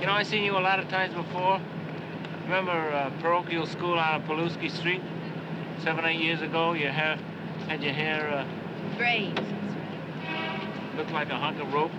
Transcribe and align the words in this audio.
You 0.00 0.06
know, 0.06 0.12
I've 0.12 0.28
seen 0.28 0.44
you 0.44 0.56
a 0.56 0.60
lot 0.60 0.78
of 0.78 0.88
times 0.88 1.12
before. 1.12 1.60
Remember 2.44 2.70
uh, 2.70 3.10
parochial 3.20 3.66
school 3.66 3.98
on 3.98 4.22
Pulaski 4.22 4.68
Street? 4.68 5.02
Seven, 5.82 6.04
eight 6.04 6.20
years 6.20 6.40
ago, 6.40 6.72
your 6.72 6.92
hair 6.92 7.18
had 7.66 7.82
your 7.82 7.92
hair 7.92 8.30
uh, 8.30 8.96
Braids. 8.96 9.40
looked 10.96 11.10
like 11.10 11.30
a 11.30 11.36
hunk 11.36 11.60
of 11.60 11.72
rope. 11.72 11.90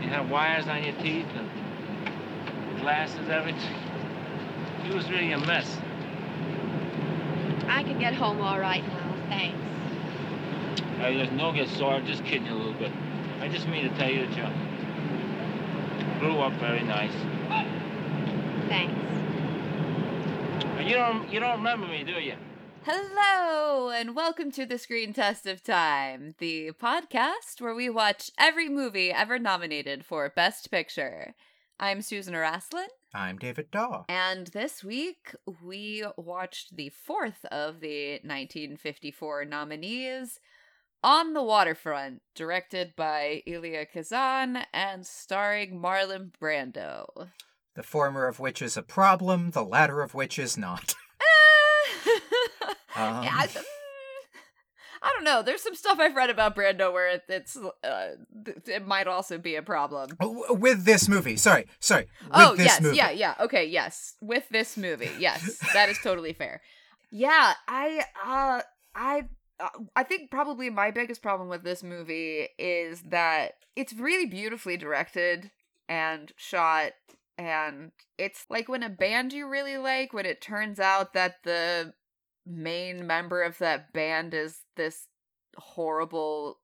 You 0.00 0.08
had 0.08 0.28
wires 0.28 0.66
on 0.66 0.82
your 0.82 0.94
teeth 0.96 1.26
and 1.36 2.80
glasses, 2.80 3.28
everything. 3.28 3.76
You 4.84 4.94
was 4.94 5.08
really 5.08 5.30
a 5.30 5.38
mess. 5.38 5.78
I 7.68 7.84
can 7.84 8.00
get 8.00 8.14
home 8.14 8.40
all 8.40 8.58
right 8.58 8.84
now, 8.84 9.14
thanks. 9.28 9.58
Hey, 10.98 11.16
there's 11.16 11.30
no 11.30 11.52
get 11.52 11.68
sore. 11.68 11.94
I'm 11.94 12.06
just 12.06 12.24
kidding 12.24 12.46
you 12.46 12.52
a 12.52 12.54
little 12.54 12.74
bit. 12.74 12.90
I 13.40 13.48
just 13.48 13.68
mean 13.68 13.88
to 13.88 13.96
tell 13.96 14.10
you 14.10 14.26
that 14.26 14.36
you 14.36 14.42
grew 16.26 16.40
up 16.40 16.52
very 16.54 16.82
nice. 16.82 17.12
Thanks. 18.68 18.92
You 20.84 20.94
don't 20.94 21.32
you 21.32 21.38
don't 21.38 21.58
remember 21.58 21.86
me, 21.86 22.02
do 22.02 22.14
you? 22.14 22.34
Hello, 22.84 23.90
and 23.90 24.16
welcome 24.16 24.50
to 24.50 24.66
the 24.66 24.76
Screen 24.76 25.12
Test 25.12 25.46
of 25.46 25.62
Time, 25.62 26.34
the 26.38 26.72
podcast 26.72 27.60
where 27.60 27.76
we 27.76 27.88
watch 27.88 28.32
every 28.36 28.68
movie 28.68 29.12
ever 29.12 29.38
nominated 29.38 30.04
for 30.04 30.28
Best 30.28 30.68
Picture. 30.68 31.36
I'm 31.78 32.02
Susan 32.02 32.34
Araslin, 32.34 32.88
I'm 33.14 33.38
David 33.38 33.70
Daw. 33.70 34.06
and 34.08 34.48
this 34.48 34.82
week 34.82 35.32
we 35.62 36.04
watched 36.16 36.74
the 36.74 36.88
fourth 36.88 37.44
of 37.52 37.78
the 37.78 38.14
1954 38.24 39.44
nominees, 39.44 40.40
On 41.06 41.34
the 41.34 41.42
Waterfront, 41.42 42.20
directed 42.34 42.94
by 42.96 43.40
Elia 43.46 43.86
Kazan 43.86 44.64
and 44.74 45.06
starring 45.06 45.80
Marlon 45.80 46.32
Brando. 46.42 47.28
The 47.76 47.84
former 47.84 48.26
of 48.26 48.40
which 48.40 48.60
is 48.60 48.76
a 48.76 48.82
problem, 48.82 49.52
the 49.52 49.62
latter 49.62 50.02
of 50.02 50.14
which 50.14 50.36
is 50.36 50.58
not. 50.58 50.94
Um, 52.96 53.22
Yeah, 53.24 53.30
I, 53.36 53.46
mm, 53.46 53.62
I 55.02 55.12
don't 55.14 55.24
know. 55.24 55.42
There's 55.42 55.62
some 55.62 55.74
stuff 55.74 55.98
I've 56.00 56.16
read 56.16 56.30
about 56.30 56.56
Brando 56.56 56.90
where 56.92 57.08
it, 57.10 57.22
it's 57.28 57.54
uh, 57.56 58.12
it 58.66 58.86
might 58.86 59.06
also 59.06 59.36
be 59.36 59.54
a 59.54 59.62
problem. 59.62 60.16
Oh, 60.18 60.54
With 60.54 60.84
this 60.86 61.06
movie, 61.06 61.36
sorry, 61.36 61.66
sorry. 61.78 62.08
With 62.22 62.30
oh 62.32 62.54
yes, 62.58 62.80
movie. 62.80 62.96
yeah, 62.96 63.10
yeah. 63.10 63.34
Okay, 63.38 63.66
yes. 63.66 64.14
With 64.22 64.48
this 64.48 64.76
movie, 64.78 65.10
yes, 65.18 65.58
that 65.74 65.90
is 65.90 65.98
totally 66.02 66.32
fair. 66.32 66.62
Yeah, 67.12 67.52
I 67.68 68.02
uh 68.26 68.62
I 68.94 69.24
Uh, 69.58 69.68
I 69.94 70.02
think 70.02 70.30
probably 70.30 70.68
my 70.70 70.90
biggest 70.90 71.22
problem 71.22 71.48
with 71.48 71.64
this 71.64 71.82
movie 71.82 72.48
is 72.58 73.02
that 73.08 73.54
it's 73.74 73.94
really 73.94 74.26
beautifully 74.26 74.76
directed 74.76 75.50
and 75.88 76.32
shot 76.36 76.92
and 77.38 77.92
it's 78.18 78.46
like 78.48 78.68
when 78.68 78.82
a 78.82 78.88
band 78.88 79.32
you 79.32 79.46
really 79.48 79.76
like 79.76 80.12
when 80.12 80.26
it 80.26 80.40
turns 80.40 80.80
out 80.80 81.12
that 81.12 81.42
the 81.44 81.92
main 82.46 83.06
member 83.06 83.42
of 83.42 83.58
that 83.58 83.92
band 83.92 84.32
is 84.32 84.60
this 84.76 85.08
horrible 85.56 86.58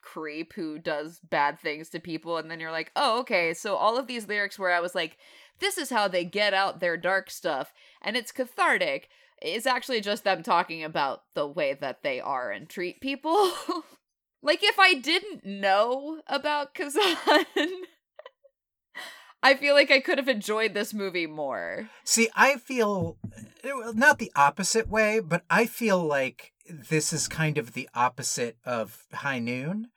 creep 0.00 0.52
who 0.54 0.78
does 0.78 1.20
bad 1.30 1.58
things 1.58 1.88
to 1.88 2.00
people 2.00 2.36
and 2.36 2.50
then 2.50 2.58
you're 2.58 2.72
like 2.72 2.90
oh 2.96 3.20
okay 3.20 3.54
so 3.54 3.76
all 3.76 3.96
of 3.96 4.06
these 4.06 4.26
lyrics 4.26 4.58
where 4.58 4.72
i 4.72 4.80
was 4.80 4.94
like 4.94 5.16
this 5.60 5.78
is 5.78 5.90
how 5.90 6.08
they 6.08 6.24
get 6.24 6.52
out 6.52 6.80
their 6.80 6.96
dark 6.96 7.30
stuff 7.30 7.72
and 8.02 8.16
it's 8.16 8.32
cathartic 8.32 9.08
is 9.44 9.66
actually 9.66 10.00
just 10.00 10.24
them 10.24 10.42
talking 10.42 10.82
about 10.84 11.22
the 11.34 11.46
way 11.46 11.74
that 11.74 12.02
they 12.02 12.20
are 12.20 12.50
and 12.50 12.68
treat 12.68 13.00
people 13.00 13.50
like 14.42 14.62
if 14.62 14.78
i 14.78 14.94
didn't 14.94 15.44
know 15.44 16.20
about 16.26 16.74
kazan 16.74 17.16
i 19.42 19.54
feel 19.54 19.74
like 19.74 19.90
i 19.90 20.00
could 20.00 20.18
have 20.18 20.28
enjoyed 20.28 20.74
this 20.74 20.94
movie 20.94 21.26
more 21.26 21.88
See, 22.04 22.28
I 22.34 22.56
feel 22.56 23.16
uh, 23.64 23.92
not 23.94 24.18
the 24.18 24.32
opposite 24.34 24.88
way, 24.88 25.20
but 25.20 25.44
I 25.48 25.66
feel 25.66 25.98
like 26.02 26.52
this 26.68 27.12
is 27.12 27.28
kind 27.28 27.58
of 27.58 27.72
the 27.72 27.88
opposite 27.94 28.56
of 28.64 29.04
High 29.12 29.38
Noon, 29.38 29.88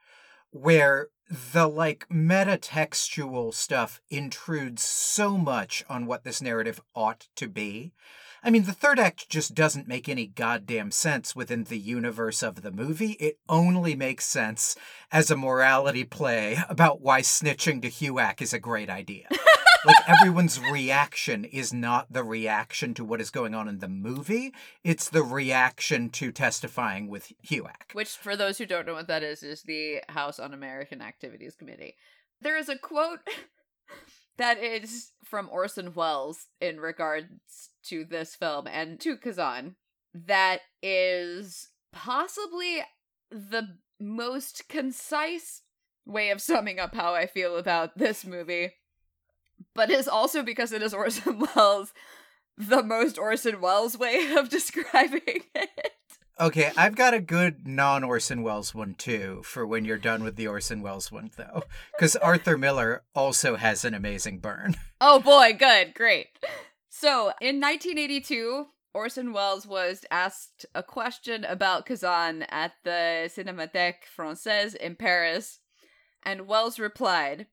where 0.51 1.09
the 1.29 1.67
like 1.67 2.07
metatextual 2.09 3.53
stuff 3.53 4.01
intrudes 4.09 4.83
so 4.83 5.37
much 5.37 5.83
on 5.89 6.05
what 6.05 6.23
this 6.23 6.41
narrative 6.41 6.79
ought 6.93 7.27
to 7.35 7.47
be. 7.47 7.93
I 8.45 8.51
mean, 8.51 8.65
the 8.65 8.73
third 8.73 8.99
act 8.99 9.27
just 9.27 9.55
doesn't 9.55 9.87
make 9.87 10.07
any 10.07 10.27
goddamn 10.27 10.91
sense 10.91 11.35
within 11.35 11.63
the 11.63 11.79
universe 11.79 12.43
of 12.43 12.61
the 12.61 12.71
movie. 12.71 13.13
It 13.13 13.39
only 13.49 13.95
makes 13.95 14.23
sense 14.23 14.75
as 15.11 15.31
a 15.31 15.35
morality 15.35 16.03
play 16.03 16.59
about 16.69 17.01
why 17.01 17.21
snitching 17.21 17.81
to 17.81 17.89
HUAC 17.89 18.43
is 18.43 18.53
a 18.53 18.59
great 18.59 18.87
idea. 18.87 19.27
like 19.85 19.95
everyone's 20.07 20.59
reaction 20.59 21.43
is 21.43 21.73
not 21.73 22.13
the 22.13 22.23
reaction 22.23 22.93
to 22.93 23.03
what 23.03 23.19
is 23.19 23.31
going 23.31 23.55
on 23.55 23.67
in 23.67 23.79
the 23.79 23.87
movie 23.87 24.51
it's 24.83 25.09
the 25.09 25.21
reaction 25.21 26.09
to 26.09 26.31
testifying 26.31 27.07
with 27.07 27.31
HUAC. 27.47 27.93
which 27.93 28.09
for 28.09 28.35
those 28.35 28.57
who 28.57 28.65
don't 28.65 28.87
know 28.87 28.95
what 28.95 29.07
that 29.07 29.21
is 29.21 29.43
is 29.43 29.61
the 29.61 30.01
house 30.09 30.39
un-american 30.39 31.03
activities 31.03 31.53
committee 31.53 31.95
there 32.41 32.57
is 32.57 32.67
a 32.67 32.79
quote 32.79 33.19
that 34.37 34.61
is 34.61 35.11
from 35.23 35.49
orson 35.51 35.93
welles 35.93 36.47
in 36.61 36.79
regards 36.79 37.69
to 37.83 38.05
this 38.05 38.35
film 38.35 38.67
and 38.67 38.99
to 38.99 39.17
kazan 39.17 39.75
that 40.13 40.61
is 40.81 41.69
possibly 41.91 42.81
the 43.31 43.77
most 43.99 44.67
concise 44.69 45.61
way 46.05 46.29
of 46.29 46.41
summing 46.41 46.79
up 46.79 46.95
how 46.95 47.13
i 47.13 47.25
feel 47.25 47.57
about 47.57 47.97
this 47.97 48.25
movie 48.25 48.73
but 49.73 49.89
is 49.89 50.07
also 50.07 50.43
because 50.43 50.71
it 50.71 50.81
is 50.81 50.93
orson 50.93 51.43
welles 51.55 51.93
the 52.57 52.83
most 52.83 53.17
orson 53.17 53.59
welles 53.61 53.97
way 53.97 54.33
of 54.35 54.49
describing 54.49 55.21
it 55.25 55.91
Okay, 56.37 56.69
I've 56.75 56.97
got 56.97 57.13
a 57.13 57.21
good 57.21 57.65
non 57.65 58.03
Orson 58.03 58.43
Welles 58.43 58.75
one 58.75 58.93
too 58.95 59.41
for 59.45 59.65
when 59.65 59.85
you're 59.85 59.97
done 59.97 60.21
with 60.21 60.35
the 60.35 60.47
Orson 60.47 60.81
Welles 60.81 61.09
one 61.09 61.31
though, 61.37 61.63
because 61.93 62.17
Arthur 62.17 62.57
Miller 62.57 63.03
also 63.15 63.55
has 63.55 63.85
an 63.85 63.93
amazing 63.93 64.39
burn. 64.39 64.75
Oh 65.01 65.19
boy, 65.19 65.53
good, 65.53 65.93
great. 65.93 66.27
So 66.89 67.33
in 67.41 67.59
1982, 67.59 68.65
Orson 68.93 69.33
Welles 69.33 69.67
was 69.67 70.05
asked 70.09 70.65
a 70.73 70.81
question 70.81 71.43
about 71.43 71.85
Kazan 71.85 72.43
at 72.43 72.71
the 72.85 73.29
Cinémathèque 73.29 74.05
Française 74.17 74.73
in 74.75 74.95
Paris, 74.95 75.59
and 76.23 76.47
Welles 76.47 76.79
replied, 76.79 77.47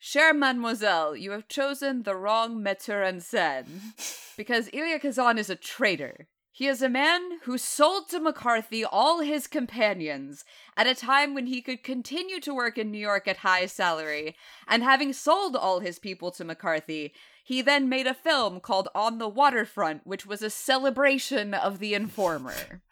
Chère 0.00 0.36
mademoiselle, 0.36 1.16
you 1.16 1.30
have 1.30 1.48
chosen 1.48 2.02
the 2.02 2.14
wrong 2.14 2.62
metteur 2.62 3.02
en 3.02 3.18
scène, 3.18 4.34
because 4.36 4.68
Elia 4.74 4.98
Kazan 4.98 5.38
is 5.38 5.48
a 5.48 5.56
traitor. 5.56 6.28
He 6.54 6.68
is 6.68 6.82
a 6.82 6.88
man 6.90 7.38
who 7.44 7.56
sold 7.56 8.10
to 8.10 8.20
McCarthy 8.20 8.84
all 8.84 9.20
his 9.20 9.46
companions 9.46 10.44
at 10.76 10.86
a 10.86 10.94
time 10.94 11.32
when 11.32 11.46
he 11.46 11.62
could 11.62 11.82
continue 11.82 12.40
to 12.40 12.54
work 12.54 12.76
in 12.76 12.90
New 12.90 12.98
York 12.98 13.26
at 13.26 13.38
high 13.38 13.64
salary, 13.64 14.36
and 14.68 14.82
having 14.82 15.14
sold 15.14 15.56
all 15.56 15.80
his 15.80 15.98
people 15.98 16.30
to 16.32 16.44
McCarthy, 16.44 17.14
he 17.42 17.62
then 17.62 17.88
made 17.88 18.06
a 18.06 18.12
film 18.12 18.60
called 18.60 18.90
On 18.94 19.16
the 19.16 19.30
Waterfront, 19.30 20.06
which 20.06 20.26
was 20.26 20.42
a 20.42 20.50
celebration 20.50 21.54
of 21.54 21.78
the 21.78 21.94
informer. 21.94 22.82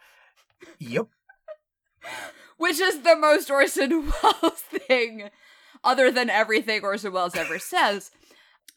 Yep. 0.78 1.08
which 2.56 2.80
is 2.80 3.02
the 3.02 3.16
most 3.16 3.50
Orson 3.50 4.10
Welles 4.22 4.60
thing, 4.60 5.28
other 5.84 6.10
than 6.10 6.30
everything 6.30 6.82
Orson 6.82 7.12
Welles 7.12 7.36
ever 7.36 7.58
says. 7.58 8.10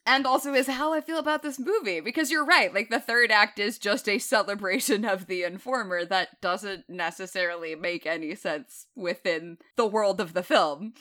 And 0.06 0.26
also 0.26 0.54
is 0.54 0.68
how 0.68 0.94
I 0.94 1.00
feel 1.00 1.18
about 1.18 1.44
this 1.44 1.58
movie. 1.58 2.02
Because 2.02 2.30
you're 2.30 2.46
right, 2.46 2.74
like 2.74 2.90
the 2.90 3.00
third 3.00 3.32
act 3.32 3.58
is 3.58 3.80
just 3.80 4.10
a 4.10 4.20
celebration 4.20 5.06
of 5.06 5.28
the 5.28 5.44
informer 5.44 6.04
that 6.06 6.42
doesn't 6.42 6.90
necessarily 6.90 7.76
make 7.76 8.06
any 8.06 8.36
sense 8.36 8.88
within 8.96 9.58
the 9.78 9.88
world 9.88 10.20
of 10.20 10.34
the 10.34 10.44
film. 10.44 10.94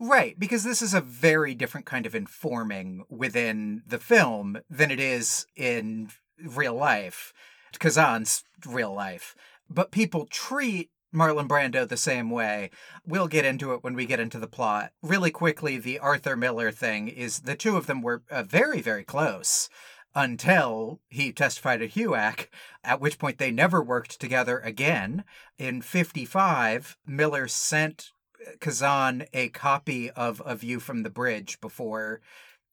Right, 0.00 0.38
because 0.38 0.62
this 0.62 0.80
is 0.80 0.94
a 0.94 1.00
very 1.00 1.54
different 1.54 1.86
kind 1.86 2.06
of 2.06 2.14
informing 2.14 3.04
within 3.08 3.82
the 3.86 3.98
film 3.98 4.58
than 4.70 4.90
it 4.92 5.00
is 5.00 5.46
in 5.56 6.10
real 6.40 6.74
life, 6.74 7.32
Kazan's 7.78 8.44
real 8.64 8.94
life. 8.94 9.34
But 9.68 9.90
people 9.90 10.26
treat 10.26 10.90
Marlon 11.14 11.48
Brando 11.48 11.88
the 11.88 11.96
same 11.96 12.30
way. 12.30 12.70
We'll 13.06 13.28
get 13.28 13.44
into 13.44 13.72
it 13.72 13.82
when 13.82 13.94
we 13.94 14.06
get 14.06 14.20
into 14.20 14.38
the 14.38 14.46
plot. 14.46 14.92
Really 15.02 15.30
quickly, 15.30 15.78
the 15.78 15.98
Arthur 15.98 16.36
Miller 16.36 16.70
thing 16.70 17.08
is 17.08 17.40
the 17.40 17.56
two 17.56 17.76
of 17.76 17.86
them 17.86 18.02
were 18.02 18.22
uh, 18.30 18.42
very, 18.42 18.80
very 18.80 19.04
close 19.04 19.68
until 20.14 21.00
he 21.08 21.32
testified 21.32 21.82
at 21.82 21.92
HUAC, 21.92 22.48
at 22.82 23.00
which 23.00 23.18
point 23.18 23.38
they 23.38 23.50
never 23.50 23.82
worked 23.82 24.20
together 24.20 24.58
again. 24.58 25.24
In 25.58 25.80
55, 25.80 26.96
Miller 27.06 27.46
sent 27.48 28.10
Kazan 28.60 29.26
a 29.32 29.48
copy 29.48 30.10
of 30.10 30.42
A 30.44 30.56
View 30.56 30.80
from 30.80 31.02
the 31.02 31.10
Bridge 31.10 31.60
before 31.60 32.20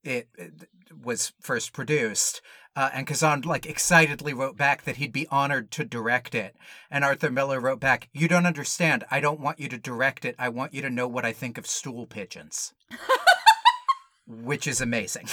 it 0.03 0.29
it 0.37 0.69
was 1.03 1.33
first 1.41 1.73
produced. 1.73 2.41
Uh, 2.75 2.89
and 2.93 3.07
Kazan 3.07 3.41
like 3.41 3.65
excitedly 3.65 4.33
wrote 4.33 4.57
back 4.57 4.83
that 4.83 4.97
he'd 4.97 5.13
be 5.13 5.27
honored 5.29 5.71
to 5.71 5.85
direct 5.85 6.35
it. 6.35 6.55
And 6.91 7.03
Arthur 7.05 7.31
Miller 7.31 7.59
wrote 7.59 7.79
back, 7.79 8.09
"You 8.13 8.27
don't 8.27 8.45
understand. 8.45 9.05
I 9.09 9.19
don't 9.19 9.39
want 9.39 9.59
you 9.59 9.69
to 9.69 9.77
direct 9.77 10.25
it. 10.25 10.35
I 10.37 10.49
want 10.49 10.73
you 10.73 10.81
to 10.81 10.89
know 10.89 11.07
what 11.07 11.25
I 11.25 11.31
think 11.33 11.57
of 11.57 11.67
stool 11.67 12.05
pigeons." 12.05 12.73
which 14.27 14.67
is 14.67 14.81
amazing. 14.81 15.27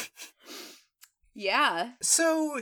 Yeah. 1.35 1.93
So 2.03 2.61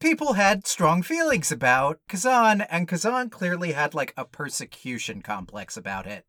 people 0.00 0.32
had 0.32 0.66
strong 0.66 1.02
feelings 1.02 1.52
about 1.52 2.00
Kazan, 2.08 2.62
and 2.62 2.88
Kazan 2.88 3.30
clearly 3.30 3.70
had 3.72 3.94
like 3.94 4.12
a 4.16 4.24
persecution 4.24 5.22
complex 5.22 5.76
about 5.76 6.06
it 6.06 6.26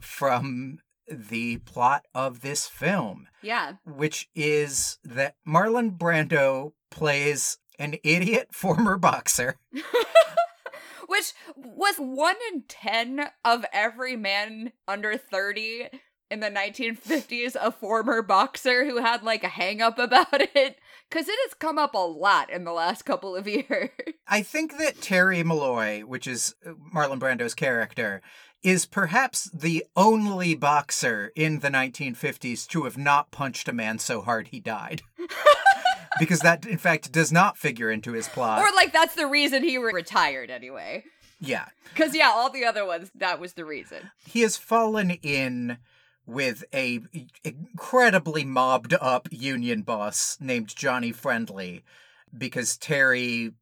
from 0.00 0.80
the 1.10 1.56
plot 1.58 2.04
of 2.14 2.42
this 2.42 2.66
film, 2.66 3.26
Yeah. 3.40 3.76
which 3.86 4.28
is 4.34 4.98
that 5.02 5.36
Marlon 5.46 5.96
Brando 5.96 6.72
plays 6.90 7.58
an 7.78 7.96
idiot 8.02 8.48
former 8.52 8.96
boxer. 8.96 9.56
Which 11.06 11.32
was 11.56 11.96
one 11.96 12.36
in 12.52 12.64
ten 12.68 13.30
of 13.42 13.64
every 13.72 14.14
man 14.14 14.72
under 14.86 15.16
30 15.16 15.88
in 16.30 16.40
the 16.40 16.50
1950s 16.50 17.56
a 17.58 17.72
former 17.72 18.20
boxer 18.22 18.84
who 18.84 18.98
had 18.98 19.22
like 19.22 19.42
a 19.42 19.48
hang 19.48 19.80
up 19.80 19.98
about 19.98 20.40
it. 20.54 20.78
Because 21.08 21.28
it 21.28 21.38
has 21.46 21.54
come 21.54 21.78
up 21.78 21.94
a 21.94 21.98
lot 21.98 22.50
in 22.50 22.64
the 22.64 22.72
last 22.72 23.06
couple 23.06 23.34
of 23.34 23.48
years. 23.48 23.90
I 24.26 24.42
think 24.42 24.76
that 24.76 25.00
Terry 25.00 25.42
Malloy, 25.42 26.02
which 26.02 26.26
is 26.26 26.54
uh, 26.66 26.72
Marlon 26.94 27.18
Brando's 27.18 27.54
character, 27.54 28.20
is 28.62 28.84
perhaps 28.84 29.48
the 29.54 29.84
only 29.96 30.54
boxer 30.54 31.32
in 31.34 31.60
the 31.60 31.70
1950s 31.70 32.66
to 32.68 32.84
have 32.84 32.98
not 32.98 33.30
punched 33.30 33.68
a 33.68 33.72
man 33.72 33.98
so 33.98 34.20
hard 34.20 34.48
he 34.48 34.60
died. 34.60 35.02
Because 36.18 36.40
that, 36.40 36.66
in 36.66 36.78
fact, 36.78 37.12
does 37.12 37.32
not 37.32 37.56
figure 37.56 37.90
into 37.90 38.12
his 38.12 38.28
plot. 38.28 38.60
or 38.60 38.74
like 38.74 38.92
that's 38.92 39.14
the 39.14 39.26
reason 39.26 39.62
he 39.62 39.78
re- 39.78 39.92
retired 39.92 40.50
anyway. 40.50 41.04
yeah. 41.40 41.66
Because 41.94 42.14
yeah, 42.14 42.30
all 42.34 42.50
the 42.50 42.64
other 42.64 42.84
ones, 42.84 43.10
that 43.14 43.40
was 43.40 43.54
the 43.54 43.64
reason. 43.64 44.10
He 44.26 44.40
has 44.42 44.56
fallen 44.56 45.10
in 45.10 45.78
with 46.26 46.62
a 46.74 47.00
incredibly 47.42 48.44
mobbed 48.44 48.94
up 49.00 49.28
union 49.30 49.82
boss 49.82 50.36
named 50.40 50.74
Johnny 50.76 51.12
Friendly 51.12 51.82
because 52.36 52.76
Terry 52.76 53.52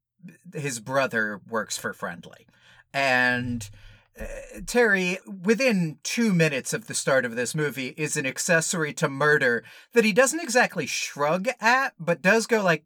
his 0.52 0.80
brother 0.80 1.40
works 1.48 1.78
for 1.78 1.92
Friendly. 1.92 2.46
And 2.92 3.68
uh, 4.18 4.24
Terry, 4.66 5.18
within 5.26 5.98
two 6.02 6.32
minutes 6.32 6.72
of 6.72 6.86
the 6.86 6.94
start 6.94 7.24
of 7.24 7.36
this 7.36 7.54
movie, 7.54 7.94
is 7.96 8.16
an 8.16 8.26
accessory 8.26 8.92
to 8.94 9.08
murder 9.08 9.62
that 9.92 10.04
he 10.04 10.12
doesn't 10.12 10.40
exactly 10.40 10.86
shrug 10.86 11.48
at, 11.60 11.94
but 11.98 12.22
does 12.22 12.46
go 12.46 12.62
like, 12.62 12.84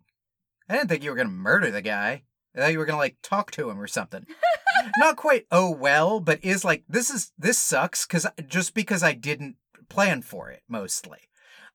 I 0.68 0.74
didn't 0.74 0.88
think 0.88 1.04
you 1.04 1.10
were 1.10 1.16
going 1.16 1.28
to 1.28 1.34
murder 1.34 1.70
the 1.70 1.82
guy. 1.82 2.22
I 2.54 2.58
thought 2.58 2.72
you 2.72 2.78
were 2.78 2.84
going 2.84 2.96
to 2.96 3.00
like 3.00 3.18
talk 3.22 3.50
to 3.52 3.70
him 3.70 3.80
or 3.80 3.86
something. 3.86 4.26
Not 4.98 5.16
quite, 5.16 5.46
oh 5.52 5.70
well, 5.70 6.20
but 6.20 6.44
is 6.44 6.64
like, 6.64 6.84
this 6.88 7.10
is, 7.10 7.32
this 7.38 7.58
sucks 7.58 8.06
because 8.06 8.26
just 8.46 8.74
because 8.74 9.02
I 9.02 9.12
didn't 9.12 9.56
plan 9.88 10.22
for 10.22 10.50
it 10.50 10.62
mostly. 10.68 11.18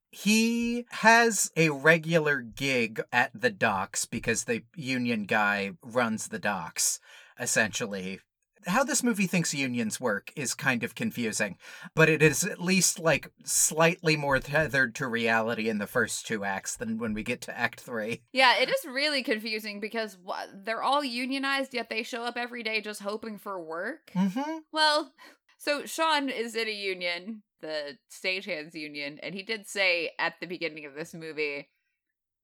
He 0.09 0.85
has 0.91 1.51
a 1.57 1.69
regular 1.69 2.41
gig 2.41 3.01
at 3.11 3.31
the 3.33 3.49
docks 3.49 4.05
because 4.05 4.45
the 4.45 4.63
union 4.75 5.25
guy 5.25 5.71
runs 5.83 6.29
the 6.29 6.39
docks, 6.39 6.99
essentially. 7.39 8.21
How 8.65 8.83
this 8.83 9.03
movie 9.03 9.27
thinks 9.27 9.53
unions 9.53 9.99
work 9.99 10.31
is 10.35 10.53
kind 10.53 10.83
of 10.83 10.95
confusing, 10.95 11.57
but 11.93 12.09
it 12.09 12.21
is 12.21 12.43
at 12.43 12.61
least 12.61 12.99
like 12.99 13.31
slightly 13.43 14.15
more 14.15 14.39
tethered 14.39 14.95
to 14.95 15.07
reality 15.07 15.69
in 15.69 15.77
the 15.77 15.87
first 15.87 16.25
two 16.25 16.43
acts 16.43 16.75
than 16.75 16.97
when 16.97 17.13
we 17.13 17.23
get 17.23 17.41
to 17.41 17.57
Act 17.57 17.79
Three. 17.81 18.21
Yeah, 18.33 18.57
it 18.57 18.69
is 18.69 18.85
really 18.85 19.23
confusing 19.23 19.79
because 19.79 20.17
they're 20.53 20.83
all 20.83 21.03
unionized, 21.03 21.73
yet 21.73 21.89
they 21.89 22.03
show 22.03 22.23
up 22.23 22.37
every 22.37 22.63
day 22.63 22.81
just 22.81 23.01
hoping 23.01 23.37
for 23.37 23.61
work. 23.61 24.11
Mm-hmm. 24.15 24.59
Well, 24.71 25.13
so 25.57 25.85
Sean 25.85 26.29
is 26.29 26.55
in 26.55 26.67
a 26.67 26.71
union, 26.71 27.43
the 27.61 27.97
stagehands 28.11 28.73
union, 28.73 29.19
and 29.23 29.33
he 29.33 29.43
did 29.43 29.67
say 29.67 30.11
at 30.19 30.33
the 30.39 30.47
beginning 30.47 30.85
of 30.85 30.95
this 30.95 31.13
movie, 31.13 31.69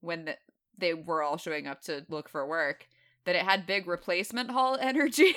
when 0.00 0.24
the, 0.24 0.36
they 0.78 0.94
were 0.94 1.22
all 1.22 1.36
showing 1.36 1.66
up 1.66 1.82
to 1.82 2.04
look 2.08 2.28
for 2.28 2.46
work, 2.46 2.86
that 3.24 3.36
it 3.36 3.42
had 3.42 3.66
big 3.66 3.86
replacement 3.86 4.50
hall 4.50 4.76
energy. 4.80 5.34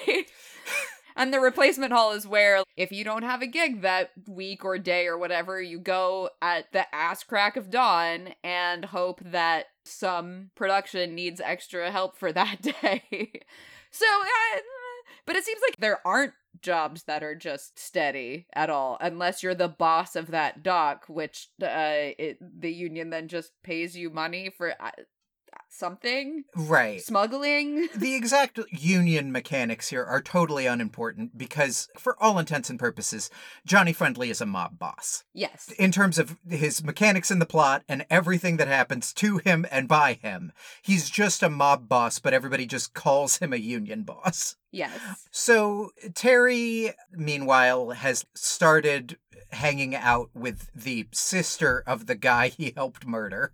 and 1.16 1.34
the 1.34 1.40
replacement 1.40 1.94
hall 1.94 2.12
is 2.12 2.28
where 2.28 2.64
if 2.76 2.92
you 2.92 3.04
don't 3.04 3.24
have 3.24 3.42
a 3.42 3.48
gig 3.48 3.82
that 3.82 4.12
week 4.28 4.66
or 4.66 4.78
day 4.78 5.08
or 5.08 5.18
whatever, 5.18 5.62
you 5.62 5.80
go 5.80 6.30
at 6.42 6.72
the 6.72 6.94
ass 6.94 7.24
crack 7.24 7.56
of 7.56 7.70
dawn 7.70 8.30
and 8.44 8.86
hope 8.86 9.22
that 9.24 9.66
some 9.84 10.52
production 10.56 11.16
needs 11.16 11.42
extra 11.42 11.92
help 11.92 12.18
for 12.18 12.32
that 12.32 12.62
day. 12.82 13.32
so, 13.92 14.06
uh, 14.06 14.60
but 15.26 15.36
it 15.36 15.44
seems 15.44 15.62
like 15.68 15.78
there 15.78 16.06
aren't 16.06 16.34
jobs 16.62 17.04
that 17.04 17.24
are 17.24 17.36
just 17.36 17.78
steady 17.78 18.48
at 18.54 18.70
all 18.70 18.98
unless 19.02 19.44
you're 19.44 19.54
the 19.56 19.68
boss 19.68 20.16
of 20.16 20.28
that 20.28 20.64
dock 20.64 21.06
which 21.08 21.50
uh 21.62 22.10
it, 22.18 22.38
the 22.42 22.72
union 22.72 23.10
then 23.10 23.28
just 23.28 23.52
pays 23.62 23.96
you 23.96 24.10
money 24.10 24.50
for 24.50 24.74
uh, 24.82 24.90
something 25.70 26.44
Right. 26.56 27.02
smuggling 27.02 27.88
the 27.96 28.16
exact 28.16 28.60
union 28.72 29.32
mechanics 29.32 29.90
here 29.90 30.04
are 30.06 30.22
totally 30.22 30.66
unimportant 30.66 31.38
because, 31.38 31.90
for 31.98 32.16
all 32.24 32.40
intents 32.40 32.70
and 32.70 32.80
purposes, 32.80 33.30
Johnny 33.66 33.92
Friendly 33.92 34.30
is 34.30 34.40
a 34.42 34.46
mob 34.46 34.80
boss. 34.80 35.24
yes 35.34 35.70
In 35.78 35.92
terms 35.92 36.18
of 36.18 36.38
his 36.50 36.84
mechanics 36.84 37.30
in 37.30 37.40
the 37.40 37.46
plot 37.46 37.84
and 37.90 38.06
everything 38.10 38.58
that 38.58 38.68
happens 38.68 39.12
to 39.14 39.38
him 39.40 39.66
and 39.70 39.88
by 39.88 40.14
him, 40.14 40.52
he's 40.82 41.10
just 41.10 41.44
a 41.44 41.50
mob 41.50 41.90
boss, 41.90 42.20
but 42.20 42.34
everybody 42.34 42.66
just 42.66 42.94
calls 42.94 43.38
him 43.38 43.52
a 43.52 43.58
union 43.58 44.04
boss. 44.04 44.56
yes 44.72 45.28
So, 45.32 45.92
Terry, 46.14 46.94
meanwhile, 47.12 47.90
has 47.92 48.26
started 48.34 49.18
hanging 49.52 49.94
out 49.96 50.30
with 50.34 50.70
the 50.74 51.08
sister 51.12 51.84
of 51.86 52.08
the 52.08 52.16
guy 52.16 52.48
he 52.48 52.74
helped 52.76 53.06
murder. 53.06 53.54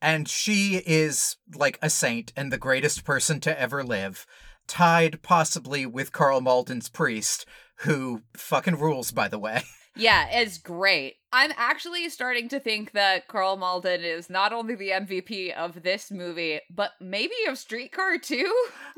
And 0.00 0.28
she 0.28 0.82
is 0.86 1.36
like 1.54 1.78
a 1.82 1.90
saint 1.90 2.32
and 2.36 2.52
the 2.52 2.58
greatest 2.58 3.04
person 3.04 3.40
to 3.40 3.60
ever 3.60 3.82
live, 3.82 4.26
tied 4.66 5.22
possibly 5.22 5.86
with 5.86 6.12
Karl 6.12 6.40
Malden's 6.40 6.88
priest, 6.88 7.46
who 7.78 8.22
fucking 8.36 8.78
rules, 8.78 9.10
by 9.10 9.28
the 9.28 9.38
way. 9.38 9.62
yeah 9.96 10.28
it's 10.30 10.58
great 10.58 11.16
i'm 11.32 11.50
actually 11.56 12.08
starting 12.08 12.48
to 12.48 12.60
think 12.60 12.92
that 12.92 13.26
karl 13.26 13.56
malden 13.56 14.02
is 14.02 14.30
not 14.30 14.52
only 14.52 14.76
the 14.76 14.90
mvp 14.90 15.52
of 15.56 15.82
this 15.82 16.12
movie 16.12 16.60
but 16.70 16.92
maybe 17.00 17.34
of 17.48 17.58
streetcar 17.58 18.16
too 18.16 18.54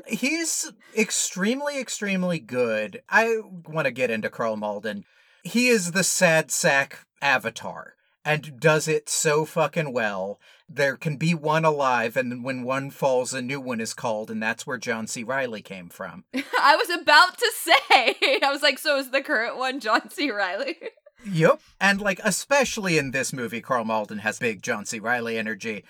He's 0.07 0.71
extremely, 0.97 1.79
extremely 1.79 2.39
good. 2.39 3.01
I 3.09 3.39
want 3.67 3.85
to 3.85 3.91
get 3.91 4.11
into 4.11 4.29
Carl 4.29 4.57
Malden. 4.57 5.05
He 5.43 5.67
is 5.67 5.91
the 5.91 6.03
sad 6.03 6.51
sack 6.51 7.05
avatar 7.21 7.95
and 8.23 8.59
does 8.59 8.87
it 8.87 9.09
so 9.09 9.45
fucking 9.45 9.93
well. 9.93 10.39
There 10.69 10.95
can 10.95 11.17
be 11.17 11.33
one 11.33 11.65
alive, 11.65 12.15
and 12.15 12.43
when 12.43 12.63
one 12.63 12.91
falls, 12.91 13.33
a 13.33 13.41
new 13.41 13.59
one 13.59 13.81
is 13.81 13.93
called, 13.93 14.31
and 14.31 14.41
that's 14.41 14.65
where 14.65 14.77
John 14.77 15.05
C. 15.07 15.23
Reilly 15.23 15.61
came 15.61 15.89
from. 15.89 16.23
i 16.61 16.75
was 16.75 16.89
about 16.89 17.37
to 17.37 17.51
say 17.55 18.15
i 18.43 18.49
was 18.51 18.61
like 18.61 18.77
so 18.77 18.97
is 18.97 19.09
the 19.09 19.21
current 19.21 19.57
one 19.57 19.79
john 19.79 20.09
c 20.09 20.31
reilly 20.31 20.77
Yep. 21.25 21.61
And 21.79 22.01
like 22.01 22.19
especially 22.23 22.97
in 22.97 23.11
this 23.11 23.31
movie, 23.31 23.61
Karl 23.61 23.85
Malden 23.85 24.19
has 24.19 24.39
big 24.39 24.61
John 24.61 24.85
C. 24.85 24.99
Reilly 24.99 25.37
energy, 25.37 25.83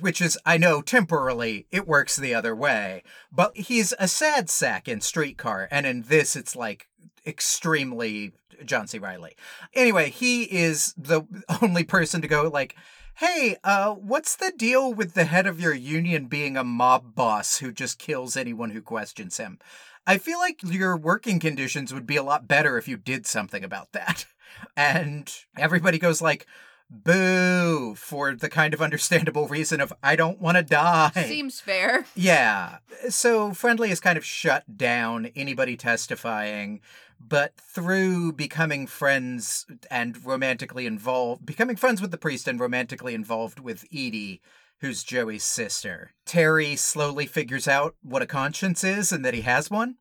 which 0.00 0.20
is 0.20 0.38
I 0.44 0.58
know 0.58 0.82
temporarily 0.82 1.66
it 1.70 1.88
works 1.88 2.16
the 2.16 2.34
other 2.34 2.54
way, 2.54 3.02
but 3.32 3.56
he's 3.56 3.94
a 3.98 4.08
sad 4.08 4.50
sack 4.50 4.88
in 4.88 5.00
Streetcar, 5.00 5.68
and 5.70 5.86
in 5.86 6.02
this 6.02 6.36
it's 6.36 6.54
like 6.54 6.88
extremely 7.26 8.32
John 8.64 8.86
C. 8.86 8.98
Reilly. 8.98 9.36
Anyway, 9.74 10.10
he 10.10 10.44
is 10.44 10.94
the 10.96 11.22
only 11.62 11.84
person 11.84 12.20
to 12.20 12.28
go 12.28 12.48
like, 12.48 12.76
Hey, 13.16 13.56
uh, 13.62 13.94
what's 13.94 14.34
the 14.34 14.52
deal 14.56 14.92
with 14.92 15.14
the 15.14 15.24
head 15.24 15.46
of 15.46 15.60
your 15.60 15.72
union 15.72 16.26
being 16.26 16.56
a 16.56 16.64
mob 16.64 17.14
boss 17.14 17.58
who 17.58 17.70
just 17.70 18.00
kills 18.00 18.36
anyone 18.36 18.70
who 18.70 18.82
questions 18.82 19.36
him? 19.36 19.60
I 20.04 20.18
feel 20.18 20.38
like 20.38 20.60
your 20.64 20.96
working 20.96 21.38
conditions 21.38 21.94
would 21.94 22.06
be 22.06 22.16
a 22.16 22.24
lot 22.24 22.48
better 22.48 22.76
if 22.76 22.88
you 22.88 22.96
did 22.96 23.26
something 23.26 23.64
about 23.64 23.92
that. 23.92 24.26
And 24.76 25.30
everybody 25.58 25.98
goes 25.98 26.22
like, 26.22 26.46
boo, 26.88 27.94
for 27.96 28.34
the 28.34 28.48
kind 28.48 28.72
of 28.72 28.80
understandable 28.80 29.48
reason 29.48 29.80
of, 29.80 29.92
I 30.02 30.16
don't 30.16 30.40
want 30.40 30.56
to 30.56 30.62
die. 30.62 31.10
seems 31.26 31.60
fair 31.60 32.06
Yeah. 32.14 32.78
So 33.08 33.52
Friendly 33.52 33.90
is 33.90 34.00
kind 34.00 34.16
of 34.16 34.24
shut 34.24 34.76
down 34.76 35.26
anybody 35.34 35.76
testifying, 35.76 36.80
but 37.26 37.54
through 37.56 38.32
becoming 38.32 38.86
friends 38.86 39.66
and 39.90 40.24
romantically 40.24 40.86
involved, 40.86 41.46
becoming 41.46 41.76
friends 41.76 42.00
with 42.00 42.10
the 42.10 42.18
priest 42.18 42.46
and 42.46 42.60
romantically 42.60 43.14
involved 43.14 43.60
with 43.60 43.84
Edie, 43.92 44.40
who's 44.80 45.04
Joey's 45.04 45.44
sister, 45.44 46.12
Terry 46.26 46.76
slowly 46.76 47.26
figures 47.26 47.66
out 47.66 47.96
what 48.02 48.22
a 48.22 48.26
conscience 48.26 48.84
is 48.84 49.12
and 49.12 49.24
that 49.24 49.34
he 49.34 49.42
has 49.42 49.70
one. 49.70 49.96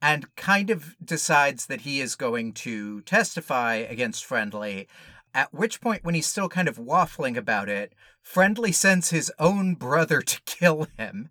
And 0.00 0.34
kind 0.34 0.68
of 0.68 0.96
decides 1.02 1.66
that 1.66 1.82
he 1.82 2.00
is 2.00 2.16
going 2.16 2.54
to 2.54 3.02
testify 3.02 3.74
against 3.76 4.24
Friendly. 4.24 4.88
At 5.32 5.54
which 5.54 5.80
point, 5.80 6.04
when 6.04 6.16
he's 6.16 6.26
still 6.26 6.48
kind 6.48 6.66
of 6.66 6.76
waffling 6.76 7.36
about 7.36 7.68
it, 7.68 7.94
Friendly 8.20 8.72
sends 8.72 9.10
his 9.10 9.32
own 9.38 9.76
brother 9.76 10.20
to 10.20 10.40
kill 10.44 10.88
him, 10.98 11.28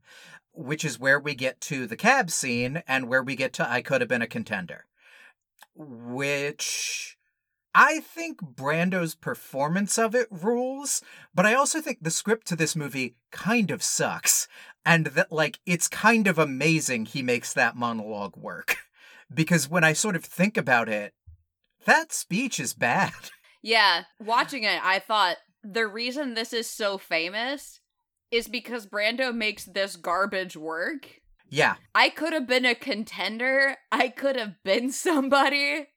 which 0.53 0.85
is 0.85 0.97
where 0.97 1.19
we 1.19 1.35
get 1.35 1.59
to 1.61 1.85
the 1.85 1.97
cab 1.97 2.31
scene 2.31 2.81
and 2.87 3.09
where 3.09 3.21
we 3.21 3.35
get 3.35 3.51
to 3.53 3.69
I 3.69 3.81
Could 3.81 3.99
Have 4.01 4.07
Been 4.07 4.21
a 4.21 4.27
Contender. 4.27 4.85
Which 5.83 7.17
I 7.73 8.01
think 8.01 8.41
Brando's 8.41 9.15
performance 9.15 9.97
of 9.97 10.13
it 10.13 10.27
rules, 10.29 11.01
but 11.33 11.45
I 11.45 11.53
also 11.53 11.81
think 11.81 11.99
the 12.01 12.11
script 12.11 12.45
to 12.47 12.55
this 12.55 12.75
movie 12.75 13.15
kind 13.31 13.71
of 13.71 13.81
sucks. 13.81 14.47
And 14.85 15.07
that, 15.07 15.31
like, 15.31 15.59
it's 15.65 15.87
kind 15.87 16.27
of 16.27 16.37
amazing 16.37 17.05
he 17.05 17.21
makes 17.21 17.53
that 17.53 17.75
monologue 17.75 18.37
work. 18.37 18.77
Because 19.33 19.69
when 19.69 19.85
I 19.85 19.93
sort 19.93 20.17
of 20.17 20.25
think 20.25 20.57
about 20.57 20.89
it, 20.89 21.13
that 21.85 22.11
speech 22.11 22.59
is 22.59 22.73
bad. 22.73 23.13
Yeah, 23.61 24.03
watching 24.19 24.63
it, 24.63 24.83
I 24.83 24.99
thought 24.99 25.37
the 25.63 25.87
reason 25.87 26.33
this 26.33 26.51
is 26.51 26.69
so 26.69 26.97
famous 26.97 27.79
is 28.29 28.47
because 28.47 28.87
Brando 28.87 29.33
makes 29.33 29.65
this 29.65 29.95
garbage 29.95 30.57
work. 30.57 31.20
Yeah. 31.51 31.75
I 31.93 32.09
could 32.09 32.33
have 32.33 32.47
been 32.47 32.65
a 32.65 32.73
contender. 32.73 33.75
I 33.91 34.07
could 34.07 34.37
have 34.37 34.55
been 34.63 34.91
somebody. 34.91 35.89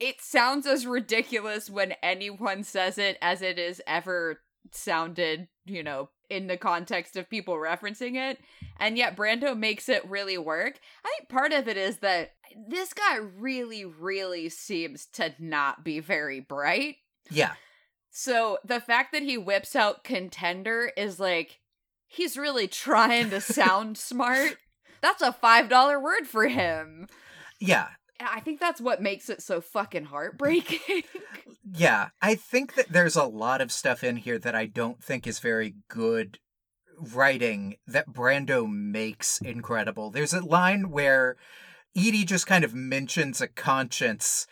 It 0.00 0.20
sounds 0.20 0.66
as 0.66 0.86
ridiculous 0.86 1.70
when 1.70 1.94
anyone 2.02 2.64
says 2.64 2.98
it 2.98 3.16
as 3.22 3.40
it 3.40 3.58
is 3.58 3.80
ever 3.86 4.40
sounded, 4.72 5.48
you 5.64 5.82
know, 5.82 6.10
in 6.28 6.48
the 6.48 6.56
context 6.56 7.16
of 7.16 7.30
people 7.30 7.54
referencing 7.54 8.16
it. 8.16 8.38
And 8.78 8.98
yet 8.98 9.16
Brando 9.16 9.56
makes 9.56 9.88
it 9.88 10.08
really 10.08 10.36
work. 10.36 10.78
I 11.04 11.14
think 11.16 11.28
part 11.28 11.52
of 11.52 11.68
it 11.68 11.76
is 11.76 11.98
that 11.98 12.32
this 12.68 12.92
guy 12.92 13.16
really, 13.16 13.84
really 13.84 14.48
seems 14.48 15.06
to 15.14 15.34
not 15.38 15.84
be 15.84 16.00
very 16.00 16.40
bright. 16.40 16.96
Yeah. 17.30 17.54
So 18.10 18.58
the 18.64 18.80
fact 18.80 19.12
that 19.12 19.22
he 19.22 19.38
whips 19.38 19.76
out 19.76 20.04
contender 20.04 20.90
is 20.96 21.20
like, 21.20 21.60
he's 22.06 22.36
really 22.36 22.66
trying 22.66 23.30
to 23.30 23.40
sound 23.40 23.96
smart. 23.98 24.58
That's 25.00 25.22
a 25.22 25.32
$5 25.32 26.02
word 26.02 26.26
for 26.26 26.48
him. 26.48 27.06
Yeah. 27.60 27.88
And 28.20 28.28
I 28.32 28.40
think 28.40 28.60
that's 28.60 28.80
what 28.80 29.02
makes 29.02 29.28
it 29.28 29.42
so 29.42 29.60
fucking 29.60 30.06
heartbreaking. 30.06 31.02
Yeah. 31.70 32.08
I 32.22 32.34
think 32.34 32.76
that 32.76 32.88
there's 32.88 33.14
a 33.14 33.24
lot 33.24 33.60
of 33.60 33.70
stuff 33.70 34.02
in 34.02 34.16
here 34.16 34.38
that 34.38 34.54
I 34.54 34.64
don't 34.64 35.04
think 35.04 35.26
is 35.26 35.38
very 35.38 35.74
good 35.88 36.38
writing 36.98 37.76
that 37.86 38.08
Brando 38.08 38.66
makes 38.66 39.38
incredible. 39.42 40.10
There's 40.10 40.32
a 40.32 40.40
line 40.40 40.90
where 40.90 41.36
Edie 41.94 42.24
just 42.24 42.46
kind 42.46 42.64
of 42.64 42.74
mentions 42.74 43.42
a 43.42 43.48
conscience 43.48 44.46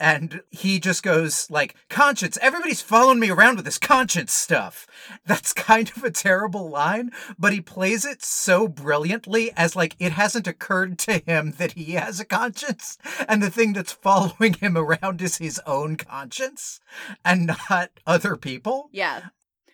and 0.00 0.42
he 0.50 0.80
just 0.80 1.02
goes 1.02 1.48
like 1.50 1.76
conscience 1.88 2.38
everybody's 2.40 2.82
following 2.82 3.20
me 3.20 3.30
around 3.30 3.56
with 3.56 3.64
this 3.64 3.78
conscience 3.78 4.32
stuff 4.32 4.86
that's 5.26 5.52
kind 5.52 5.92
of 5.96 6.02
a 6.02 6.10
terrible 6.10 6.68
line 6.68 7.10
but 7.38 7.52
he 7.52 7.60
plays 7.60 8.04
it 8.04 8.22
so 8.22 8.66
brilliantly 8.66 9.52
as 9.56 9.76
like 9.76 9.94
it 9.98 10.12
hasn't 10.12 10.48
occurred 10.48 10.98
to 10.98 11.18
him 11.18 11.52
that 11.58 11.72
he 11.72 11.92
has 11.92 12.18
a 12.18 12.24
conscience 12.24 12.98
and 13.28 13.42
the 13.42 13.50
thing 13.50 13.72
that's 13.72 13.92
following 13.92 14.54
him 14.54 14.76
around 14.76 15.20
is 15.20 15.36
his 15.36 15.60
own 15.66 15.96
conscience 15.96 16.80
and 17.24 17.46
not 17.68 17.90
other 18.06 18.36
people 18.36 18.88
yeah. 18.92 19.28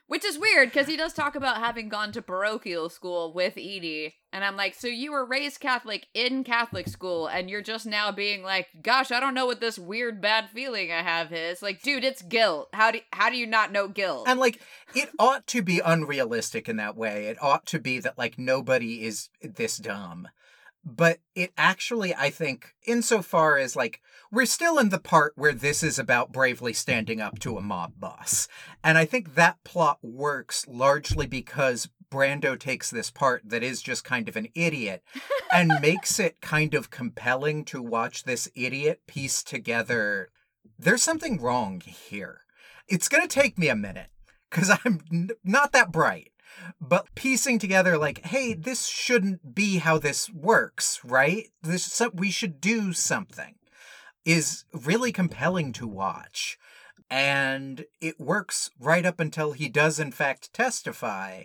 Which 0.09 0.25
is 0.25 0.39
weird 0.39 0.71
because 0.71 0.87
he 0.87 0.97
does 0.97 1.13
talk 1.13 1.35
about 1.35 1.59
having 1.59 1.89
gone 1.89 2.13
to 2.13 2.23
parochial 2.23 2.89
school 2.89 3.33
with 3.33 3.55
Edie. 3.57 4.15
And 4.33 4.45
I'm 4.45 4.57
like, 4.57 4.75
so 4.75 4.87
you 4.87 5.11
were 5.11 5.27
raised 5.27 5.59
Catholic 5.59 6.07
in 6.15 6.45
Catholic 6.45 6.87
school 6.87 7.27
and 7.27 7.51
you're 7.51 7.63
just 7.63 7.87
now 7.87 8.13
being 8.13 8.45
like, 8.45 8.69
gosh, 8.83 9.11
I 9.11 9.19
don't 9.19 9.35
know 9.35 9.47
what 9.47 9.61
this 9.61 9.81
weird 9.81 10.21
bad 10.21 10.49
feeling 10.51 10.93
I 10.93 11.03
have 11.03 11.33
is. 11.33 11.61
Like, 11.61 11.83
dude, 11.83 12.05
it's 12.05 12.23
guilt. 12.23 12.69
How 12.73 12.93
do 12.93 13.01
how 13.13 13.31
do 13.31 13.37
you 13.37 13.47
not 13.49 13.73
know 13.73 13.89
guilt? 13.89 14.29
And 14.29 14.39
like 14.39 14.61
it 14.95 15.11
ought 15.19 15.45
to 15.49 15.63
be 15.63 15.81
unrealistic 15.85 16.69
in 16.69 16.77
that 16.77 16.97
way. 16.97 17.27
It 17.27 17.43
ought 17.43 17.67
to 17.67 17.81
be 17.81 17.99
that 17.99 18.17
like 18.17 18.39
nobody 18.39 19.05
is 19.05 19.29
this 19.43 19.77
dumb. 19.77 20.29
But 20.85 21.19
it 21.35 21.53
actually, 21.59 22.15
I 22.15 22.31
think, 22.31 22.75
insofar 22.87 23.59
as 23.59 23.75
like 23.75 24.01
we're 24.37 24.45
still 24.45 24.79
in 24.79 24.91
the 24.91 24.99
part 24.99 25.33
where 25.35 25.55
this 25.55 25.83
is 25.83 25.99
about 25.99 26.31
bravely 26.31 26.75
standing 26.75 27.23
up 27.23 27.39
to 27.39 27.57
a 27.57 27.63
mob 27.63 27.95
boss. 27.99 28.49
And 28.85 28.99
I 28.99 29.07
think 29.07 29.35
that 29.35 29.65
plot 29.65 29.99
works 30.03 30.67
largely 30.69 31.27
because 31.27 31.89
Brando 32.11 32.61
takes 32.61 32.91
this 32.91 33.11
part 33.11 33.49
that 33.49 33.63
is 33.63 33.81
just 33.81 34.05
kind 34.05 34.29
of 34.29 34.37
an 34.37 34.49
idiot 34.55 35.03
and 35.51 35.73
makes 35.81 36.21
it 36.21 36.43
kind 36.43 36.75
of 36.75 36.91
compelling 36.91 37.65
to 37.65 37.81
watch 37.81 38.25
this 38.25 38.47
idiot 38.55 39.01
piece 39.07 39.43
together. 39.43 40.29
There's 40.79 41.03
something 41.03 41.41
wrong 41.41 41.81
here. 41.81 42.43
It's 42.89 43.09
going 43.09 43.27
to 43.27 43.35
take 43.35 43.57
me 43.57 43.71
a 43.71 43.75
minute 43.75 44.11
because 44.51 44.69
I'm 44.69 45.01
n- 45.11 45.31
not 45.45 45.73
that 45.73 45.91
bright. 45.91 46.33
But 46.79 47.15
piecing 47.15 47.59
together, 47.59 47.97
like, 47.97 48.27
hey, 48.27 48.53
this 48.53 48.87
shouldn't 48.87 49.55
be 49.55 49.79
how 49.79 49.97
this 49.97 50.29
works, 50.29 51.01
right? 51.03 51.47
This 51.63 51.85
so- 51.85 52.11
we 52.13 52.31
should 52.31 52.61
do 52.61 52.93
something, 52.93 53.55
is 54.27 54.65
really 54.73 55.13
compelling 55.13 55.73
to 55.73 55.87
watch, 55.87 56.59
and 57.09 57.87
it 58.01 58.21
works 58.21 58.71
right 58.79 59.07
up 59.07 59.21
until 59.21 59.53
he 59.53 59.69
does 59.69 60.01
in 60.01 60.11
fact 60.11 60.53
testify. 60.53 61.45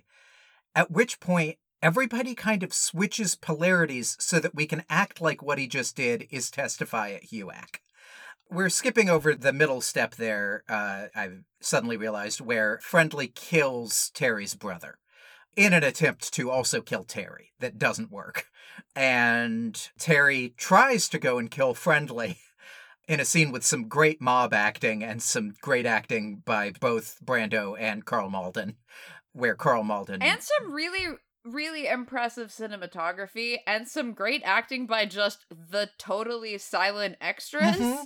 At 0.76 0.90
which 0.90 1.20
point, 1.20 1.58
everybody 1.84 2.34
kind 2.34 2.64
of 2.64 2.74
switches 2.74 3.36
polarities 3.36 4.18
so 4.20 4.40
that 4.40 4.56
we 4.56 4.66
can 4.66 4.84
act 4.90 5.22
like 5.22 5.44
what 5.44 5.60
he 5.60 5.68
just 5.68 5.96
did 5.96 6.28
is 6.32 6.50
testify 6.50 7.12
at 7.12 7.30
HUAC. 7.30 7.78
We're 8.50 8.70
skipping 8.70 9.10
over 9.10 9.36
the 9.36 9.54
middle 9.54 9.80
step 9.80 10.16
there, 10.16 10.64
uh, 10.68 11.06
I've 11.16 11.44
suddenly 11.62 11.98
realized, 11.98 12.42
where 12.42 12.80
Friendly 12.82 13.28
kills 13.28 14.10
Terry's 14.14 14.56
brother 14.56 14.98
in 15.56 15.74
an 15.74 15.84
attempt 15.84 16.34
to 16.34 16.50
also 16.50 16.82
kill 16.82 17.04
Terry. 17.04 17.52
That 17.60 17.78
doesn't 17.78 18.12
work. 18.12 18.48
And 18.96 19.80
Terry 20.00 20.54
tries 20.58 21.08
to 21.10 21.20
go 21.20 21.38
and 21.38 21.52
kill 21.52 21.74
Friendly 21.74 22.40
in 23.12 23.20
a 23.20 23.25
scene 23.25 23.51
with 23.51 23.65
some 23.65 23.89
great 23.89 24.22
mob 24.22 24.53
acting 24.53 25.03
and 25.03 25.22
some 25.22 25.53
great 25.62 25.86
acting 25.86 26.41
by 26.46 26.72
both 26.80 27.18
Brando 27.24 27.75
and 27.77 28.06
Karl 28.06 28.30
Malden, 28.30 28.77
where 29.34 29.53
Karl 29.53 29.84
Malden. 29.84 30.22
and 30.22 30.41
some 30.41 30.72
really 30.72 31.18
really 31.44 31.88
impressive 31.88 32.50
cinematography 32.50 33.58
and 33.65 33.88
some 33.88 34.13
great 34.13 34.41
acting 34.46 34.86
by 34.86 35.06
just 35.06 35.46
the 35.50 35.89
totally 35.98 36.58
silent 36.58 37.18
extras. 37.20 37.77
Mhm. 37.77 38.06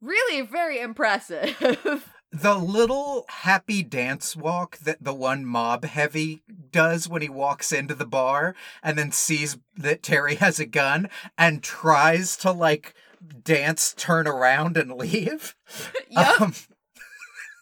Really 0.00 0.40
very 0.40 0.80
impressive. 0.80 2.10
The 2.32 2.54
little 2.54 3.26
happy 3.28 3.82
dance 3.82 4.36
walk 4.36 4.78
that 4.78 5.02
the 5.02 5.12
one 5.12 5.44
mob 5.44 5.84
heavy 5.84 6.44
does 6.70 7.08
when 7.08 7.22
he 7.22 7.28
walks 7.28 7.72
into 7.72 7.92
the 7.92 8.06
bar 8.06 8.54
and 8.84 8.96
then 8.96 9.10
sees 9.10 9.58
that 9.76 10.04
Terry 10.04 10.36
has 10.36 10.60
a 10.60 10.64
gun 10.64 11.10
and 11.36 11.60
tries 11.60 12.36
to 12.36 12.52
like 12.52 12.94
dance, 13.42 13.94
turn 13.96 14.26
around, 14.26 14.76
and 14.76 14.92
leave. 14.92 15.56
yep. 16.10 16.40
Um, 16.40 16.54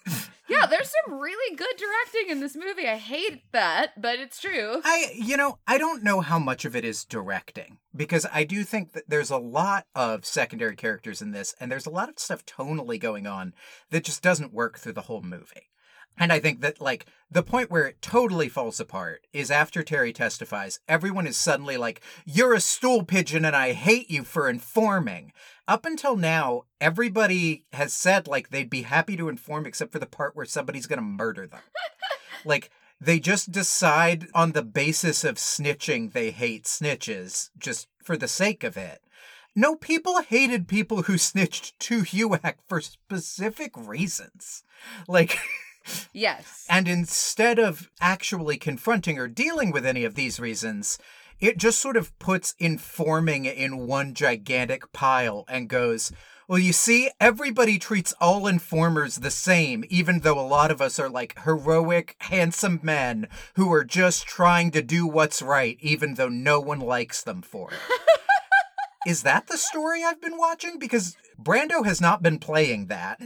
yeah, 0.49 0.67
there's 0.67 0.93
some 1.07 1.19
really 1.19 1.57
good 1.57 1.77
directing 1.77 2.31
in 2.31 2.41
this 2.41 2.57
movie. 2.57 2.88
I 2.88 2.97
hate 2.97 3.43
that, 3.53 4.00
but 4.00 4.19
it's 4.19 4.41
true. 4.41 4.81
I, 4.85 5.12
you 5.15 5.37
know, 5.37 5.59
I 5.67 5.79
don't 5.79 6.03
know 6.03 6.21
how 6.21 6.38
much 6.38 6.65
of 6.65 6.75
it 6.75 6.85
is 6.85 7.05
directing 7.05 7.79
because 7.95 8.27
I 8.33 8.45
do 8.45 8.65
think 8.65 8.93
that 8.93 9.09
there's 9.09 9.31
a 9.31 9.38
lot 9.38 9.87
of 9.95 10.25
secondary 10.25 10.77
characters 10.77 11.21
in 11.21 11.33
this, 11.33 11.55
and 11.61 11.71
there's 11.71 11.87
a 11.87 11.91
lot 11.91 12.09
of 12.09 12.19
stuff 12.19 12.45
tonally 12.47 12.99
going 12.99 13.27
on 13.27 13.55
that 13.91 14.05
just 14.05 14.23
doesn't 14.23 14.55
work 14.55 14.79
through 14.79 14.95
the 14.95 15.03
whole 15.03 15.23
movie. 15.23 15.69
And 16.19 16.33
I 16.33 16.41
think 16.41 16.61
that, 16.61 16.81
like, 16.81 17.07
the 17.31 17.43
point 17.43 17.71
where 17.71 17.87
it 17.87 18.03
totally 18.03 18.49
falls 18.49 18.81
apart 18.81 19.27
is 19.33 19.51
after 19.51 19.83
Terry 19.83 20.13
testifies, 20.13 20.81
everyone 20.89 21.27
is 21.27 21.37
suddenly 21.37 21.77
like, 21.77 22.01
You're 22.25 22.55
a 22.55 22.61
stool 22.61 23.05
pigeon 23.05 23.45
and 23.45 23.55
I 23.55 23.73
hate 23.73 24.11
you 24.11 24.25
for 24.25 24.49
informing. 24.49 25.33
Up 25.69 25.85
until 25.85 26.17
now, 26.17 26.63
everybody 26.81 27.65
has 27.73 27.93
said, 27.93 28.27
like, 28.27 28.49
they'd 28.49 28.71
be 28.71 28.83
happy 28.83 29.17
to 29.17 29.29
inform 29.29 29.67
except 29.67 29.93
for 29.93 29.99
the 29.99 30.07
part 30.07 30.35
where 30.35 30.47
somebody's 30.47 30.87
going 30.87 30.99
to 30.99 31.03
murder 31.03 31.47
them. 31.47 31.61
like, 32.45 32.71
they 33.01 33.21
just 33.21 33.53
decide 33.53 34.27
on 34.35 34.53
the 34.53 34.63
basis 34.63 35.23
of 35.23 35.37
snitching 35.37 36.13
they 36.13 36.31
hate 36.31 36.65
snitches 36.65 37.51
just 37.57 37.87
for 38.03 38.17
the 38.17 38.27
sake 38.27 38.65
of 38.65 38.77
it. 38.77 39.03
No, 39.55 39.77
people 39.77 40.23
hated 40.23 40.69
people 40.69 41.03
who 41.03 41.19
snitched 41.19 41.79
to 41.81 42.03
HUAC 42.03 42.55
for 42.67 42.81
specific 42.81 43.77
reasons. 43.77 44.63
Like, 45.07 45.39
Yes. 46.12 46.66
and 46.68 46.88
instead 46.88 47.59
of 47.59 47.90
actually 48.00 48.57
confronting 48.57 49.18
or 49.18 49.28
dealing 49.28 49.71
with 49.71 49.87
any 49.87 50.04
of 50.04 50.14
these 50.14 50.40
reasons, 50.40 50.99
it 51.40 51.59
just 51.59 51.80
sort 51.80 51.97
of 51.97 52.16
puts 52.18 52.54
informing 52.59 53.45
in 53.45 53.87
one 53.87 54.14
gigantic 54.14 54.92
pile 54.92 55.45
and 55.49 55.68
goes, 55.68 56.11
well, 56.49 56.59
you 56.59 56.73
see, 56.73 57.11
everybody 57.21 57.78
treats 57.78 58.14
all 58.21 58.47
informers 58.47 59.16
the 59.16 59.30
same, 59.30 59.85
even 59.90 60.21
though 60.21 60.40
a 60.40 60.49
lot 60.49 60.71
of 60.71 60.80
us 60.80 60.99
are 60.99 61.11
like 61.11 61.38
heroic, 61.45 62.16
handsome 62.21 62.80
men 62.83 63.28
who 63.54 63.71
are 63.71 63.85
just 63.85 64.26
trying 64.26 64.71
to 64.71 64.80
do 64.80 65.07
what's 65.07 65.42
right, 65.42 65.76
even 65.80 66.14
though 66.14 66.30
no 66.30 66.59
one 66.59 66.80
likes 66.80 67.23
them 67.23 67.42
for 67.42 67.71
it. 67.71 67.78
Is 69.07 69.23
that 69.25 69.47
the 69.47 69.59
story 69.59 70.02
I've 70.02 70.23
been 70.23 70.38
watching? 70.38 70.78
Because 70.78 71.16
Brando 71.40 71.85
has 71.85 72.00
not 72.00 72.23
been 72.23 72.38
playing 72.38 72.87
that. 72.87 73.21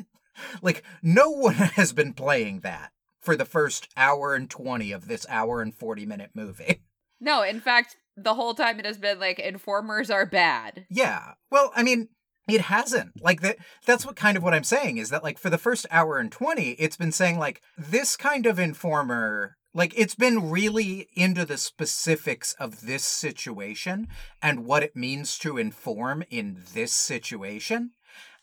Like, 0.61 0.83
no 1.03 1.31
one 1.31 1.55
has 1.77 1.93
been 1.93 2.13
playing 2.13 2.61
that 2.61 2.93
for 3.21 3.37
the 3.37 3.45
first 3.45 3.89
hour 3.97 4.35
and 4.35 4.51
20 4.51 4.93
of 4.93 5.09
this 5.09 5.27
hour 5.29 5.63
and 5.63 5.75
40 5.75 6.07
minute 6.07 6.31
movie. 6.35 6.83
No, 7.25 7.43
in 7.43 7.61
fact, 7.61 7.95
the 8.17 8.35
whole 8.35 8.53
time 8.53 8.81
it 8.81 8.85
has 8.85 8.99
been 8.99 9.21
like 9.21 9.39
informers 9.39 10.11
are 10.11 10.27
bad. 10.27 10.87
Yeah. 10.91 11.35
Well, 11.53 11.71
I 11.77 11.85
mean, 11.85 12.09
it 12.49 12.63
hasn't 12.63 13.23
like 13.23 13.41
that 13.43 13.57
that's 13.87 14.05
what 14.05 14.17
kind 14.17 14.37
of 14.37 14.43
what 14.43 14.55
i'm 14.55 14.65
saying 14.65 14.97
is 14.97 15.11
that 15.11 15.23
like 15.23 15.39
for 15.39 15.51
the 15.51 15.59
first 15.59 15.87
hour 15.91 16.19
and 16.19 16.33
20 16.33 16.71
it's 16.73 16.97
been 16.97 17.13
saying 17.13 17.39
like 17.39 17.63
this 17.79 18.17
kind 18.17 18.47
of 18.47 18.59
informer 18.59 19.57
like 19.75 19.95
it's 19.97 20.15
been 20.15 20.51
really 20.51 21.09
into 21.15 21.45
the 21.45 21.57
specifics 21.57 22.55
of 22.55 22.83
this 22.83 23.05
situation 23.05 24.09
and 24.43 24.67
what 24.67 24.83
it 24.83 24.97
means 24.97 25.39
to 25.39 25.57
inform 25.57 26.25
in 26.31 26.63
this 26.75 26.93
situation 26.93 27.93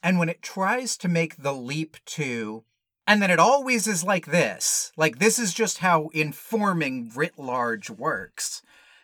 and 0.02 0.20
when 0.20 0.30
it 0.30 0.42
tries 0.42 0.98
to 0.98 1.08
make 1.08 1.38
the 1.38 1.54
leap 1.54 1.98
to 2.06 2.64
and 3.08 3.22
then 3.22 3.32
it 3.32 3.40
always 3.40 3.88
is 3.88 4.04
like 4.04 4.28
this 4.28 4.92
like 4.98 5.20
this 5.20 5.40
is 5.40 5.54
just 5.54 5.80
how 5.80 6.10
informing 6.14 7.12
writ 7.16 7.38
large 7.38 7.90
works 7.90 8.62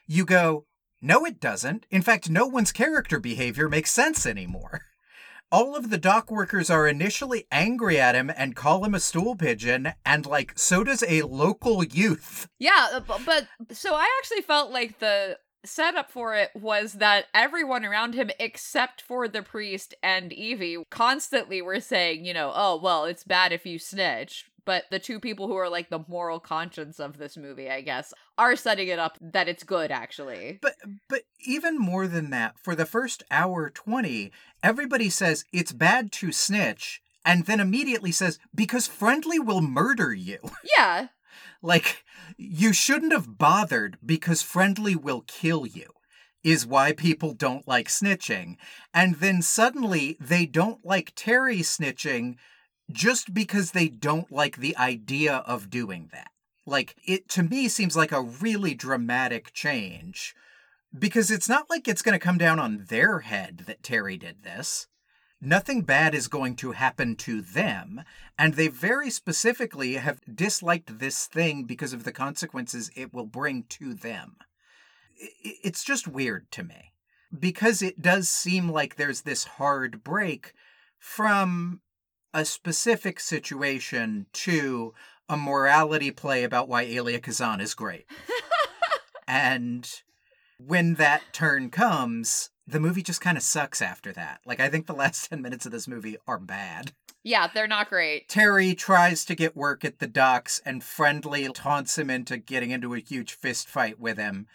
you 0.07 0.25
go 0.25 0.65
no, 1.05 1.23
it 1.23 1.39
doesn't. 1.39 1.85
In 1.91 2.01
fact, 2.01 2.31
no 2.31 2.47
one's 2.47 2.71
character 2.71 3.19
behavior 3.19 3.69
makes 3.69 3.91
sense 3.91 4.25
anymore. 4.25 4.81
All 5.51 5.75
of 5.75 5.91
the 5.91 5.99
dock 5.99 6.31
workers 6.31 6.71
are 6.71 6.87
initially 6.87 7.45
angry 7.51 7.99
at 7.99 8.15
him 8.15 8.31
and 8.35 8.55
call 8.55 8.83
him 8.83 8.95
a 8.95 8.99
stool 8.99 9.35
pigeon, 9.35 9.93
and 10.03 10.25
like, 10.25 10.57
so 10.57 10.83
does 10.83 11.03
a 11.07 11.21
local 11.21 11.83
youth. 11.83 12.49
Yeah, 12.57 12.87
uh, 12.91 13.19
but 13.23 13.47
so 13.71 13.93
I 13.93 14.09
actually 14.17 14.41
felt 14.41 14.71
like 14.71 14.97
the 14.97 15.37
setup 15.65 16.11
for 16.11 16.35
it 16.35 16.51
was 16.55 16.93
that 16.93 17.25
everyone 17.33 17.85
around 17.85 18.13
him 18.13 18.29
except 18.39 19.01
for 19.01 19.27
the 19.27 19.41
priest 19.41 19.93
and 20.01 20.31
Evie 20.33 20.83
constantly 20.89 21.61
were 21.61 21.79
saying, 21.79 22.25
you 22.25 22.33
know, 22.33 22.51
oh, 22.55 22.79
well, 22.81 23.05
it's 23.05 23.23
bad 23.23 23.51
if 23.51 23.65
you 23.65 23.79
snitch. 23.79 24.45
But 24.65 24.85
the 24.89 24.99
two 24.99 25.19
people 25.19 25.47
who 25.47 25.55
are 25.55 25.69
like 25.69 25.89
the 25.89 26.03
moral 26.07 26.39
conscience 26.39 26.99
of 26.99 27.17
this 27.17 27.37
movie, 27.37 27.69
I 27.69 27.81
guess, 27.81 28.13
are 28.37 28.55
setting 28.55 28.87
it 28.87 28.97
up 28.97 29.17
that 29.21 29.47
it's 29.47 29.63
good 29.63 29.91
actually. 29.91 30.57
But 30.61 30.75
but 31.07 31.21
even 31.45 31.77
more 31.77 32.07
than 32.07 32.31
that, 32.31 32.55
for 32.57 32.75
the 32.75 32.85
first 32.87 33.21
hour 33.29 33.69
20, 33.69 34.31
everybody 34.63 35.09
says 35.09 35.45
it's 35.53 35.71
bad 35.71 36.11
to 36.13 36.31
snitch 36.31 37.01
and 37.23 37.45
then 37.45 37.59
immediately 37.59 38.11
says 38.11 38.39
because 38.53 38.87
friendly 38.87 39.39
will 39.39 39.61
murder 39.61 40.13
you. 40.13 40.39
Yeah. 40.77 41.07
Like, 41.65 42.03
you 42.37 42.73
shouldn't 42.73 43.11
have 43.11 43.39
bothered 43.39 43.97
because 44.05 44.43
friendly 44.43 44.95
will 44.95 45.21
kill 45.21 45.65
you, 45.65 45.93
is 46.43 46.63
why 46.63 46.93
people 46.93 47.33
don't 47.33 47.67
like 47.67 47.87
snitching. 47.87 48.57
And 48.93 49.15
then 49.15 49.41
suddenly 49.41 50.15
they 50.19 50.45
don't 50.45 50.85
like 50.85 51.13
Terry 51.15 51.61
snitching 51.61 52.35
just 52.91 53.33
because 53.33 53.71
they 53.71 53.87
don't 53.87 54.31
like 54.31 54.57
the 54.57 54.77
idea 54.77 55.37
of 55.37 55.71
doing 55.71 56.09
that. 56.11 56.29
Like, 56.67 56.95
it 57.03 57.27
to 57.29 57.41
me 57.41 57.67
seems 57.67 57.97
like 57.97 58.11
a 58.11 58.21
really 58.21 58.75
dramatic 58.75 59.51
change 59.51 60.35
because 60.97 61.31
it's 61.31 61.49
not 61.49 61.67
like 61.67 61.87
it's 61.87 62.03
going 62.03 62.13
to 62.13 62.23
come 62.23 62.37
down 62.37 62.59
on 62.59 62.85
their 62.89 63.19
head 63.21 63.63
that 63.65 63.81
Terry 63.81 64.17
did 64.17 64.43
this. 64.43 64.85
Nothing 65.45 65.83
bad 65.83 66.15
is 66.15 66.27
going 66.27 66.55
to 66.55 66.71
happen 66.71 67.15
to 67.17 67.39
them, 67.39 68.01
and 68.35 68.55
they 68.55 68.67
very 68.67 69.11
specifically 69.11 69.93
have 69.93 70.19
disliked 70.35 70.97
this 70.97 71.27
thing 71.27 71.65
because 71.65 71.93
of 71.93 72.03
the 72.03 72.11
consequences 72.11 72.89
it 72.95 73.13
will 73.13 73.27
bring 73.27 73.61
to 73.69 73.93
them. 73.93 74.37
It's 75.15 75.83
just 75.83 76.07
weird 76.07 76.49
to 76.53 76.63
me 76.63 76.93
because 77.37 77.83
it 77.83 78.01
does 78.01 78.27
seem 78.27 78.69
like 78.69 78.95
there's 78.95 79.21
this 79.21 79.43
hard 79.43 80.03
break 80.03 80.53
from 80.97 81.81
a 82.33 82.43
specific 82.43 83.19
situation 83.19 84.25
to 84.33 84.95
a 85.29 85.37
morality 85.37 86.09
play 86.09 86.43
about 86.43 86.67
why 86.67 86.85
Elia 86.85 87.19
Kazan 87.19 87.61
is 87.61 87.75
great. 87.75 88.07
and 89.27 90.01
when 90.57 90.95
that 90.95 91.21
turn 91.33 91.69
comes, 91.69 92.49
the 92.67 92.79
movie 92.79 93.03
just 93.03 93.21
kind 93.21 93.37
of 93.37 93.43
sucks 93.43 93.81
after 93.81 94.11
that. 94.13 94.41
Like, 94.45 94.59
I 94.59 94.69
think 94.69 94.87
the 94.87 94.93
last 94.95 95.29
10 95.29 95.41
minutes 95.41 95.65
of 95.65 95.71
this 95.71 95.87
movie 95.87 96.17
are 96.27 96.39
bad. 96.39 96.93
Yeah, 97.23 97.47
they're 97.51 97.67
not 97.67 97.89
great. 97.89 98.29
Terry 98.29 98.75
tries 98.75 99.25
to 99.25 99.35
get 99.35 99.55
work 99.55 99.83
at 99.83 99.99
the 99.99 100.07
docks, 100.07 100.61
and 100.65 100.83
Friendly 100.83 101.47
taunts 101.53 101.97
him 101.97 102.09
into 102.09 102.37
getting 102.37 102.71
into 102.71 102.93
a 102.93 102.99
huge 102.99 103.33
fist 103.33 103.67
fight 103.67 103.99
with 103.99 104.17
him. 104.17 104.47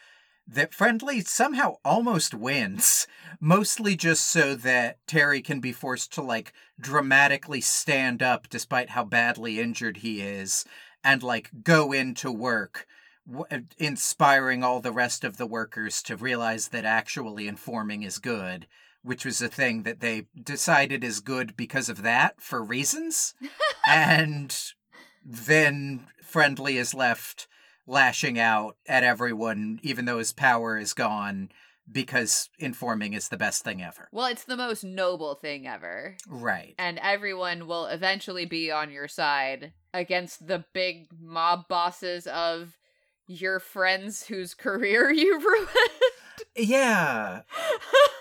That 0.47 0.75
Friendly 0.75 1.21
somehow 1.21 1.77
almost 1.85 2.35
wins, 2.35 3.07
mostly 3.41 3.97
just 3.97 4.27
so 4.27 4.55
that 4.57 4.99
Terry 5.07 5.43
can 5.43 5.61
be 5.61 5.73
forced 5.73 6.13
to, 6.15 6.23
like, 6.23 6.53
dramatically 6.79 7.61
stand 7.61 8.23
up 8.23 8.49
despite 8.49 8.91
how 8.91 9.05
badly 9.05 9.61
injured 9.61 9.99
he 9.99 10.21
is 10.21 10.65
and, 11.03 11.23
like, 11.23 11.51
go 11.63 11.93
into 11.93 12.31
work 12.31 12.87
w- 13.27 13.47
uh, 13.51 13.59
inspiring 13.79 14.63
all 14.63 14.81
the 14.81 14.93
rest 14.93 15.25
of 15.25 15.37
the 15.37 15.47
workers 15.47 16.03
to 16.03 16.17
realize 16.17 16.69
that 16.69 16.85
actually 16.85 17.49
informing 17.49 18.03
is 18.03 18.19
good, 18.19 18.67
which 19.03 19.25
was 19.25 19.41
a 19.41 19.49
thing 19.49 19.83
that 19.83 20.01
they 20.01 20.27
decided 20.43 21.03
is 21.03 21.21
good 21.21 21.57
because 21.57 21.89
of 21.89 22.03
that 22.03 22.41
for 22.41 22.63
reasons. 22.63 23.35
and 23.89 24.57
then 25.25 26.07
Friendly 26.23 26.77
is 26.77 26.95
left 26.95 27.49
lashing 27.87 28.39
out 28.39 28.77
at 28.87 29.03
everyone, 29.03 29.81
even 29.83 30.05
though 30.05 30.19
his 30.19 30.33
power 30.33 30.79
is 30.79 30.95
gone, 30.95 31.51
because 31.91 32.49
informing 32.59 33.15
is 33.15 33.29
the 33.29 33.37
best 33.37 33.65
thing 33.65 33.83
ever. 33.83 34.09
Well, 34.13 34.27
it's 34.27 34.45
the 34.45 34.57
most 34.57 34.85
noble 34.85 35.35
thing 35.35 35.67
ever. 35.67 36.17
Right. 36.29 36.75
And 36.79 37.01
everyone 37.03 37.67
will 37.67 37.87
eventually 37.87 38.47
be 38.47 38.71
on 38.71 38.91
your 38.93 39.09
side 39.09 39.73
against 39.93 40.47
the 40.47 40.65
big 40.73 41.09
mob 41.21 41.67
bosses 41.69 42.27
of 42.29 42.79
your 43.31 43.61
friends 43.61 44.27
whose 44.27 44.55
career 44.55 45.11
you 45.13 45.39
ruined. 45.39 45.69
Yeah. 46.57 47.43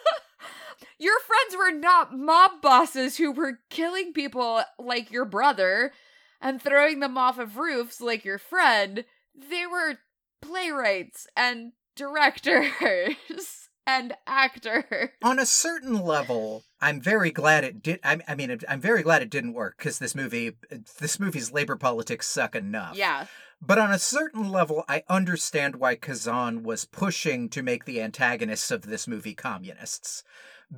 your 1.00 1.20
friends 1.20 1.58
were 1.58 1.72
not 1.72 2.16
mob 2.16 2.62
bosses 2.62 3.18
who 3.18 3.32
were 3.32 3.60
killing 3.70 4.14
people 4.14 4.62
like 4.78 5.12
your 5.12 5.26
brother 5.26 5.92
and 6.40 6.62
throwing 6.62 7.00
them 7.00 7.18
off 7.18 7.40
of 7.40 7.58
roofs 7.58 8.00
like 8.00 8.24
your 8.24 8.38
friend. 8.38 9.04
They 9.36 9.66
were 9.66 9.98
playwrights 10.42 11.28
and 11.36 11.74
directors 11.96 12.72
and 13.86 14.14
actor. 14.28 15.14
on 15.24 15.40
a 15.40 15.46
certain 15.46 16.02
level, 16.02 16.64
I'm 16.82 17.02
very 17.02 17.32
glad 17.32 17.64
it 17.64 17.82
did. 17.82 18.00
I, 18.04 18.20
I 18.28 18.36
mean, 18.36 18.60
I'm 18.68 18.82
very 18.82 19.04
glad 19.04 19.22
it 19.22 19.30
didn't 19.30 19.54
work 19.54 19.78
because 19.78 20.00
this 20.00 20.16
movie, 20.16 20.52
this 21.00 21.20
movie's 21.20 21.52
labor 21.52 21.76
politics 21.76 22.28
suck 22.28 22.56
enough. 22.56 22.96
Yeah. 22.96 23.26
But 23.62 23.78
on 23.78 23.92
a 23.92 24.00
certain 24.00 24.50
level, 24.50 24.86
I 24.88 25.04
understand 25.10 25.76
why 25.76 25.96
Kazan 25.96 26.64
was 26.64 26.86
pushing 26.86 27.50
to 27.50 27.62
make 27.62 27.86
the 27.86 28.02
antagonists 28.02 28.72
of 28.72 28.84
this 28.84 29.08
movie 29.08 29.36
communists. 29.36 30.24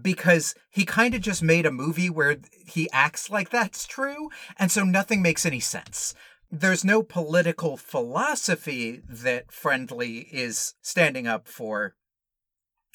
Because 0.01 0.55
he 0.69 0.85
kind 0.85 1.13
of 1.13 1.21
just 1.21 1.43
made 1.43 1.65
a 1.65 1.71
movie 1.71 2.09
where 2.09 2.37
he 2.65 2.89
acts 2.91 3.29
like 3.29 3.49
that's 3.49 3.85
true, 3.85 4.29
and 4.57 4.71
so 4.71 4.83
nothing 4.83 5.21
makes 5.21 5.45
any 5.45 5.59
sense. 5.59 6.15
There's 6.49 6.83
no 6.83 7.03
political 7.03 7.77
philosophy 7.77 9.01
that 9.07 9.51
Friendly 9.51 10.27
is 10.31 10.75
standing 10.81 11.27
up 11.27 11.47
for. 11.47 11.95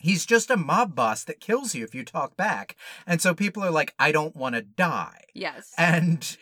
He's 0.01 0.27
just 0.27 0.51
a 0.51 0.57
mob 0.57 0.95
boss 0.95 1.25
that 1.25 1.41
kills 1.41 1.75
you 1.75 1.85
if 1.85 1.95
you 1.95 2.05
talk 2.05 2.37
back. 2.37 2.77
And 3.07 3.21
so 3.21 3.35
people 3.35 3.65
are 3.65 3.71
like, 3.71 3.95
I 3.99 4.13
don't 4.13 4.37
want 4.37 4.55
to 4.55 4.63
die. 4.63 5.25
Yes. 5.35 5.73
And 5.79 6.37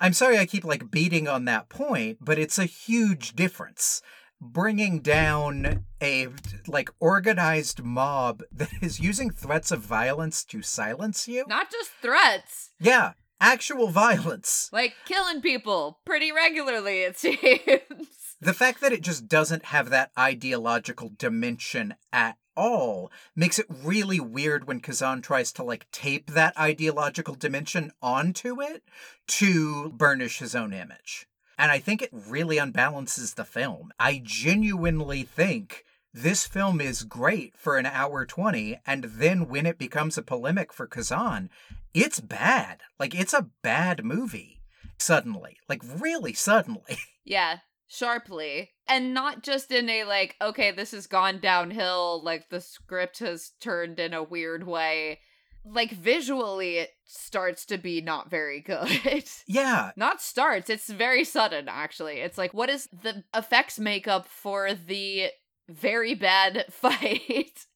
I'm 0.00 0.12
sorry 0.12 0.38
I 0.38 0.46
keep 0.46 0.64
like 0.64 0.90
beating 0.90 1.28
on 1.28 1.44
that 1.44 1.68
point, 1.68 2.18
but 2.20 2.38
it's 2.38 2.58
a 2.58 2.64
huge 2.64 3.34
difference. 3.34 4.02
Bringing 4.40 5.00
down 5.00 5.84
a 6.02 6.28
like 6.66 6.88
organized 6.98 7.84
mob 7.84 8.42
that 8.52 8.70
is 8.80 8.98
using 8.98 9.30
threats 9.30 9.70
of 9.70 9.80
violence 9.80 10.44
to 10.46 10.62
silence 10.62 11.28
you. 11.28 11.44
Not 11.46 11.70
just 11.70 11.90
threats. 12.02 12.70
Yeah, 12.80 13.12
actual 13.40 13.88
violence. 13.88 14.70
Like 14.72 14.94
killing 15.04 15.42
people 15.42 16.00
pretty 16.06 16.32
regularly, 16.32 17.02
it 17.02 17.18
seems. 17.18 18.29
The 18.42 18.54
fact 18.54 18.80
that 18.80 18.92
it 18.92 19.02
just 19.02 19.28
doesn't 19.28 19.66
have 19.66 19.90
that 19.90 20.12
ideological 20.18 21.12
dimension 21.18 21.94
at 22.10 22.38
all 22.56 23.12
makes 23.36 23.58
it 23.58 23.66
really 23.68 24.18
weird 24.18 24.66
when 24.66 24.80
Kazan 24.80 25.20
tries 25.20 25.52
to 25.52 25.62
like 25.62 25.90
tape 25.90 26.30
that 26.30 26.58
ideological 26.58 27.34
dimension 27.34 27.92
onto 28.02 28.62
it 28.62 28.82
to 29.26 29.90
burnish 29.90 30.38
his 30.38 30.54
own 30.54 30.72
image. 30.72 31.26
And 31.58 31.70
I 31.70 31.78
think 31.78 32.00
it 32.00 32.10
really 32.12 32.56
unbalances 32.56 33.34
the 33.34 33.44
film. 33.44 33.92
I 33.98 34.22
genuinely 34.24 35.22
think 35.22 35.84
this 36.14 36.46
film 36.46 36.80
is 36.80 37.02
great 37.02 37.56
for 37.58 37.76
an 37.76 37.86
hour 37.86 38.24
20 38.24 38.80
and 38.86 39.04
then 39.04 39.48
when 39.48 39.66
it 39.66 39.78
becomes 39.78 40.16
a 40.16 40.22
polemic 40.22 40.72
for 40.72 40.86
Kazan, 40.86 41.50
it's 41.92 42.20
bad. 42.20 42.80
Like 42.98 43.14
it's 43.14 43.34
a 43.34 43.50
bad 43.62 44.02
movie 44.02 44.62
suddenly. 44.98 45.58
Like 45.68 45.82
really 45.84 46.32
suddenly. 46.32 46.98
Yeah, 47.22 47.58
sharply. 47.90 48.70
And 48.88 49.12
not 49.12 49.42
just 49.42 49.70
in 49.72 49.88
a 49.90 50.04
like, 50.04 50.36
okay, 50.40 50.70
this 50.70 50.92
has 50.92 51.06
gone 51.06 51.40
downhill, 51.40 52.22
like 52.24 52.48
the 52.48 52.60
script 52.60 53.18
has 53.18 53.50
turned 53.60 53.98
in 53.98 54.14
a 54.14 54.22
weird 54.22 54.66
way. 54.66 55.18
Like 55.64 55.90
visually, 55.90 56.78
it 56.78 56.90
starts 57.04 57.66
to 57.66 57.76
be 57.78 58.00
not 58.00 58.30
very 58.30 58.60
good. 58.60 59.24
yeah, 59.46 59.90
not 59.96 60.22
starts, 60.22 60.70
it's 60.70 60.88
very 60.88 61.24
sudden, 61.24 61.68
actually. 61.68 62.18
It's 62.20 62.38
like, 62.38 62.54
what 62.54 62.70
is 62.70 62.88
the 63.02 63.24
effects 63.34 63.78
makeup 63.78 64.26
for 64.26 64.72
the 64.72 65.26
very 65.68 66.14
bad 66.14 66.66
fight? 66.70 67.66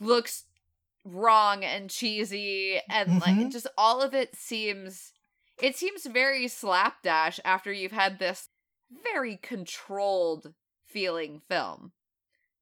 Looks 0.00 0.44
wrong 1.04 1.64
and 1.64 1.88
cheesy 1.90 2.78
and 2.90 3.20
like 3.20 3.34
Mhm. 3.34 3.50
just 3.50 3.66
all 3.78 4.02
of 4.02 4.12
it 4.14 4.36
seems 4.36 5.12
it 5.62 5.74
seems 5.74 6.04
very 6.04 6.46
slapdash 6.46 7.40
after 7.42 7.72
you've 7.72 7.90
had 7.92 8.18
this 8.18 8.49
very 9.12 9.36
controlled 9.36 10.52
feeling 10.86 11.40
film. 11.48 11.92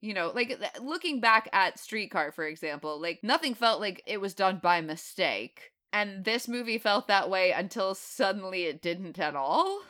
You 0.00 0.14
know, 0.14 0.30
like 0.34 0.60
looking 0.80 1.20
back 1.20 1.48
at 1.52 1.78
Streetcar 1.78 2.32
for 2.32 2.46
example, 2.46 3.00
like 3.00 3.20
nothing 3.22 3.54
felt 3.54 3.80
like 3.80 4.02
it 4.06 4.20
was 4.20 4.34
done 4.34 4.60
by 4.62 4.80
mistake. 4.80 5.72
And 5.92 6.24
this 6.24 6.46
movie 6.46 6.78
felt 6.78 7.08
that 7.08 7.30
way 7.30 7.50
until 7.50 7.94
suddenly 7.94 8.64
it 8.64 8.82
didn't 8.82 9.18
at 9.18 9.34
all. 9.34 9.80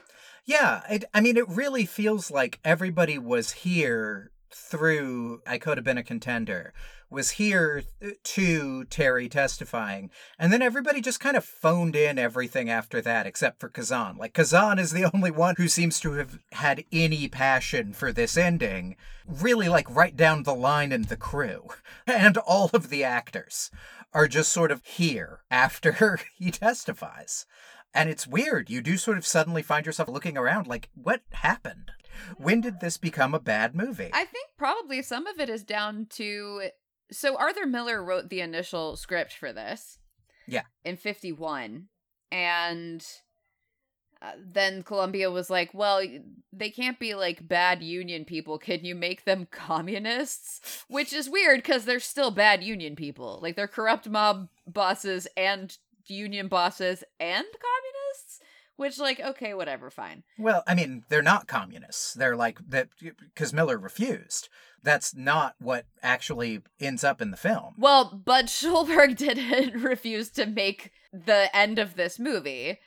Yeah, 0.44 0.83
it, 0.88 1.05
I 1.12 1.20
mean, 1.20 1.37
it 1.37 1.48
really 1.48 1.85
feels 1.85 2.31
like 2.31 2.59
everybody 2.64 3.18
was 3.18 3.51
here 3.51 4.31
through 4.50 5.42
I 5.46 5.58
Could 5.58 5.78
Have 5.78 5.84
Been 5.84 5.98
a 5.98 6.02
Contender, 6.02 6.72
was 7.11 7.32
here 7.32 7.84
uh, 8.02 8.08
to 8.22 8.84
Terry 8.84 9.28
testifying, 9.28 10.11
and 10.38 10.52
then 10.52 10.62
everybody 10.62 11.00
just 11.00 11.20
kind 11.20 11.37
of 11.37 11.44
phoned 11.44 11.96
in 11.96 12.18
everything 12.18 12.68
after 12.68 13.00
that, 13.00 13.26
except 13.26 13.61
for 13.61 13.68
Kazan. 13.68 14.16
Like, 14.18 14.34
Kazan 14.34 14.78
is 14.78 14.92
the 14.92 15.11
only 15.14 15.30
one 15.30 15.54
who 15.56 15.68
seems 15.68 16.00
to 16.00 16.12
have 16.12 16.38
had 16.52 16.84
any 16.92 17.28
passion 17.28 17.92
for 17.92 18.12
this 18.12 18.37
ending, 18.37 18.96
really, 19.26 19.68
like, 19.68 19.88
right 19.94 20.16
down 20.16 20.42
the 20.42 20.54
line 20.54 20.92
in 20.92 21.02
the 21.02 21.16
crew. 21.16 21.68
And 22.06 22.38
all 22.38 22.70
of 22.72 22.88
the 22.88 23.04
actors 23.04 23.70
are 24.14 24.28
just 24.28 24.50
sort 24.50 24.70
of 24.70 24.84
here 24.84 25.40
after 25.50 26.20
he 26.38 26.50
testifies. 26.50 27.44
And 27.94 28.09
it's 28.09 28.27
weird. 28.27 28.70
You 28.70 28.81
do 28.81 28.96
sort 28.96 29.18
of 29.18 29.27
suddenly 29.27 29.62
find 29.62 29.87
yourself 29.87 30.09
looking 30.09 30.37
around 30.37 30.66
like, 30.66 30.90
what 30.94 31.22
happened? 31.33 31.90
When 32.37 32.61
did 32.61 32.81
this 32.81 32.96
become 32.96 33.35
a 33.35 33.40
bad 33.40 33.74
movie? 33.74 34.11
I 34.12 34.24
think 34.24 34.48
probably 34.57 35.03
some 35.03 35.27
of 35.27 35.40
it 35.40 35.48
is 35.48 35.62
down 35.62 36.07
to 36.11 36.70
so 37.11 37.37
Arthur 37.37 37.66
Miller 37.66 38.05
wrote 38.05 38.29
the 38.29 38.40
initial 38.40 38.96
script 38.96 39.33
for 39.33 39.53
this. 39.53 39.98
Yeah. 40.46 40.62
In 40.85 40.96
51 40.96 41.88
and 42.31 43.05
uh, 44.20 44.33
then 44.37 44.83
Columbia 44.83 45.31
was 45.31 45.48
like, 45.48 45.72
"Well, 45.72 46.03
they 46.53 46.70
can't 46.70 46.98
be 46.98 47.14
like 47.14 47.46
bad 47.46 47.83
union 47.85 48.24
people. 48.24 48.59
Can 48.59 48.85
you 48.85 48.96
make 48.96 49.24
them 49.24 49.46
communists?" 49.51 50.85
Which 50.88 51.12
is 51.12 51.31
weird 51.31 51.62
cuz 51.62 51.85
they're 51.85 52.01
still 52.01 52.33
bad 52.33 52.64
union 52.64 52.96
people. 52.96 53.38
Like 53.40 53.55
they're 53.55 53.68
corrupt 53.68 54.09
mob 54.09 54.48
bosses 54.66 55.29
and 55.37 55.77
union 56.11 56.49
bosses 56.49 57.05
and 57.21 57.44
communists, 57.44 58.40
which 58.77 58.99
like 58.99 59.21
okay, 59.21 59.55
whatever, 59.55 59.90
fine. 59.90 60.23
Well, 60.38 60.62
I 60.66 60.75
mean, 60.75 61.05
they're 61.09 61.23
not 61.23 61.49
communists. 61.49 62.14
They're 62.14 62.37
like 62.37 62.59
that 62.68 62.88
because 63.01 63.53
Miller 63.53 63.79
refused. 63.79 64.49
That's 64.83 65.14
not 65.14 65.55
what 65.59 65.87
actually 66.03 66.62
ends 66.81 67.03
up 67.03 67.21
in 67.21 67.31
the 67.31 67.37
film. 67.37 67.75
Well, 67.77 68.23
Bud 68.25 68.47
Schulberg 68.47 69.16
didn't 69.16 69.83
refuse 69.83 70.31
to 70.31 70.47
make 70.47 70.92
the 71.12 71.55
end 71.55 71.79
of 71.79 71.97
this 71.97 72.18
movie, 72.18 72.79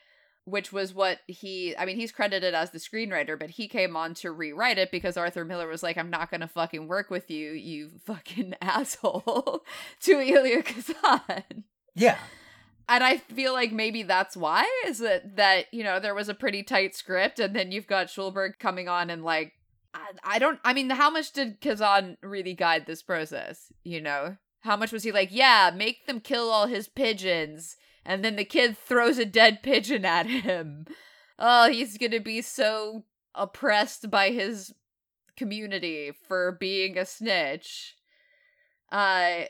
which 0.46 0.72
was 0.72 0.94
what 0.94 1.20
he, 1.28 1.76
I 1.78 1.86
mean, 1.86 1.98
he's 1.98 2.12
credited 2.12 2.54
as 2.54 2.72
the 2.72 2.80
screenwriter, 2.80 3.38
but 3.38 3.52
he 3.52 3.68
came 3.68 3.96
on 3.96 4.14
to 4.16 4.32
rewrite 4.32 4.78
it 4.78 4.92
because 4.92 5.18
Arthur 5.18 5.46
Miller 5.46 5.68
was 5.68 5.84
like, 5.84 5.98
I'm 5.98 6.10
not 6.10 6.30
going 6.30 6.42
to 6.42 6.48
fucking 6.48 6.88
work 6.88 7.10
with 7.10 7.30
you, 7.30 7.52
you 7.52 7.92
fucking 8.06 8.56
asshole, 8.62 9.64
to 10.02 10.20
Elia 10.20 10.64
Kazan. 10.64 11.66
Yeah. 11.94 12.18
And 12.92 13.06
I 13.06 13.20
feel 13.20 13.54
like 13.54 13.72
maybe 13.72 14.04
that's 14.04 14.36
why 14.36 14.70
is 14.86 14.98
that 14.98 15.38
that 15.38 15.74
you 15.74 15.82
know 15.82 15.98
there 16.02 16.14
was 16.14 16.28
a 16.28 16.34
pretty 16.34 16.62
tight 16.62 16.94
script, 16.94 17.40
and 17.40 17.56
then 17.56 17.72
you've 17.72 17.88
got 17.88 18.08
Schulberg 18.08 18.60
coming 18.60 18.90
on 18.90 19.10
and 19.10 19.24
like 19.24 19.54
I, 19.94 20.12
I 20.26 20.40
don't 20.40 20.60
I 20.66 20.74
mean 20.74 20.90
how 20.90 21.10
much 21.10 21.32
did 21.32 21.62
Kazan 21.62 22.18
really 22.22 22.54
guide 22.54 22.88
this 22.88 23.02
process? 23.02 23.72
You 23.86 24.02
know 24.02 24.36
how 24.60 24.76
much 24.76 24.92
was 24.92 25.04
he 25.04 25.14
like 25.14 25.30
yeah 25.32 25.72
make 25.74 26.06
them 26.06 26.20
kill 26.20 26.50
all 26.50 26.68
his 26.68 26.90
pigeons, 26.90 27.78
and 28.06 28.26
then 28.26 28.36
the 28.36 28.44
kid 28.44 28.78
throws 28.78 29.18
a 29.18 29.26
dead 29.26 29.64
pigeon 29.64 30.04
at 30.04 30.26
him. 30.26 30.86
Oh, 31.40 31.70
he's 31.70 31.98
gonna 31.98 32.20
be 32.20 32.42
so 32.42 33.06
oppressed 33.34 34.12
by 34.12 34.32
his 34.32 34.74
community 35.38 36.12
for 36.28 36.58
being 36.60 36.98
a 36.98 37.06
snitch. 37.06 37.96
Uh 38.92 39.44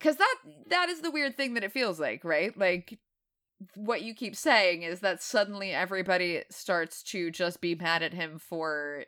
Cause 0.00 0.16
that 0.16 0.36
that 0.68 0.88
is 0.88 1.00
the 1.00 1.10
weird 1.10 1.36
thing 1.36 1.54
that 1.54 1.64
it 1.64 1.72
feels 1.72 1.98
like, 1.98 2.24
right? 2.24 2.56
Like 2.56 2.98
what 3.74 4.02
you 4.02 4.14
keep 4.14 4.36
saying 4.36 4.82
is 4.82 5.00
that 5.00 5.22
suddenly 5.22 5.72
everybody 5.72 6.44
starts 6.50 7.02
to 7.02 7.30
just 7.30 7.60
be 7.60 7.74
mad 7.74 8.02
at 8.02 8.14
him 8.14 8.38
for 8.38 9.04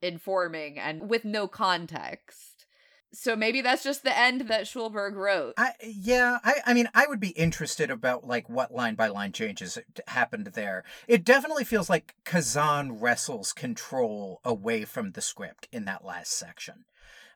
informing 0.00 0.78
and 0.78 1.08
with 1.08 1.24
no 1.24 1.46
context. 1.46 2.66
So 3.14 3.36
maybe 3.36 3.60
that's 3.60 3.84
just 3.84 4.04
the 4.04 4.18
end 4.18 4.42
that 4.48 4.64
Schulberg 4.64 5.14
wrote. 5.14 5.52
I 5.58 5.72
yeah, 5.82 6.38
I 6.42 6.54
I 6.66 6.74
mean, 6.74 6.88
I 6.94 7.06
would 7.06 7.20
be 7.20 7.30
interested 7.30 7.90
about 7.90 8.26
like 8.26 8.48
what 8.48 8.72
line 8.72 8.94
by 8.94 9.08
line 9.08 9.32
changes 9.32 9.78
happened 10.06 10.46
there. 10.54 10.82
It 11.06 11.22
definitely 11.22 11.64
feels 11.64 11.90
like 11.90 12.14
Kazan 12.24 13.00
wrestles 13.00 13.52
control 13.52 14.40
away 14.44 14.86
from 14.86 15.12
the 15.12 15.20
script 15.20 15.68
in 15.70 15.84
that 15.84 16.04
last 16.04 16.32
section. 16.32 16.86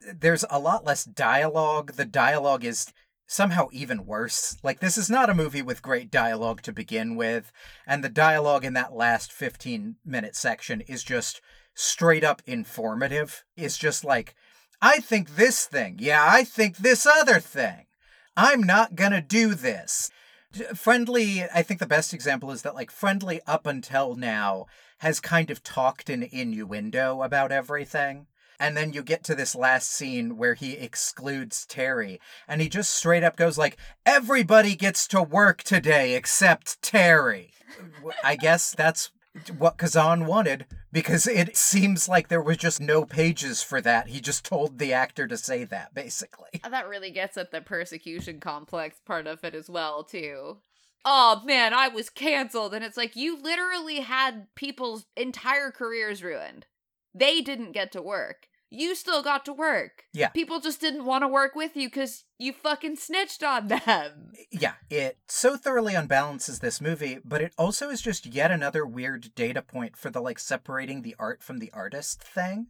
There's 0.01 0.45
a 0.49 0.59
lot 0.59 0.85
less 0.85 1.03
dialogue. 1.03 1.93
The 1.93 2.05
dialogue 2.05 2.63
is 2.63 2.91
somehow 3.27 3.67
even 3.71 4.05
worse. 4.05 4.57
Like 4.63 4.79
this 4.79 4.97
is 4.97 5.09
not 5.09 5.29
a 5.29 5.35
movie 5.35 5.61
with 5.61 5.81
great 5.81 6.09
dialogue 6.09 6.61
to 6.63 6.73
begin 6.73 7.15
with, 7.15 7.51
and 7.85 8.03
the 8.03 8.09
dialogue 8.09 8.63
in 8.63 8.73
that 8.73 8.95
last 8.95 9.31
15 9.31 9.97
minute 10.05 10.35
section 10.35 10.81
is 10.81 11.03
just 11.03 11.41
straight 11.75 12.23
up 12.23 12.41
informative. 12.45 13.43
It's 13.55 13.77
just 13.77 14.03
like 14.03 14.33
I 14.81 14.99
think 14.99 15.35
this 15.35 15.65
thing. 15.65 15.97
Yeah, 15.99 16.25
I 16.27 16.43
think 16.43 16.77
this 16.77 17.05
other 17.05 17.39
thing. 17.39 17.87
I'm 18.35 18.61
not 18.61 18.95
gonna 18.95 19.21
do 19.21 19.55
this. 19.55 20.11
Friendly, 20.75 21.43
I 21.43 21.61
think 21.61 21.79
the 21.79 21.85
best 21.85 22.13
example 22.13 22.51
is 22.51 22.61
that, 22.61 22.75
like, 22.75 22.89
Friendly 22.89 23.41
up 23.45 23.65
until 23.65 24.15
now 24.15 24.65
has 24.99 25.19
kind 25.19 25.51
of 25.51 25.61
talked 25.61 26.09
in 26.09 26.23
innuendo 26.23 27.21
about 27.21 27.51
everything. 27.51 28.27
And 28.59 28.75
then 28.75 28.93
you 28.93 29.03
get 29.03 29.23
to 29.25 29.35
this 29.35 29.55
last 29.55 29.91
scene 29.91 30.37
where 30.37 30.55
he 30.55 30.73
excludes 30.73 31.65
Terry, 31.65 32.19
and 32.47 32.61
he 32.61 32.69
just 32.69 32.93
straight 32.93 33.23
up 33.23 33.35
goes 33.35 33.57
like, 33.57 33.77
"Everybody 34.05 34.75
gets 34.75 35.07
to 35.09 35.21
work 35.21 35.63
today 35.63 36.15
except 36.15 36.81
Terry." 36.81 37.53
I 38.23 38.35
guess 38.35 38.73
that's 38.73 39.11
what 39.57 39.77
Kazan 39.77 40.25
wanted 40.25 40.65
because 40.91 41.27
it 41.27 41.55
seems 41.55 42.09
like 42.09 42.27
there 42.27 42.41
was 42.41 42.57
just 42.57 42.81
no 42.81 43.05
pages 43.05 43.61
for 43.61 43.81
that. 43.81 44.07
He 44.07 44.19
just 44.19 44.45
told 44.45 44.79
the 44.79 44.93
actor 44.93 45.27
to 45.27 45.37
say 45.37 45.63
that, 45.65 45.93
basically. 45.93 46.61
Uh, 46.63 46.69
that 46.69 46.87
really 46.87 47.11
gets 47.11 47.37
at 47.37 47.51
the 47.51 47.61
persecution 47.61 48.39
complex 48.39 48.99
part 49.05 49.27
of 49.27 49.43
it 49.43 49.53
as 49.53 49.69
well, 49.69 50.03
too. 50.03 50.57
Oh 51.05 51.41
man, 51.45 51.73
I 51.73 51.87
was 51.87 52.09
canceled. 52.09 52.73
And 52.73 52.83
it's 52.83 52.97
like 52.97 53.15
you 53.15 53.41
literally 53.41 54.01
had 54.01 54.47
people's 54.55 55.05
entire 55.15 55.71
careers 55.71 56.23
ruined. 56.23 56.65
They 57.17 57.41
didn't 57.41 57.71
get 57.71 57.91
to 57.93 58.01
work. 58.01 58.47
You 58.69 58.95
still 58.95 59.23
got 59.23 59.45
to 59.45 59.53
work. 59.53 60.03
Yeah. 60.13 60.27
People 60.29 60.59
just 60.59 60.81
didn't 60.81 61.05
want 61.05 61.23
to 61.23 61.27
work 61.27 61.55
with 61.55 61.77
you 61.77 61.87
because 61.87 62.25
you 62.37 62.51
fucking 62.51 62.97
snitched 62.97 63.41
on 63.41 63.67
them. 63.69 64.33
Yeah, 64.51 64.73
it 64.89 65.17
so 65.27 65.55
thoroughly 65.55 65.93
unbalances 65.93 66.59
this 66.59 66.81
movie, 66.81 67.19
but 67.23 67.41
it 67.41 67.53
also 67.57 67.89
is 67.89 68.01
just 68.01 68.25
yet 68.25 68.51
another 68.51 68.85
weird 68.85 69.33
data 69.35 69.61
point 69.61 69.95
for 69.95 70.09
the 70.09 70.19
like 70.21 70.37
separating 70.37 71.01
the 71.01 71.15
art 71.17 71.41
from 71.41 71.59
the 71.59 71.71
artist 71.73 72.21
thing. 72.21 72.67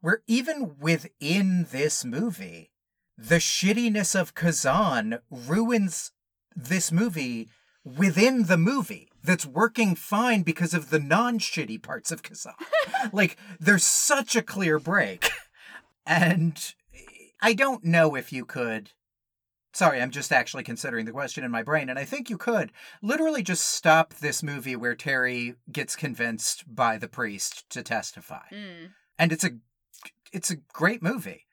Where 0.00 0.22
even 0.26 0.76
within 0.80 1.68
this 1.70 2.04
movie, 2.04 2.72
the 3.16 3.36
shittiness 3.36 4.18
of 4.18 4.34
Kazan 4.34 5.20
ruins 5.30 6.12
this 6.54 6.90
movie 6.90 7.48
within 7.84 8.44
the 8.44 8.58
movie 8.58 9.08
that's 9.26 9.44
working 9.44 9.94
fine 9.94 10.42
because 10.42 10.72
of 10.72 10.90
the 10.90 10.98
non 10.98 11.38
shitty 11.38 11.82
parts 11.82 12.10
of 12.10 12.22
Kazan. 12.22 12.54
like, 13.12 13.36
there's 13.60 13.84
such 13.84 14.36
a 14.36 14.42
clear 14.42 14.78
break. 14.78 15.30
And 16.06 16.74
I 17.42 17.52
don't 17.52 17.84
know 17.84 18.14
if 18.14 18.32
you 18.32 18.44
could. 18.44 18.90
Sorry, 19.74 20.00
I'm 20.00 20.10
just 20.10 20.32
actually 20.32 20.62
considering 20.62 21.04
the 21.04 21.12
question 21.12 21.44
in 21.44 21.50
my 21.50 21.62
brain, 21.62 21.90
and 21.90 21.98
I 21.98 22.04
think 22.06 22.30
you 22.30 22.38
could 22.38 22.72
literally 23.02 23.42
just 23.42 23.66
stop 23.66 24.14
this 24.14 24.42
movie 24.42 24.76
where 24.76 24.94
Terry 24.94 25.56
gets 25.70 25.96
convinced 25.96 26.64
by 26.66 26.96
the 26.96 27.08
priest 27.08 27.68
to 27.70 27.82
testify. 27.82 28.46
Mm. 28.50 28.92
And 29.18 29.32
it's 29.32 29.44
a 29.44 29.50
it's 30.32 30.50
a 30.50 30.56
great 30.72 31.02
movie. 31.02 31.45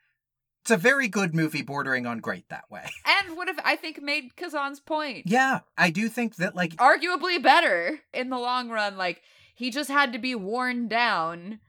It's 0.63 0.71
a 0.71 0.77
very 0.77 1.09
good 1.09 1.35
movie 1.35 1.61
bordering 1.61 2.07
on 2.07 2.19
great 2.19 2.47
that 2.47 2.71
way. 2.71 2.89
And 3.05 3.35
would 3.37 3.49
have, 3.49 3.59
I 3.65 3.75
think, 3.75 4.01
made 4.01 4.35
Kazan's 4.37 4.79
point. 4.79 5.23
Yeah, 5.25 5.59
I 5.77 5.89
do 5.89 6.07
think 6.07 6.37
that 6.37 6.55
like 6.55 6.75
Arguably 6.77 7.41
better 7.43 7.99
in 8.13 8.29
the 8.29 8.39
long 8.39 8.69
run. 8.69 8.97
Like, 8.97 9.21
he 9.53 9.69
just 9.71 9.89
had 9.89 10.13
to 10.13 10.19
be 10.19 10.35
worn 10.35 10.87
down, 10.87 11.59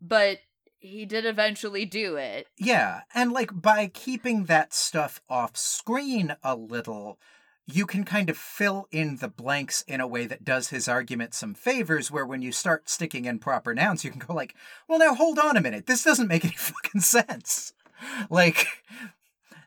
but 0.00 0.38
he 0.78 1.04
did 1.04 1.26
eventually 1.26 1.84
do 1.84 2.16
it. 2.16 2.46
Yeah, 2.56 3.00
and 3.12 3.32
like 3.32 3.60
by 3.60 3.88
keeping 3.88 4.44
that 4.44 4.72
stuff 4.72 5.20
off 5.28 5.56
screen 5.56 6.36
a 6.42 6.54
little, 6.54 7.18
you 7.66 7.86
can 7.86 8.04
kind 8.04 8.30
of 8.30 8.38
fill 8.38 8.86
in 8.90 9.16
the 9.16 9.28
blanks 9.28 9.82
in 9.86 10.00
a 10.00 10.06
way 10.06 10.26
that 10.26 10.44
does 10.44 10.68
his 10.68 10.88
argument 10.88 11.34
some 11.34 11.54
favors 11.54 12.10
where 12.10 12.24
when 12.24 12.40
you 12.40 12.50
start 12.50 12.88
sticking 12.88 13.26
in 13.26 13.38
proper 13.38 13.74
nouns, 13.74 14.04
you 14.04 14.10
can 14.10 14.20
go 14.20 14.32
like, 14.32 14.54
"Well, 14.88 15.00
now 15.00 15.14
hold 15.14 15.38
on 15.38 15.56
a 15.56 15.60
minute. 15.60 15.86
This 15.86 16.04
doesn't 16.04 16.28
make 16.28 16.44
any 16.44 16.54
fucking 16.56 17.02
sense." 17.02 17.72
Like 18.30 18.66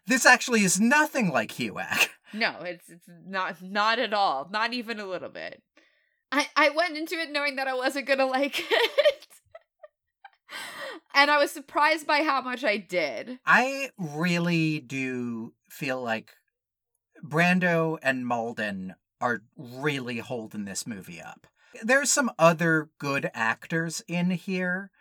this 0.08 0.26
actually 0.26 0.64
is 0.64 0.80
nothing 0.80 1.32
like 1.32 1.52
HUAC. 1.52 2.10
No, 2.34 2.56
it's 2.62 2.90
it's 2.90 3.10
not 3.26 3.62
not 3.62 4.00
at 4.00 4.14
all. 4.14 4.48
Not 4.52 4.74
even 4.74 5.00
a 5.00 5.06
little 5.06 5.30
bit. 5.30 5.62
I 6.32 6.48
I 6.56 6.70
went 6.70 6.98
into 6.98 7.16
it 7.16 7.32
knowing 7.32 7.56
that 7.58 7.68
I 7.68 7.74
wasn't 7.74 8.08
gonna 8.08 8.26
like 8.26 8.60
it. 8.72 9.28
and 11.14 11.30
I 11.30 11.38
was 11.38 11.52
surprised 11.52 12.08
by 12.08 12.24
how 12.24 12.42
much 12.42 12.64
I 12.64 12.78
did. 12.78 13.40
I 13.46 13.92
really 13.98 14.80
do 14.80 15.54
feel 15.70 16.02
like 16.02 16.32
Brando 17.24 17.98
and 18.02 18.26
Malden 18.26 18.96
are 19.20 19.44
really 19.58 20.20
holding 20.20 20.66
this 20.66 20.88
movie 20.88 21.22
up. 21.22 21.48
There's 21.84 22.12
some 22.12 22.32
other 22.40 22.90
good 23.00 23.30
actors 23.34 24.02
in 24.08 24.32
here, 24.32 24.92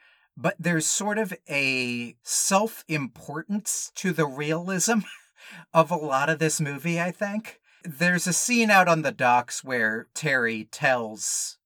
but 0.41 0.57
there's 0.59 0.87
sort 0.87 1.19
of 1.19 1.35
a 1.49 2.17
self 2.23 2.85
importance 2.89 3.93
to 3.97 4.13
the 4.13 4.27
realism 4.27 5.01
of 5.75 5.91
a 5.91 5.97
lot 5.97 6.31
of 6.31 6.39
this 6.39 6.61
movie, 6.61 7.01
I 7.01 7.11
think. 7.11 7.61
There's 7.85 8.27
a 8.27 8.33
scene 8.33 8.71
out 8.71 8.89
on 8.89 9.03
the 9.03 9.13
docks 9.13 9.63
where 9.63 10.09
Terry 10.15 10.65
tells 10.65 11.59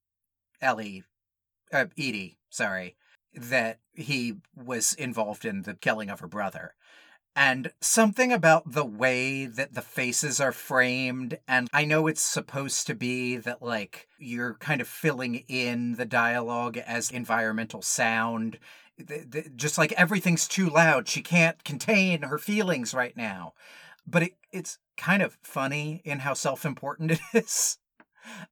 Ellie, 0.61 1.05
uh, 1.73 1.87
Edie, 1.97 2.39
sorry, 2.51 2.97
that 3.35 3.81
he 3.93 4.37
was 4.55 4.95
involved 4.95 5.45
in 5.45 5.63
the 5.63 5.75
killing 5.75 6.11
of 6.11 6.21
her 6.21 6.29
brother. 6.29 6.75
And 7.37 7.73
something 7.81 8.33
about 8.33 8.73
the 8.73 8.85
way 8.85 9.47
that 9.47 9.75
the 9.75 9.83
faces 9.83 10.41
are 10.41 10.53
framed, 10.53 11.39
and 11.49 11.69
I 11.73 11.85
know 11.85 12.07
it's 12.07 12.23
supposed 12.23 12.87
to 12.87 12.95
be 12.95 13.37
that, 13.39 13.61
like, 13.61 14.09
you're 14.19 14.55
kind 14.55 14.81
of 14.81 14.87
filling 14.87 15.37
in 15.49 15.97
the 15.97 16.05
dialogue 16.05 16.77
as 16.77 17.11
environmental 17.11 17.83
sound. 17.83 18.59
Th- 19.05 19.29
th- 19.31 19.47
Just 19.57 19.79
like 19.79 19.91
everything's 19.93 20.47
too 20.47 20.71
loud. 20.71 21.09
She 21.09 21.23
can't 21.23 21.63
contain 21.65 22.23
her 22.23 22.39
feelings 22.39 22.95
right 22.95 23.17
now. 23.17 23.55
But 24.07 24.23
it, 24.25 24.33
it's 24.53 24.79
kind 24.97 25.23
of 25.23 25.37
funny 25.43 26.03
in 26.05 26.21
how 26.21 26.35
self 26.35 26.65
important 26.65 27.11
it 27.13 27.21
is. 27.33 27.79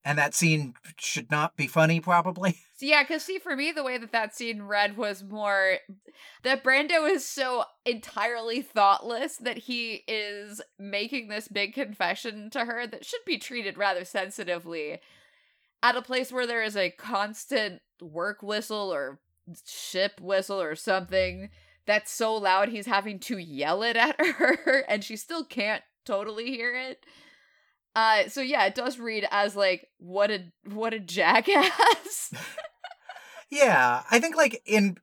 And 0.05 0.19
that 0.19 0.35
scene 0.35 0.75
should 0.99 1.31
not 1.31 1.57
be 1.57 1.67
funny, 1.67 2.01
probably. 2.01 2.59
Yeah, 2.85 3.05
because 3.05 3.23
see, 3.23 3.39
for 3.39 3.55
me, 3.55 3.71
the 3.71 3.85
way 3.85 3.97
that 3.97 4.11
that 4.11 4.35
scene 4.35 4.63
read 4.63 4.97
was 4.97 5.23
more 5.23 5.77
that 6.43 6.65
Brando 6.65 7.09
is 7.09 7.25
so 7.25 7.63
entirely 7.87 8.61
thoughtless 8.61 9.37
that 9.37 9.57
he 9.57 10.03
is 10.09 10.61
making 10.81 11.29
this 11.29 11.47
big 11.47 11.75
confession 11.75 12.51
to 12.51 12.65
her 12.65 12.89
that 12.89 13.05
should 13.05 13.21
be 13.25 13.39
treated 13.39 13.79
rather 13.79 14.05
sensitively 14.05 14.99
at 15.81 15.95
a 15.95 16.03
place 16.03 16.33
where 16.33 16.45
there 16.45 16.65
is 16.65 16.77
a 16.77 16.91
constant 16.91 17.83
work 18.01 18.43
whistle 18.43 18.93
or 18.93 19.21
ship 19.65 20.21
whistle 20.21 20.61
or 20.61 20.75
something 20.75 21.51
that's 21.87 22.13
so 22.13 22.35
loud 22.35 22.69
he's 22.69 22.87
having 22.87 23.19
to 23.19 23.39
yell 23.39 23.83
it 23.83 23.97
at 23.97 24.21
her 24.21 24.85
and 24.89 25.03
she 25.05 25.17
still 25.17 25.45
can't 25.45 25.83
totally 26.05 26.47
hear 26.47 26.75
it. 26.75 27.05
Uh 27.95 28.29
so 28.29 28.41
yeah, 28.41 28.65
it 28.65 28.75
does 28.75 28.99
read 28.99 29.27
as 29.31 29.55
like 29.57 29.89
what 29.99 30.31
a 30.31 30.45
what 30.65 30.95
a 30.95 30.99
jackass. 31.01 32.33
Yeah, 33.53 34.05
I 34.11 34.19
think 34.19 34.35
like 34.35 34.63
in 34.65 34.97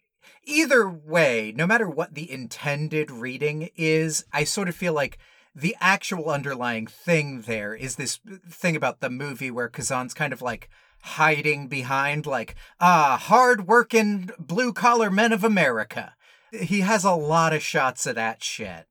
either 0.43 0.89
way, 0.89 1.53
no 1.55 1.67
matter 1.67 1.87
what 1.87 2.15
the 2.15 2.31
intended 2.31 3.11
reading 3.11 3.69
is, 3.75 4.25
I 4.33 4.43
sort 4.43 4.67
of 4.67 4.75
feel 4.75 4.91
like 4.91 5.19
the 5.53 5.75
actual 5.79 6.31
underlying 6.31 6.87
thing 6.87 7.41
there 7.41 7.75
is 7.75 7.97
this 7.97 8.19
thing 8.49 8.75
about 8.75 9.01
the 9.01 9.11
movie 9.11 9.51
where 9.51 9.69
Kazan's 9.69 10.15
kind 10.15 10.33
of 10.33 10.41
like 10.41 10.67
hiding 11.01 11.67
behind 11.67 12.25
like 12.25 12.55
ah 12.79 13.19
hard 13.21 13.67
working 13.67 14.31
blue 14.39 14.73
collar 14.73 15.11
men 15.11 15.31
of 15.31 15.43
America. 15.43 16.15
He 16.51 16.79
has 16.79 17.03
a 17.03 17.11
lot 17.13 17.53
of 17.53 17.61
shots 17.61 18.07
of 18.07 18.15
that 18.15 18.43
shit. 18.43 18.87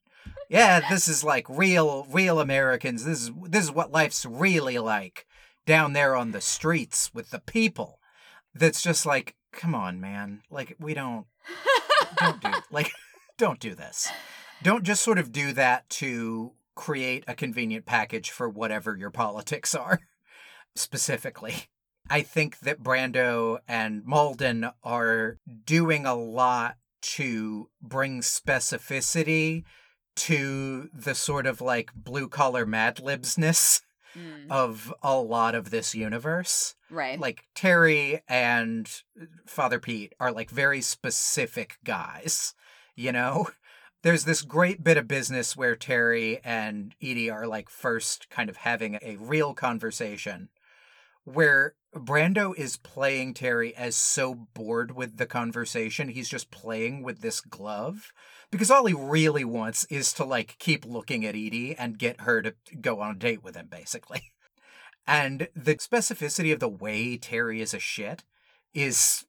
Yeah, 0.48 0.88
this 0.88 1.08
is 1.08 1.22
like 1.22 1.46
real 1.48 2.06
real 2.10 2.40
Americans. 2.40 3.04
This 3.04 3.22
is 3.22 3.30
this 3.44 3.64
is 3.64 3.72
what 3.72 3.92
life's 3.92 4.24
really 4.24 4.78
like 4.78 5.26
down 5.66 5.92
there 5.92 6.16
on 6.16 6.32
the 6.32 6.40
streets 6.40 7.12
with 7.12 7.30
the 7.30 7.40
people. 7.40 8.00
That's 8.54 8.82
just 8.82 9.04
like 9.04 9.36
come 9.52 9.74
on, 9.74 10.00
man. 10.00 10.40
Like 10.50 10.74
we 10.78 10.94
don't 10.94 11.26
don't 12.18 12.40
do 12.40 12.52
like 12.70 12.92
don't 13.36 13.60
do 13.60 13.74
this. 13.74 14.08
Don't 14.62 14.84
just 14.84 15.02
sort 15.02 15.18
of 15.18 15.32
do 15.32 15.52
that 15.52 15.88
to 15.90 16.52
create 16.74 17.24
a 17.28 17.34
convenient 17.34 17.84
package 17.86 18.30
for 18.30 18.48
whatever 18.48 18.96
your 18.96 19.10
politics 19.10 19.74
are 19.74 20.00
specifically. 20.74 21.54
I 22.10 22.22
think 22.22 22.60
that 22.60 22.82
Brando 22.82 23.58
and 23.68 24.02
Malden 24.06 24.70
are 24.82 25.38
doing 25.66 26.06
a 26.06 26.14
lot 26.14 26.76
to 27.00 27.68
bring 27.82 28.22
specificity 28.22 29.64
to 30.18 30.88
the 30.92 31.14
sort 31.14 31.46
of 31.46 31.60
like 31.60 31.92
blue 31.94 32.28
collar 32.28 32.66
Mad 32.66 32.96
Libsness 32.96 33.80
Mm, 34.16 34.50
of 34.50 34.92
a 35.02 35.16
lot 35.16 35.54
of 35.54 35.70
this 35.70 35.94
universe 35.94 36.74
right. 36.90 37.20
like 37.20 37.44
Terry 37.54 38.22
and 38.26 38.90
Father 39.46 39.78
Pete 39.78 40.14
are 40.18 40.32
like 40.32 40.48
very 40.50 40.80
specific 40.80 41.78
guys, 41.84 42.54
you 42.96 43.12
know? 43.12 43.48
There's 44.02 44.24
this 44.24 44.42
great 44.42 44.82
bit 44.82 44.96
of 44.96 45.06
business 45.08 45.56
where 45.56 45.76
Terry 45.76 46.40
and 46.42 46.94
Edie 47.02 47.30
are 47.30 47.46
like 47.46 47.68
first 47.68 48.30
kind 48.30 48.48
of 48.48 48.58
having 48.58 48.98
a 49.02 49.16
real 49.16 49.52
conversation 49.54 50.48
where 51.24 51.74
Brando 51.94 52.54
is 52.56 52.76
playing 52.76 53.34
Terry 53.34 53.74
as 53.74 53.96
so 53.96 54.34
bored 54.34 54.94
with 54.94 55.16
the 55.16 55.26
conversation, 55.26 56.08
he's 56.08 56.28
just 56.28 56.50
playing 56.50 57.02
with 57.02 57.20
this 57.20 57.40
glove. 57.40 58.12
Because 58.50 58.70
all 58.70 58.86
he 58.86 58.94
really 58.94 59.44
wants 59.44 59.84
is 59.86 60.12
to 60.14 60.24
like 60.24 60.56
keep 60.58 60.84
looking 60.84 61.24
at 61.24 61.34
Edie 61.34 61.74
and 61.78 61.98
get 61.98 62.22
her 62.22 62.42
to 62.42 62.54
go 62.80 63.00
on 63.00 63.16
a 63.16 63.18
date 63.18 63.42
with 63.42 63.56
him, 63.56 63.68
basically. 63.70 64.32
And 65.10 65.48
the 65.56 65.76
specificity 65.76 66.52
of 66.52 66.60
the 66.60 66.68
way 66.68 67.16
Terry 67.16 67.62
is 67.62 67.72
a 67.72 67.78
shit 67.78 68.24
is 68.74 69.24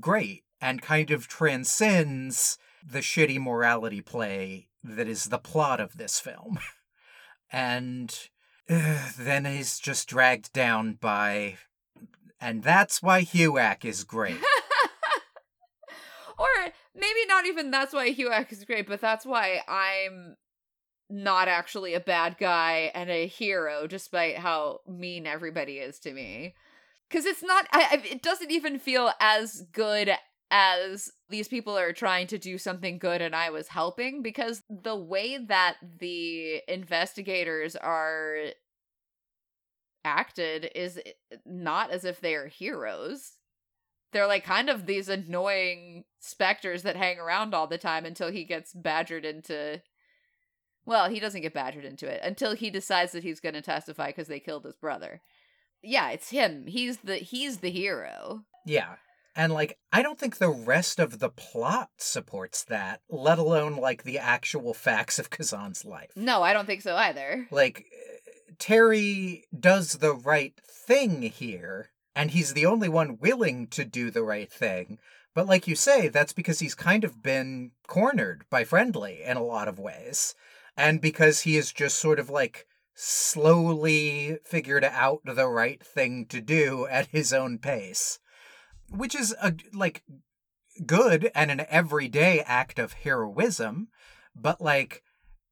great 0.00 0.44
and 0.62 0.80
kind 0.80 1.10
of 1.10 1.28
transcends 1.28 2.56
the 2.82 3.00
shitty 3.00 3.38
morality 3.38 4.00
play 4.00 4.68
that 4.82 5.06
is 5.06 5.26
the 5.26 5.38
plot 5.38 5.78
of 5.78 5.98
this 5.98 6.18
film. 6.18 6.58
And 7.52 8.16
uh, 8.68 9.10
then 9.18 9.44
he's 9.44 9.80
just 9.80 10.08
dragged 10.08 10.52
down 10.52 10.94
by. 10.94 11.56
And 12.40 12.62
that's 12.62 13.02
why 13.02 13.22
HUAC 13.22 13.84
is 13.84 14.04
great. 14.04 14.36
or 16.38 16.46
maybe 16.94 17.26
not 17.26 17.46
even 17.46 17.70
that's 17.70 17.92
why 17.92 18.12
HUAC 18.12 18.52
is 18.52 18.64
great, 18.64 18.88
but 18.88 19.00
that's 19.00 19.26
why 19.26 19.60
I'm 19.68 20.36
not 21.10 21.48
actually 21.48 21.94
a 21.94 22.00
bad 22.00 22.36
guy 22.38 22.90
and 22.94 23.10
a 23.10 23.26
hero, 23.26 23.86
despite 23.86 24.38
how 24.38 24.80
mean 24.88 25.26
everybody 25.26 25.78
is 25.78 25.98
to 26.00 26.12
me. 26.12 26.54
Because 27.08 27.26
it's 27.26 27.42
not, 27.42 27.66
I, 27.72 28.02
it 28.08 28.22
doesn't 28.22 28.52
even 28.52 28.78
feel 28.78 29.12
as 29.20 29.64
good 29.72 30.12
as 30.50 31.10
these 31.28 31.48
people 31.48 31.76
are 31.76 31.92
trying 31.92 32.26
to 32.28 32.38
do 32.38 32.58
something 32.58 32.98
good 32.98 33.22
and 33.22 33.36
I 33.36 33.50
was 33.50 33.68
helping 33.68 34.22
because 34.22 34.62
the 34.68 34.96
way 34.96 35.38
that 35.38 35.76
the 35.98 36.60
investigators 36.66 37.76
are 37.76 38.36
acted 40.04 40.70
is 40.74 41.00
not 41.44 41.90
as 41.90 42.04
if 42.04 42.20
they 42.20 42.34
are 42.34 42.48
heroes. 42.48 43.32
They're 44.12 44.26
like 44.26 44.44
kind 44.44 44.68
of 44.68 44.86
these 44.86 45.08
annoying 45.08 46.04
specters 46.18 46.82
that 46.82 46.96
hang 46.96 47.18
around 47.18 47.54
all 47.54 47.66
the 47.66 47.78
time 47.78 48.04
until 48.04 48.30
he 48.30 48.44
gets 48.44 48.72
badgered 48.74 49.24
into. 49.24 49.82
Well, 50.84 51.08
he 51.08 51.20
doesn't 51.20 51.42
get 51.42 51.54
badgered 51.54 51.84
into 51.84 52.08
it 52.08 52.20
until 52.24 52.54
he 52.56 52.70
decides 52.70 53.12
that 53.12 53.22
he's 53.22 53.38
going 53.40 53.54
to 53.54 53.62
testify 53.62 54.08
because 54.08 54.28
they 54.28 54.40
killed 54.40 54.64
his 54.64 54.76
brother. 54.76 55.20
Yeah, 55.82 56.10
it's 56.10 56.30
him. 56.30 56.66
He's 56.66 56.98
the 56.98 57.16
he's 57.16 57.58
the 57.58 57.70
hero. 57.70 58.42
yeah. 58.66 58.96
And 59.36 59.52
like, 59.52 59.78
I 59.92 60.02
don't 60.02 60.18
think 60.18 60.38
the 60.38 60.50
rest 60.50 60.98
of 60.98 61.20
the 61.20 61.30
plot 61.30 61.90
supports 61.98 62.64
that, 62.64 63.00
let 63.08 63.38
alone 63.38 63.76
like 63.76 64.02
the 64.02 64.18
actual 64.18 64.74
facts 64.74 65.20
of 65.20 65.30
Kazan's 65.30 65.84
life. 65.84 66.10
No, 66.16 66.42
I 66.42 66.52
don't 66.52 66.66
think 66.66 66.82
so 66.82 66.96
either. 66.96 67.46
Like, 67.52 67.86
Terry 68.60 69.46
does 69.58 69.94
the 69.94 70.12
right 70.12 70.54
thing 70.86 71.22
here, 71.22 71.90
and 72.14 72.30
he's 72.30 72.52
the 72.52 72.66
only 72.66 72.90
one 72.90 73.18
willing 73.18 73.66
to 73.68 73.84
do 73.84 74.10
the 74.10 74.22
right 74.22 74.52
thing. 74.52 74.98
But 75.34 75.46
like 75.46 75.66
you 75.66 75.74
say, 75.74 76.08
that's 76.08 76.34
because 76.34 76.60
he's 76.60 76.74
kind 76.74 77.02
of 77.02 77.22
been 77.22 77.70
cornered 77.86 78.44
by 78.50 78.64
Friendly 78.64 79.22
in 79.24 79.38
a 79.38 79.42
lot 79.42 79.66
of 79.66 79.78
ways. 79.78 80.34
And 80.76 81.00
because 81.00 81.40
he 81.40 81.54
has 81.54 81.72
just 81.72 81.98
sort 81.98 82.18
of 82.18 82.28
like 82.28 82.66
slowly 82.94 84.38
figured 84.44 84.84
out 84.84 85.22
the 85.24 85.48
right 85.48 85.82
thing 85.82 86.26
to 86.26 86.40
do 86.42 86.86
at 86.88 87.06
his 87.06 87.32
own 87.32 87.58
pace. 87.58 88.18
Which 88.90 89.14
is 89.14 89.34
a 89.40 89.54
like 89.72 90.02
good 90.84 91.30
and 91.34 91.50
an 91.50 91.64
everyday 91.70 92.40
act 92.40 92.78
of 92.78 92.92
heroism, 92.92 93.88
but 94.34 94.60
like 94.60 95.02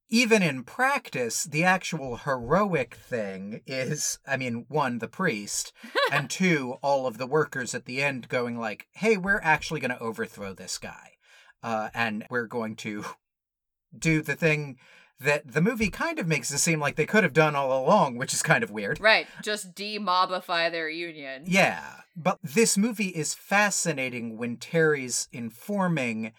even 0.09 0.43
in 0.43 0.65
practice, 0.65 1.45
the 1.45 1.65
actual 1.65 2.17
heroic 2.17 2.95
thing 2.95 3.61
is, 3.67 4.19
I 4.27 4.37
mean, 4.37 4.65
one, 4.69 4.99
the 4.99 5.09
priest, 5.09 5.73
and 6.13 6.31
two, 6.31 6.77
all 6.83 7.07
of 7.07 7.19
the 7.19 7.27
workers 7.27 7.75
at 7.75 7.85
the 7.85 8.03
end 8.03 8.29
going 8.29 8.59
like, 8.59 8.89
"Hey, 8.93 9.17
we're 9.17 9.41
actually 9.43 9.81
going 9.81 9.91
to 9.91 10.01
overthrow 10.01 10.55
this 10.55 10.79
guy, 10.79 11.13
uh, 11.63 11.91
and 11.95 12.25
we're 12.31 12.47
going 12.47 12.77
to 12.77 13.05
do 13.99 14.23
the 14.23 14.35
thing 14.35 14.79
that 15.21 15.53
the 15.53 15.61
movie 15.61 15.91
kind 15.91 16.19
of 16.19 16.29
makes 16.29 16.51
it 16.53 16.59
seem 16.59 16.79
like 16.79 16.95
they 16.95 17.07
could 17.07 17.25
have 17.25 17.33
done 17.33 17.57
all 17.57 17.85
along, 17.85 18.17
which 18.17 18.33
is 18.33 18.43
kind 18.43 18.63
of 18.63 18.71
weird. 18.71 19.01
Right. 19.01 19.27
Just 19.43 19.75
demobify 19.75 20.71
their 20.71 20.89
union. 20.89 21.43
Yeah, 21.47 21.83
but 22.17 22.39
this 22.43 22.79
movie 22.79 23.09
is 23.09 23.35
fascinating 23.35 24.39
when 24.39 24.57
Terry's 24.57 25.29
informing 25.33 26.33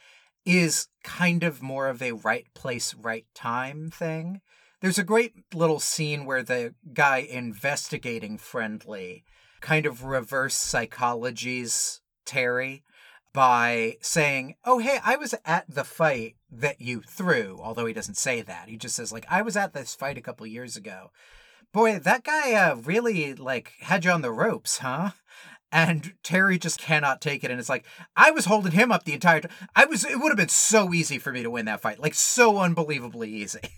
is 0.49 0.87
kind 1.03 1.43
of 1.43 1.61
more 1.61 1.89
of 1.89 2.01
a 2.01 2.13
right 2.13 2.47
place, 2.55 2.95
right 2.95 3.25
time 3.35 3.91
thing. 3.91 4.41
There's 4.81 4.97
a 4.97 5.03
great 5.03 5.33
little 5.53 5.79
scene 5.79 6.25
where 6.25 6.41
the 6.41 6.73
guy 6.91 7.17
investigating 7.17 8.39
Friendly 8.39 9.23
kind 9.61 9.85
of 9.85 10.05
reverse 10.05 10.55
psychologies 10.55 11.99
Terry 12.25 12.83
by 13.31 13.97
saying, 14.01 14.55
"Oh, 14.65 14.79
hey, 14.79 14.99
I 15.03 15.17
was 15.17 15.35
at 15.45 15.65
the 15.69 15.83
fight 15.83 16.35
that 16.51 16.81
you 16.81 17.01
threw." 17.01 17.59
Although 17.61 17.85
he 17.85 17.93
doesn't 17.93 18.17
say 18.17 18.41
that, 18.41 18.69
he 18.69 18.77
just 18.77 18.95
says 18.95 19.11
like, 19.11 19.27
"I 19.29 19.43
was 19.43 19.55
at 19.55 19.73
this 19.73 19.93
fight 19.93 20.17
a 20.17 20.21
couple 20.21 20.47
years 20.47 20.75
ago." 20.75 21.11
Boy, 21.71 21.99
that 21.99 22.23
guy 22.23 22.53
uh, 22.53 22.75
really 22.75 23.35
like 23.35 23.73
had 23.81 24.03
you 24.03 24.09
on 24.09 24.23
the 24.23 24.31
ropes, 24.31 24.79
huh? 24.79 25.11
And 25.71 26.13
Terry 26.23 26.57
just 26.57 26.79
cannot 26.79 27.21
take 27.21 27.43
it, 27.43 27.51
and 27.51 27.59
it's 27.59 27.69
like 27.69 27.85
I 28.15 28.31
was 28.31 28.45
holding 28.45 28.71
him 28.71 28.91
up 28.91 29.03
the 29.03 29.13
entire 29.13 29.41
time. 29.41 29.51
I 29.75 29.85
was. 29.85 30.03
It 30.03 30.19
would 30.19 30.29
have 30.29 30.37
been 30.37 30.49
so 30.49 30.93
easy 30.93 31.19
for 31.19 31.31
me 31.31 31.43
to 31.43 31.49
win 31.51 31.65
that 31.65 31.81
fight, 31.81 31.99
like 31.99 32.15
so 32.15 32.57
unbelievably 32.57 33.29
easy. 33.29 33.59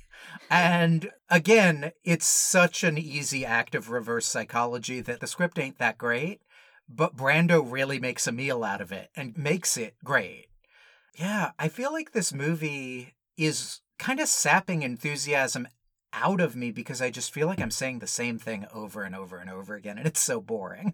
And 0.50 1.12
again, 1.30 1.94
it's 2.04 2.28
such 2.28 2.84
an 2.84 2.98
easy 2.98 3.46
act 3.46 3.74
of 3.74 3.90
reverse 3.90 4.28
psychology 4.28 5.00
that 5.02 5.20
the 5.20 5.28
script 5.28 5.58
ain't 5.58 5.78
that 5.80 5.98
great, 5.98 6.42
but 6.90 7.16
Brando 7.16 7.66
really 7.66 8.00
makes 8.00 8.28
a 8.28 8.32
meal 8.32 8.64
out 8.64 8.82
of 8.82 8.92
it 8.92 9.10
and 9.16 9.38
makes 9.38 9.78
it 9.78 9.96
great. 10.04 10.48
Yeah, 11.18 11.52
I 11.58 11.70
feel 11.70 11.92
like 11.92 12.12
this 12.12 12.34
movie 12.34 13.16
is 13.38 13.82
kind 13.98 14.20
of 14.20 14.28
sapping 14.28 14.84
enthusiasm 14.84 15.68
out 16.14 16.42
of 16.42 16.56
me 16.56 16.72
because 16.72 17.02
I 17.02 17.10
just 17.10 17.34
feel 17.34 17.48
like 17.48 17.60
I'm 17.60 17.72
saying 17.72 18.00
the 18.00 18.08
same 18.08 18.38
thing 18.38 18.66
over 18.74 19.04
and 19.04 19.16
over 19.16 19.38
and 19.38 19.50
over 19.50 19.76
again, 19.76 19.98
and 19.98 20.08
it's 20.08 20.22
so 20.22 20.42
boring. 20.42 20.94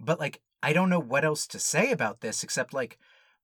But 0.00 0.18
like, 0.18 0.40
I 0.62 0.72
don't 0.72 0.90
know 0.90 1.00
what 1.00 1.24
else 1.24 1.46
to 1.48 1.58
say 1.58 1.90
about 1.90 2.20
this 2.20 2.42
except 2.42 2.72
like, 2.74 2.98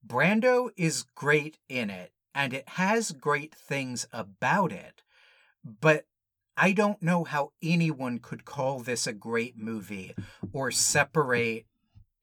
Brando 0.06 0.68
is 0.76 1.06
great 1.14 1.58
in 1.68 1.88
it, 1.88 2.12
and 2.34 2.52
it 2.52 2.68
has 2.70 3.12
great 3.12 3.54
things 3.54 4.06
about 4.12 4.72
it, 4.72 5.02
but 5.64 6.06
I 6.56 6.72
don't 6.72 7.02
know 7.02 7.24
how 7.24 7.52
anyone 7.62 8.18
could 8.18 8.44
call 8.44 8.80
this 8.80 9.06
a 9.06 9.12
great 9.12 9.56
movie 9.56 10.14
or 10.52 10.70
separate 10.70 11.66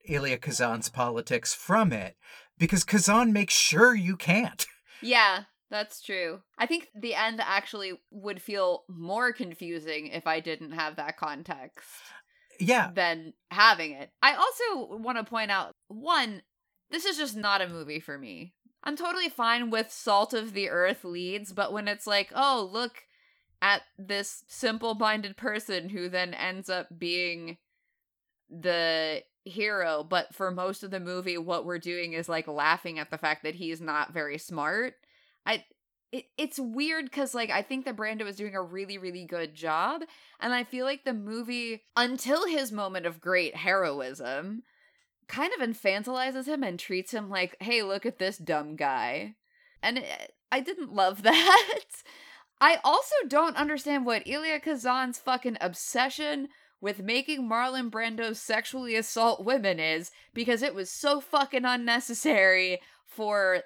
Elia 0.07 0.37
Kazan's 0.37 0.89
politics 0.89 1.53
from 1.53 1.91
it 1.91 2.15
because 2.57 2.83
Kazan 2.83 3.33
makes 3.33 3.53
sure 3.53 3.95
you 3.95 4.15
can't. 4.15 4.65
Yeah, 5.01 5.43
that's 5.71 6.01
true. 6.01 6.41
I 6.57 6.67
think 6.67 6.89
the 6.93 7.15
end 7.15 7.41
actually 7.41 7.93
would 8.11 8.41
feel 8.41 8.83
more 8.87 9.31
confusing 9.33 10.07
if 10.07 10.27
I 10.27 10.39
didn't 10.39 10.73
have 10.73 10.97
that 10.97 11.17
context 11.17 11.87
Yeah, 12.59 12.91
than 12.93 13.33
having 13.49 13.91
it. 13.93 14.11
I 14.21 14.35
also 14.35 14.97
want 14.97 15.17
to 15.17 15.23
point 15.23 15.49
out 15.49 15.73
one, 15.87 16.43
this 16.91 17.05
is 17.05 17.17
just 17.17 17.35
not 17.35 17.61
a 17.61 17.69
movie 17.69 17.99
for 17.99 18.17
me. 18.17 18.53
I'm 18.83 18.97
totally 18.97 19.29
fine 19.29 19.69
with 19.69 19.91
Salt 19.91 20.33
of 20.33 20.53
the 20.53 20.69
Earth 20.69 21.03
leads, 21.03 21.53
but 21.53 21.71
when 21.71 21.87
it's 21.87 22.05
like, 22.07 22.31
oh, 22.35 22.69
look 22.71 23.03
at 23.61 23.83
this 23.97 24.43
simple 24.47 24.95
minded 24.95 25.37
person 25.37 25.89
who 25.89 26.09
then 26.09 26.33
ends 26.33 26.69
up 26.69 26.87
being 26.97 27.57
the 28.49 29.23
hero, 29.45 30.03
but 30.03 30.33
for 30.33 30.51
most 30.51 30.83
of 30.83 30.91
the 30.91 30.99
movie, 30.99 31.37
what 31.37 31.65
we're 31.65 31.79
doing 31.79 32.13
is 32.13 32.27
like 32.27 32.47
laughing 32.47 32.99
at 32.99 33.09
the 33.11 33.17
fact 33.17 33.43
that 33.43 33.55
he's 33.55 33.79
not 33.79 34.13
very 34.13 34.37
smart. 34.37 34.95
I 35.45 35.65
it, 36.11 36.25
it's 36.37 36.59
weird 36.59 37.05
because 37.05 37.33
like 37.33 37.49
I 37.49 37.61
think 37.61 37.85
that 37.85 37.95
Brando 37.95 38.27
is 38.27 38.35
doing 38.35 38.55
a 38.55 38.61
really 38.61 38.97
really 38.97 39.25
good 39.25 39.53
job, 39.55 40.01
and 40.39 40.53
I 40.53 40.63
feel 40.63 40.85
like 40.85 41.03
the 41.03 41.13
movie 41.13 41.83
until 41.95 42.47
his 42.47 42.71
moment 42.71 43.05
of 43.05 43.21
great 43.21 43.55
heroism 43.55 44.63
kind 45.27 45.51
of 45.53 45.67
infantilizes 45.67 46.45
him 46.45 46.63
and 46.63 46.77
treats 46.77 47.13
him 47.13 47.29
like, 47.29 47.55
hey, 47.61 47.83
look 47.83 48.05
at 48.05 48.19
this 48.19 48.37
dumb 48.37 48.75
guy, 48.75 49.35
and 49.81 49.99
it, 49.99 50.33
I 50.51 50.59
didn't 50.59 50.93
love 50.93 51.21
that. 51.23 51.85
I 52.59 52.77
also 52.83 53.15
don't 53.27 53.57
understand 53.57 54.05
what 54.05 54.27
Elia 54.27 54.59
Kazan's 54.59 55.17
fucking 55.17 55.57
obsession 55.59 56.49
with 56.79 57.01
making 57.01 57.47
Marlon 57.47 57.89
Brando 57.89 58.35
sexually 58.35 58.95
assault 58.95 59.43
women 59.45 59.79
is 59.79 60.11
because 60.33 60.61
it 60.61 60.75
was 60.75 60.91
so 60.91 61.21
fucking 61.21 61.65
unnecessary 61.65 62.79
for 63.05 63.61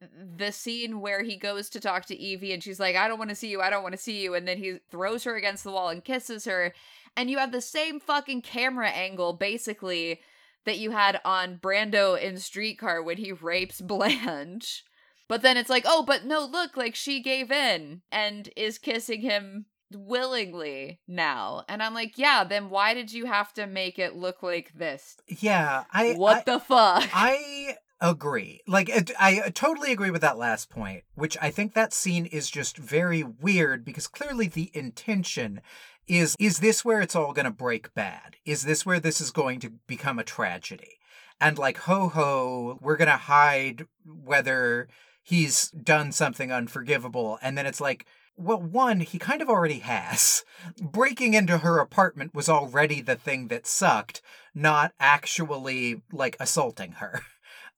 the 0.00 0.52
scene 0.52 1.00
where 1.00 1.22
he 1.22 1.36
goes 1.36 1.70
to 1.70 1.80
talk 1.80 2.06
to 2.06 2.16
Evie 2.16 2.52
and 2.52 2.62
she's 2.62 2.80
like, 2.80 2.96
I 2.96 3.08
don't 3.08 3.18
want 3.18 3.30
to 3.30 3.36
see 3.36 3.48
you, 3.48 3.60
I 3.60 3.70
don't 3.70 3.82
want 3.82 3.94
to 3.94 4.00
see 4.00 4.22
you. 4.22 4.34
And 4.34 4.46
then 4.46 4.58
he 4.58 4.78
throws 4.90 5.24
her 5.24 5.36
against 5.36 5.64
the 5.64 5.72
wall 5.72 5.88
and 5.88 6.04
kisses 6.04 6.44
her. 6.44 6.74
And 7.16 7.30
you 7.30 7.38
have 7.38 7.52
the 7.52 7.62
same 7.62 7.98
fucking 7.98 8.42
camera 8.42 8.90
angle, 8.90 9.32
basically, 9.32 10.20
that 10.66 10.78
you 10.78 10.90
had 10.90 11.20
on 11.24 11.58
Brando 11.58 12.20
in 12.20 12.36
Streetcar 12.38 13.02
when 13.02 13.16
he 13.16 13.32
rapes 13.32 13.80
Blanche. 13.82 14.84
But 15.28 15.42
then 15.42 15.56
it's 15.56 15.70
like, 15.70 15.84
oh, 15.86 16.04
but 16.06 16.24
no, 16.24 16.44
look, 16.44 16.76
like 16.76 16.94
she 16.94 17.22
gave 17.22 17.50
in 17.50 18.02
and 18.12 18.48
is 18.56 18.78
kissing 18.78 19.22
him 19.22 19.66
willingly 19.92 21.00
now. 21.08 21.64
And 21.68 21.82
I'm 21.82 21.94
like, 21.94 22.16
yeah, 22.16 22.44
then 22.44 22.70
why 22.70 22.94
did 22.94 23.12
you 23.12 23.26
have 23.26 23.52
to 23.54 23.66
make 23.66 23.98
it 23.98 24.14
look 24.14 24.42
like 24.42 24.72
this? 24.74 25.16
yeah. 25.26 25.84
I 25.92 26.12
What 26.12 26.48
I, 26.48 26.52
the 26.52 26.60
fuck? 26.60 27.08
I 27.12 27.76
agree. 28.00 28.60
Like, 28.66 28.88
it, 28.88 29.10
I 29.18 29.40
uh, 29.40 29.50
totally 29.52 29.92
agree 29.92 30.10
with 30.10 30.22
that 30.22 30.38
last 30.38 30.70
point, 30.70 31.04
which 31.14 31.36
I 31.40 31.50
think 31.50 31.74
that 31.74 31.92
scene 31.92 32.26
is 32.26 32.50
just 32.50 32.76
very 32.76 33.22
weird 33.22 33.84
because 33.84 34.06
clearly 34.06 34.48
the 34.48 34.70
intention 34.74 35.60
is 36.06 36.36
is 36.38 36.58
this 36.58 36.84
where 36.84 37.00
it's 37.00 37.16
all 37.16 37.32
going 37.32 37.46
to 37.46 37.50
break 37.50 37.92
bad? 37.94 38.36
Is 38.44 38.62
this 38.62 38.86
where 38.86 39.00
this 39.00 39.20
is 39.20 39.30
going 39.30 39.60
to 39.60 39.70
become 39.86 40.18
a 40.18 40.24
tragedy? 40.24 40.98
And 41.40 41.58
like, 41.58 41.78
ho 41.78 42.08
ho, 42.08 42.78
we're 42.80 42.96
going 42.96 43.08
to 43.08 43.16
hide 43.16 43.86
whether 44.04 44.88
he's 45.22 45.70
done 45.70 46.12
something 46.12 46.52
unforgivable. 46.52 47.38
And 47.42 47.58
then 47.58 47.66
it's 47.66 47.80
like, 47.80 48.06
well, 48.36 48.60
one, 48.60 49.00
he 49.00 49.18
kind 49.18 49.42
of 49.42 49.48
already 49.48 49.80
has. 49.80 50.44
Breaking 50.80 51.34
into 51.34 51.58
her 51.58 51.78
apartment 51.78 52.34
was 52.34 52.48
already 52.48 53.00
the 53.00 53.16
thing 53.16 53.48
that 53.48 53.66
sucked, 53.66 54.22
not 54.54 54.92
actually 55.00 56.02
like 56.12 56.36
assaulting 56.38 56.92
her. 56.92 57.22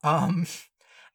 Um, 0.04 0.46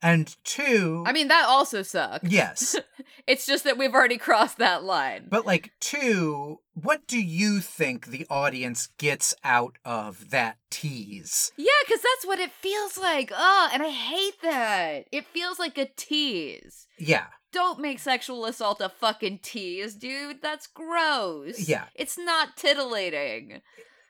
and 0.01 0.35
two, 0.43 1.03
I 1.07 1.13
mean, 1.13 1.29
that 1.29 1.45
also 1.47 1.81
sucks. 1.81 2.29
yes, 2.29 2.75
It's 3.27 3.45
just 3.45 3.63
that 3.63 3.77
we've 3.77 3.93
already 3.93 4.17
crossed 4.17 4.57
that 4.57 4.83
line. 4.83 5.27
but 5.29 5.45
like 5.45 5.71
two, 5.79 6.59
what 6.73 7.07
do 7.07 7.17
you 7.21 7.61
think 7.61 8.07
the 8.07 8.27
audience 8.29 8.89
gets 8.97 9.33
out 9.45 9.77
of 9.85 10.31
that 10.31 10.57
tease? 10.69 11.53
yeah, 11.55 11.67
because 11.87 12.01
that's 12.01 12.25
what 12.27 12.39
it 12.39 12.51
feels 12.51 12.97
like. 12.97 13.31
Oh, 13.33 13.69
and 13.73 13.81
I 13.81 13.89
hate 13.89 14.41
that. 14.41 15.05
It 15.13 15.25
feels 15.27 15.57
like 15.57 15.77
a 15.77 15.87
tease. 15.95 16.85
Yeah, 16.97 17.27
Don't 17.53 17.79
make 17.79 17.99
sexual 17.99 18.43
assault 18.45 18.81
a 18.81 18.89
fucking 18.89 19.39
tease, 19.41 19.95
dude. 19.95 20.41
That's 20.41 20.67
gross. 20.67 21.69
Yeah. 21.69 21.85
It's 21.95 22.17
not 22.17 22.57
titillating. 22.57 23.61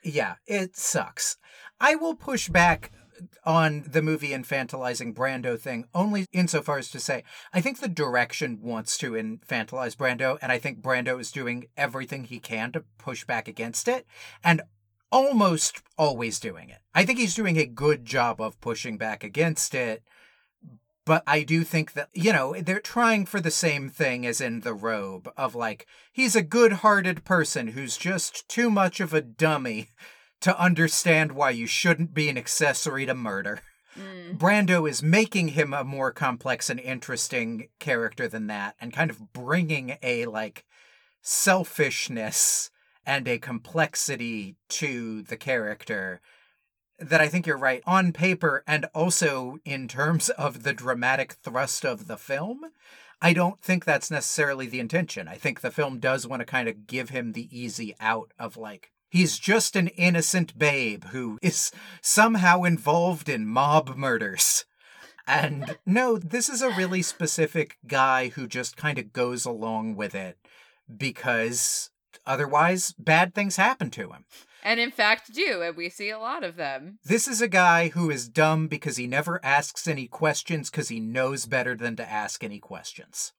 yeah, 0.03 0.36
it 0.47 0.75
sucks. 0.75 1.38
I 1.79 1.93
will 1.95 2.15
push 2.15 2.49
back 2.49 2.91
on 3.43 3.83
the 3.88 4.01
movie 4.01 4.29
infantilizing 4.29 5.13
Brando 5.13 5.59
thing 5.59 5.86
only 5.93 6.25
insofar 6.31 6.77
as 6.77 6.89
to 6.91 6.99
say 6.99 7.23
I 7.53 7.62
think 7.62 7.79
the 7.79 7.88
direction 7.88 8.59
wants 8.62 8.97
to 8.99 9.12
infantilize 9.12 9.95
Brando, 9.95 10.38
and 10.41 10.51
I 10.51 10.57
think 10.59 10.81
Brando 10.81 11.19
is 11.19 11.31
doing 11.31 11.67
everything 11.77 12.25
he 12.25 12.39
can 12.39 12.71
to 12.71 12.83
push 12.97 13.25
back 13.25 13.47
against 13.47 13.88
it, 13.88 14.05
and 14.43 14.62
almost 15.12 15.81
always 15.97 16.39
doing 16.39 16.69
it. 16.69 16.79
I 16.95 17.05
think 17.05 17.19
he's 17.19 17.36
doing 17.36 17.57
a 17.57 17.65
good 17.65 18.03
job 18.03 18.41
of 18.41 18.59
pushing 18.59 18.97
back 18.97 19.23
against 19.23 19.75
it. 19.75 20.03
But 21.05 21.21
I 21.27 21.43
do 21.43 21.63
think 21.65 21.93
that, 21.93 22.09
you 22.13 22.31
know, 22.31 22.55
they're 22.62 22.79
trying 22.79 23.25
for 23.25 23.41
the 23.41 23.51
same 23.51 23.89
thing 23.89 24.25
as 24.25 24.39
in 24.39 24.62
The 24.62 24.73
Robe 24.73 25.29
of 25.36 25.53
like, 25.53 25.86
he's 26.13 26.36
a 26.36 26.41
good 26.41 26.73
hearted 26.73 27.25
person 27.25 27.69
who's 27.69 27.97
just 27.97 28.48
too 28.48 28.69
much 28.69 29.02
of 29.02 29.13
a 29.13 29.21
dummy 29.21 29.89
to 30.44 30.60
understand 30.60 31.31
why 31.31 31.50
you 31.50 31.65
shouldn't 31.65 32.13
be 32.13 32.27
an 32.27 32.37
accessory 32.37 33.06
to 33.06 33.15
murder. 33.15 33.62
Mm. 33.98 34.37
Brando 34.37 34.89
is 34.89 35.02
making 35.02 35.50
him 35.50 35.73
a 35.73 35.85
more 35.85 36.12
complex 36.12 36.69
and 36.69 36.81
interesting 36.81 37.69
character 37.79 38.27
than 38.27 38.48
that 38.48 38.75
and 38.81 38.91
kind 38.91 39.10
of 39.10 39.31
bringing 39.31 39.98
a 40.04 40.25
like 40.25 40.65
selfishness 41.21 42.71
and 43.06 43.25
a 43.27 43.39
complexity 43.39 44.58
to 44.67 45.21
the 45.21 45.37
character 45.37 46.19
that 47.00 47.21
I 47.21 47.29
think 47.29 47.48
you're 47.48 47.58
right 47.58 47.83
on 47.85 48.12
paper 48.12 48.63
and 48.67 48.85
also 48.94 49.60
in 49.63 49.87
terms 49.87 50.29
of 50.29 50.63
the 50.63 50.73
dramatic 50.73 51.33
thrust 51.33 51.85
of 51.85 52.08
the 52.08 52.17
film. 52.17 52.65
I 53.21 53.31
don't 53.31 53.62
think 53.62 53.85
that's 53.85 54.12
necessarily 54.12 54.67
the 54.67 54.81
intention. 54.81 55.29
I 55.29 55.35
think 55.35 55.62
the 55.62 55.71
film 55.71 56.00
does 56.00 56.27
want 56.27 56.41
to 56.41 56.46
kind 56.46 56.67
of 56.67 56.85
give 56.85 57.12
him 57.12 57.31
the 57.31 57.48
easy 57.58 57.96
out 58.02 58.33
of 58.37 58.58
like, 58.58 58.91
he's 59.13 59.37
just 59.37 59.75
an 59.75 59.89
innocent 59.89 60.57
babe 60.57 61.05
who 61.11 61.37
is 61.43 61.71
somehow 62.01 62.63
involved 62.63 63.29
in 63.29 63.45
mob 63.45 63.95
murders. 63.95 64.65
And 65.27 65.77
no, 65.85 66.17
this 66.17 66.49
is 66.49 66.63
a 66.63 66.71
really 66.71 67.03
specific 67.03 67.77
guy 67.87 68.29
who 68.29 68.47
just 68.47 68.75
kind 68.75 68.97
of 68.97 69.13
goes 69.13 69.45
along 69.45 69.95
with 69.95 70.15
it 70.15 70.37
because 70.97 71.91
otherwise 72.25 72.93
bad 72.97 73.35
things 73.35 73.55
happen 73.55 73.91
to 73.91 74.09
him. 74.09 74.25
And 74.63 74.79
in 74.79 74.91
fact, 74.91 75.31
do, 75.31 75.61
and 75.61 75.77
we 75.77 75.89
see 75.89 76.09
a 76.09 76.17
lot 76.17 76.43
of 76.43 76.55
them. 76.55 76.97
This 77.05 77.27
is 77.27 77.41
a 77.41 77.47
guy 77.47 77.89
who 77.89 78.09
is 78.09 78.27
dumb 78.27 78.67
because 78.67 78.97
he 78.97 79.05
never 79.05 79.39
asks 79.45 79.87
any 79.87 80.07
questions 80.07 80.71
because 80.71 80.89
he 80.89 80.99
knows 80.99 81.45
better 81.45 81.75
than 81.75 81.95
to 81.97 82.09
ask 82.09 82.43
any 82.43 82.59
questions. 82.59 83.33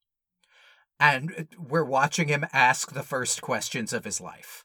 And 1.00 1.34
uh, 1.36 1.42
we're 1.58 1.84
watching 1.84 2.28
him 2.28 2.46
ask 2.52 2.92
the 2.92 3.02
first 3.02 3.42
questions 3.42 3.92
of 3.92 4.04
his 4.04 4.20
life. 4.20 4.63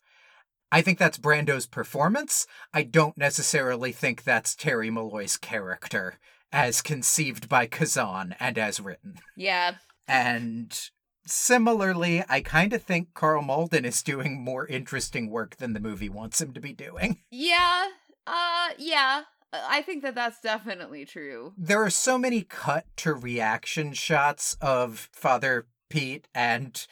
I 0.71 0.81
think 0.81 0.99
that's 0.99 1.17
Brando's 1.17 1.65
performance. 1.65 2.45
I 2.73 2.83
don't 2.83 3.17
necessarily 3.17 3.91
think 3.91 4.23
that's 4.23 4.55
Terry 4.55 4.89
Malloy's 4.89 5.37
character 5.37 6.19
as 6.51 6.81
conceived 6.81 7.49
by 7.49 7.65
Kazan 7.65 8.35
and 8.39 8.57
as 8.57 8.79
written. 8.79 9.15
Yeah. 9.35 9.75
And 10.07 10.77
similarly, 11.25 12.23
I 12.27 12.41
kind 12.41 12.73
of 12.73 12.83
think 12.83 13.13
Karl 13.13 13.41
Malden 13.41 13.85
is 13.85 14.01
doing 14.03 14.43
more 14.43 14.65
interesting 14.67 15.29
work 15.29 15.57
than 15.57 15.73
the 15.73 15.79
movie 15.79 16.09
wants 16.09 16.41
him 16.41 16.53
to 16.53 16.59
be 16.59 16.73
doing. 16.73 17.19
Yeah. 17.31 17.87
Uh, 18.25 18.69
yeah. 18.77 19.23
I 19.51 19.81
think 19.81 20.03
that 20.03 20.15
that's 20.15 20.41
definitely 20.41 21.05
true. 21.05 21.53
There 21.57 21.83
are 21.83 21.89
so 21.89 22.17
many 22.17 22.43
cut 22.43 22.85
to 22.97 23.13
reaction 23.13 23.93
shots 23.93 24.55
of 24.61 25.09
Father 25.11 25.67
Pete 25.89 26.27
and 26.35 26.85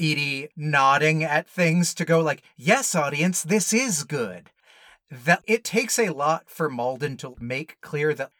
Edie 0.00 0.48
nodding 0.56 1.22
at 1.22 1.48
things 1.48 1.94
to 1.94 2.04
go 2.04 2.20
like, 2.20 2.42
"Yes, 2.56 2.94
audience, 2.94 3.42
this 3.42 3.72
is 3.72 4.04
good." 4.04 4.50
That 5.10 5.42
it 5.46 5.64
takes 5.64 5.98
a 5.98 6.10
lot 6.10 6.48
for 6.48 6.70
Malden 6.70 7.16
to 7.18 7.36
make 7.40 7.80
clear 7.80 8.14
that 8.14 8.30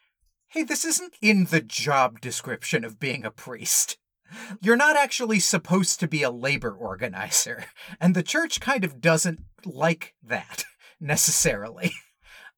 hey, 0.49 0.65
this 0.65 0.85
isn't 0.85 1.15
in 1.23 1.45
the 1.45 1.61
job 1.61 2.21
description 2.21 2.85
of 2.85 2.99
being 2.99 3.25
a 3.25 3.31
priest. 3.31 3.99
You're 4.61 4.77
not 4.77 4.97
actually 4.97 5.39
supposed 5.39 6.01
to 6.01 6.09
be 6.09 6.23
a 6.23 6.31
labor 6.31 6.73
organizer, 6.73 7.67
and 8.01 8.15
the 8.15 8.23
church 8.23 8.61
kind 8.61 8.85
of 8.85 9.01
doesn't 9.01 9.41
like 9.65 10.15
that 10.23 10.65
necessarily. 11.01 11.93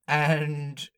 And 0.08 0.88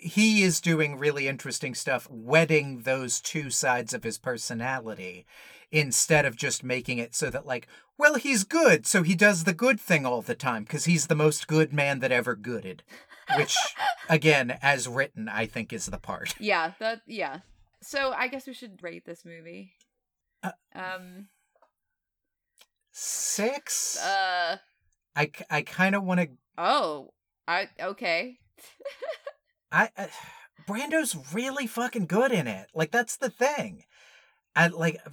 he 0.00 0.42
is 0.42 0.60
doing 0.60 0.98
really 0.98 1.28
interesting 1.28 1.74
stuff, 1.74 2.08
wedding 2.10 2.82
those 2.82 3.20
two 3.20 3.50
sides 3.50 3.94
of 3.94 4.02
his 4.02 4.18
personality 4.18 5.26
instead 5.72 6.24
of 6.24 6.36
just 6.36 6.64
making 6.64 6.98
it 6.98 7.14
so 7.14 7.30
that, 7.30 7.46
like, 7.46 7.66
well, 7.98 8.14
he's 8.14 8.44
good, 8.44 8.86
so 8.86 9.02
he 9.02 9.14
does 9.14 9.44
the 9.44 9.52
good 9.52 9.80
thing 9.80 10.06
all 10.06 10.22
the 10.22 10.34
time 10.34 10.64
because 10.64 10.86
he's 10.86 11.06
the 11.06 11.14
most 11.14 11.46
good 11.46 11.72
man 11.72 12.00
that 12.00 12.12
ever 12.12 12.34
gooded. 12.34 12.82
Which, 13.36 13.56
again, 14.08 14.58
as 14.62 14.88
written, 14.88 15.28
I 15.28 15.46
think 15.46 15.72
is 15.72 15.86
the 15.86 15.98
part. 15.98 16.34
Yeah, 16.40 16.72
that, 16.80 17.02
yeah. 17.06 17.40
So 17.82 18.12
I 18.12 18.28
guess 18.28 18.46
we 18.46 18.54
should 18.54 18.82
rate 18.82 19.04
this 19.04 19.24
movie. 19.24 19.72
Uh, 20.42 20.52
um, 20.74 21.28
Six? 22.92 23.98
uh, 23.98 24.56
I, 25.14 25.30
I 25.50 25.62
kind 25.62 25.94
of 25.94 26.02
want 26.04 26.20
to. 26.20 26.28
oh, 26.58 27.12
I, 27.46 27.68
okay. 27.80 28.38
I. 29.72 29.90
Uh, 29.96 30.06
Brando's 30.66 31.16
really 31.32 31.66
fucking 31.66 32.06
good 32.06 32.30
in 32.30 32.46
it. 32.46 32.68
Like, 32.74 32.92
that's 32.92 33.16
the 33.16 33.30
thing. 33.30 33.84
And, 34.54 34.74
like. 34.74 35.00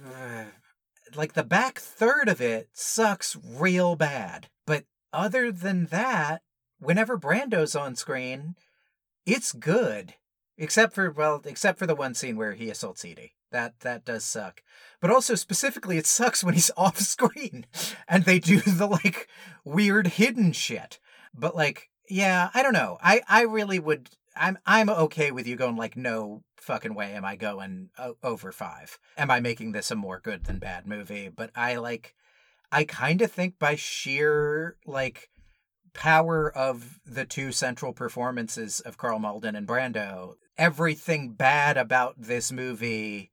Like 1.14 1.32
the 1.32 1.42
back 1.42 1.78
third 1.78 2.28
of 2.28 2.38
it 2.38 2.68
sucks 2.74 3.34
real 3.42 3.96
bad. 3.96 4.48
But 4.66 4.84
other 5.10 5.50
than 5.50 5.86
that, 5.86 6.42
whenever 6.78 7.16
Brando's 7.16 7.74
on 7.74 7.96
screen, 7.96 8.56
it's 9.26 9.52
good. 9.52 10.14
Except 10.56 10.92
for 10.92 11.10
well, 11.10 11.40
except 11.44 11.78
for 11.78 11.86
the 11.86 11.94
one 11.94 12.14
scene 12.14 12.36
where 12.36 12.54
he 12.54 12.68
assaults 12.68 13.04
Edie. 13.04 13.34
That 13.52 13.80
that 13.80 14.04
does 14.04 14.24
suck. 14.24 14.62
But 15.00 15.10
also 15.10 15.34
specifically 15.34 15.98
it 15.98 16.06
sucks 16.06 16.42
when 16.42 16.54
he's 16.54 16.70
off 16.76 16.98
screen 16.98 17.66
and 18.08 18.24
they 18.24 18.38
do 18.38 18.60
the 18.60 18.86
like 18.86 19.28
weird 19.64 20.08
hidden 20.08 20.52
shit. 20.52 20.98
But 21.32 21.54
like, 21.54 21.88
yeah, 22.08 22.50
I 22.54 22.62
don't 22.62 22.72
know. 22.72 22.98
I 23.00 23.22
I 23.28 23.42
really 23.42 23.78
would 23.78 24.10
I'm 24.36 24.58
I'm 24.66 24.90
okay 24.90 25.30
with 25.30 25.46
you 25.46 25.56
going 25.56 25.76
like 25.76 25.96
no 25.96 26.42
fucking 26.60 26.94
way 26.94 27.12
am 27.12 27.24
I 27.24 27.36
going 27.36 27.90
over 28.22 28.52
5. 28.52 28.98
Am 29.16 29.30
I 29.30 29.40
making 29.40 29.72
this 29.72 29.90
a 29.90 29.96
more 29.96 30.20
good 30.20 30.44
than 30.44 30.58
bad 30.58 30.86
movie? 30.86 31.28
But 31.28 31.50
I 31.54 31.76
like 31.76 32.14
I 32.70 32.84
kind 32.84 33.22
of 33.22 33.32
think 33.32 33.58
by 33.58 33.76
sheer 33.76 34.76
like 34.86 35.30
power 35.94 36.50
of 36.50 37.00
the 37.06 37.24
two 37.24 37.52
central 37.52 37.92
performances 37.92 38.80
of 38.80 38.98
Karl 38.98 39.18
Malden 39.18 39.56
and 39.56 39.66
Brando, 39.66 40.34
everything 40.56 41.32
bad 41.32 41.76
about 41.76 42.14
this 42.18 42.52
movie 42.52 43.32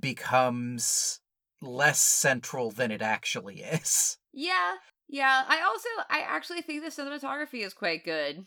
becomes 0.00 1.20
less 1.60 2.00
central 2.00 2.70
than 2.70 2.90
it 2.90 3.02
actually 3.02 3.60
is. 3.60 4.18
Yeah, 4.32 4.74
yeah. 5.08 5.44
I 5.48 5.62
also, 5.62 5.88
I 6.10 6.20
actually 6.20 6.62
think 6.62 6.82
the 6.82 6.90
cinematography 6.90 7.64
is 7.64 7.74
quite 7.74 8.04
good 8.04 8.46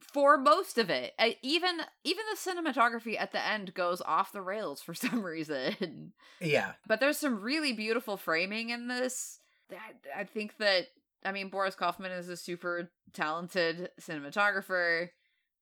for 0.00 0.38
most 0.38 0.78
of 0.78 0.90
it. 0.90 1.12
I, 1.18 1.36
even 1.42 1.80
even 2.04 2.24
the 2.30 2.50
cinematography 2.50 3.18
at 3.18 3.32
the 3.32 3.44
end 3.44 3.74
goes 3.74 4.00
off 4.02 4.32
the 4.32 4.42
rails 4.42 4.82
for 4.82 4.94
some 4.94 5.22
reason. 5.22 6.12
Yeah. 6.40 6.72
But 6.86 7.00
there's 7.00 7.18
some 7.18 7.40
really 7.40 7.72
beautiful 7.72 8.16
framing 8.16 8.70
in 8.70 8.88
this. 8.88 9.38
I, 9.70 10.20
I 10.20 10.24
think 10.24 10.58
that 10.58 10.86
I 11.24 11.32
mean 11.32 11.48
Boris 11.48 11.74
Kaufman 11.74 12.12
is 12.12 12.28
a 12.28 12.36
super 12.36 12.90
talented 13.12 13.90
cinematographer. 14.00 15.08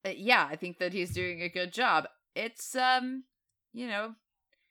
Uh, 0.05 0.09
yeah, 0.15 0.47
I 0.49 0.55
think 0.55 0.79
that 0.79 0.93
he's 0.93 1.13
doing 1.13 1.41
a 1.41 1.49
good 1.49 1.71
job. 1.73 2.07
It's 2.35 2.75
um, 2.75 3.23
you 3.73 3.87
know, 3.87 4.15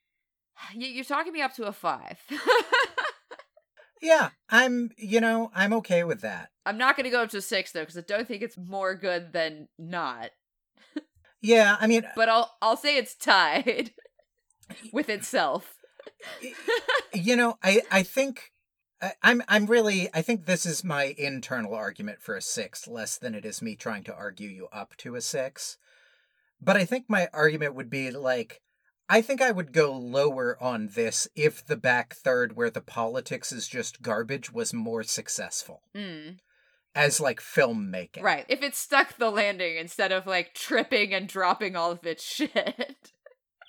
you, 0.74 0.86
you're 0.86 1.04
talking 1.04 1.32
me 1.32 1.42
up 1.42 1.54
to 1.56 1.64
a 1.64 1.72
five. 1.72 2.18
Yeah, 4.02 4.30
I'm, 4.50 4.90
you 4.98 5.20
know, 5.20 5.52
I'm 5.54 5.72
okay 5.74 6.02
with 6.02 6.22
that. 6.22 6.50
I'm 6.66 6.76
not 6.76 6.96
going 6.96 7.04
to 7.04 7.10
go 7.10 7.22
up 7.22 7.30
to 7.30 7.40
six 7.40 7.70
though, 7.70 7.80
because 7.80 7.96
I 7.96 8.02
don't 8.02 8.26
think 8.26 8.42
it's 8.42 8.58
more 8.58 8.94
good 8.94 9.32
than 9.32 9.68
not. 9.78 10.30
Yeah, 11.44 11.76
I 11.80 11.88
mean, 11.88 12.06
But 12.14 12.28
I'll 12.28 12.52
I'll 12.62 12.76
say 12.76 12.96
it's 12.96 13.16
tied 13.16 13.90
with 14.92 15.08
itself. 15.08 15.74
you 17.12 17.34
know, 17.34 17.58
I 17.64 17.82
I 17.90 18.04
think 18.04 18.52
I, 19.00 19.14
I'm 19.24 19.42
I'm 19.48 19.66
really 19.66 20.08
I 20.14 20.22
think 20.22 20.46
this 20.46 20.64
is 20.64 20.84
my 20.84 21.16
internal 21.18 21.74
argument 21.74 22.22
for 22.22 22.36
a 22.36 22.40
six, 22.40 22.86
less 22.86 23.18
than 23.18 23.34
it 23.34 23.44
is 23.44 23.60
me 23.60 23.74
trying 23.74 24.04
to 24.04 24.14
argue 24.14 24.48
you 24.48 24.68
up 24.72 24.96
to 24.98 25.16
a 25.16 25.20
six. 25.20 25.78
But 26.60 26.76
I 26.76 26.84
think 26.84 27.06
my 27.08 27.28
argument 27.32 27.74
would 27.74 27.90
be 27.90 28.12
like 28.12 28.62
I 29.08 29.20
think 29.20 29.42
I 29.42 29.50
would 29.50 29.72
go 29.72 29.92
lower 29.92 30.56
on 30.62 30.88
this 30.94 31.28
if 31.34 31.64
the 31.66 31.76
back 31.76 32.14
third 32.14 32.56
where 32.56 32.70
the 32.70 32.80
politics 32.80 33.52
is 33.52 33.68
just 33.68 34.00
garbage 34.02 34.52
was 34.52 34.72
more 34.72 35.02
successful 35.02 35.82
Mm, 35.94 36.38
as 36.94 37.20
like 37.20 37.40
filmmaking. 37.40 38.22
right. 38.22 38.46
If 38.48 38.62
it 38.62 38.74
stuck 38.74 39.16
the 39.18 39.30
landing 39.30 39.76
instead 39.76 40.12
of 40.12 40.26
like 40.26 40.54
tripping 40.54 41.12
and 41.12 41.28
dropping 41.28 41.76
all 41.76 41.90
of 41.92 42.06
its 42.06 42.24
shit. 42.34 43.12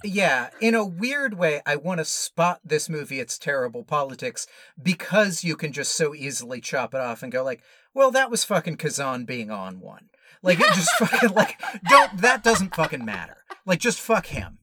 Yeah, 0.05 0.49
in 0.59 0.75
a 0.75 0.83
weird 0.85 1.37
way, 1.37 1.61
I 1.65 1.77
want 1.77 1.99
to 1.99 2.05
spot 2.05 2.59
this 2.65 2.89
movie, 2.89 3.21
its 3.21 3.37
terrible 3.37 3.85
politics, 3.85 4.45
because 4.81 5.45
you 5.45 5.55
can 5.55 5.71
just 5.71 5.95
so 5.95 6.13
easily 6.13 6.59
chop 6.59 6.93
it 6.93 6.99
off 6.99 7.23
and 7.23 7.31
go 7.31 7.41
like, 7.41 7.61
well, 7.93 8.11
that 8.11 8.29
was 8.29 8.43
fucking 8.43 8.75
Kazan 8.77 9.23
being 9.23 9.49
on 9.49 9.79
one. 9.79 10.09
Like, 10.41 10.59
it 10.59 10.73
just 10.73 10.91
fucking, 10.97 11.29
like, 11.29 11.57
don't, 11.89 12.17
that 12.17 12.43
doesn't 12.43 12.75
fucking 12.75 13.05
matter. 13.05 13.37
Like, 13.65 13.79
just 13.79 14.01
fuck 14.01 14.25
him. 14.25 14.57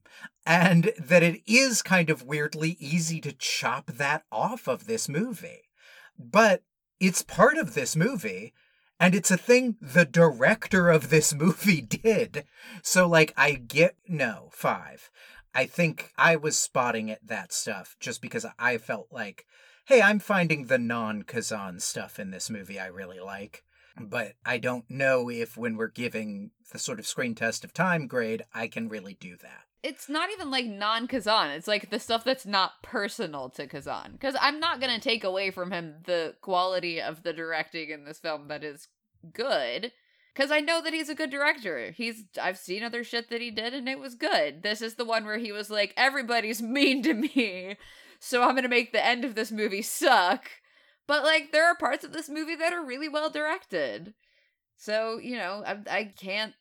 And 0.45 0.91
that 0.97 1.23
it 1.23 1.41
is 1.45 1.81
kind 1.81 2.09
of 2.09 2.23
weirdly 2.23 2.77
easy 2.79 3.21
to 3.21 3.31
chop 3.31 3.87
that 3.87 4.23
off 4.31 4.67
of 4.67 4.87
this 4.87 5.07
movie. 5.07 5.69
But 6.17 6.63
it's 6.99 7.21
part 7.21 7.57
of 7.57 7.73
this 7.73 7.95
movie, 7.95 8.53
and 8.99 9.15
it's 9.15 9.31
a 9.31 9.37
thing 9.37 9.77
the 9.81 10.05
director 10.05 10.89
of 10.89 11.09
this 11.09 11.33
movie 11.35 11.81
did. 11.81 12.45
So, 12.81 13.07
like, 13.07 13.33
I 13.37 13.53
get 13.53 13.95
no, 14.07 14.49
five. 14.51 15.09
I 15.53 15.65
think 15.65 16.11
I 16.17 16.35
was 16.35 16.57
spotting 16.57 17.11
at 17.11 17.27
that 17.27 17.51
stuff 17.51 17.95
just 17.99 18.21
because 18.21 18.45
I 18.57 18.77
felt 18.77 19.07
like, 19.11 19.45
hey, 19.85 20.01
I'm 20.01 20.19
finding 20.19 20.65
the 20.65 20.77
non 20.77 21.23
Kazan 21.23 21.79
stuff 21.79 22.19
in 22.19 22.31
this 22.31 22.49
movie 22.49 22.79
I 22.79 22.87
really 22.87 23.19
like. 23.19 23.63
But 23.99 24.33
I 24.45 24.57
don't 24.57 24.89
know 24.89 25.29
if 25.29 25.57
when 25.57 25.75
we're 25.75 25.89
giving 25.89 26.51
the 26.71 26.79
sort 26.79 26.99
of 26.99 27.07
screen 27.07 27.35
test 27.35 27.65
of 27.65 27.73
time 27.73 28.07
grade, 28.07 28.43
I 28.53 28.67
can 28.67 28.87
really 28.87 29.15
do 29.19 29.35
that. 29.41 29.65
It's 29.83 30.07
not 30.07 30.29
even 30.31 30.51
like 30.51 30.65
non 30.65 31.07
Kazan. 31.07 31.51
It's 31.51 31.67
like 31.67 31.89
the 31.89 31.99
stuff 31.99 32.23
that's 32.23 32.45
not 32.45 32.83
personal 32.83 33.49
to 33.51 33.67
Kazan. 33.67 34.13
Because 34.13 34.35
I'm 34.39 34.59
not 34.59 34.79
going 34.79 34.93
to 34.93 35.01
take 35.01 35.23
away 35.23 35.49
from 35.51 35.71
him 35.71 35.95
the 36.05 36.35
quality 36.41 37.01
of 37.01 37.23
the 37.23 37.33
directing 37.33 37.89
in 37.89 38.05
this 38.05 38.19
film 38.19 38.47
that 38.49 38.63
is 38.63 38.87
good. 39.33 39.91
Because 40.33 40.51
I 40.51 40.59
know 40.59 40.81
that 40.81 40.93
he's 40.93 41.09
a 41.09 41.15
good 41.15 41.29
director. 41.29 41.91
He's 41.91 42.23
I've 42.41 42.57
seen 42.57 42.83
other 42.83 43.03
shit 43.03 43.29
that 43.29 43.41
he 43.41 43.51
did 43.51 43.73
and 43.73 43.89
it 43.89 43.99
was 43.99 44.15
good. 44.15 44.63
This 44.63 44.81
is 44.81 44.95
the 44.95 45.05
one 45.05 45.25
where 45.25 45.37
he 45.37 45.51
was 45.51 45.69
like, 45.69 45.93
everybody's 45.97 46.61
mean 46.61 47.03
to 47.03 47.13
me, 47.13 47.77
so 48.19 48.43
I'm 48.43 48.55
gonna 48.55 48.69
make 48.69 48.93
the 48.93 49.05
end 49.05 49.25
of 49.25 49.35
this 49.35 49.51
movie 49.51 49.81
suck. 49.81 50.49
But 51.07 51.23
like, 51.23 51.51
there 51.51 51.65
are 51.65 51.75
parts 51.75 52.05
of 52.05 52.13
this 52.13 52.29
movie 52.29 52.55
that 52.55 52.71
are 52.71 52.85
really 52.85 53.09
well 53.09 53.29
directed. 53.29 54.13
So 54.77 55.17
you 55.17 55.37
know, 55.37 55.63
I, 55.65 55.79
I 55.89 56.03
can't 56.05 56.53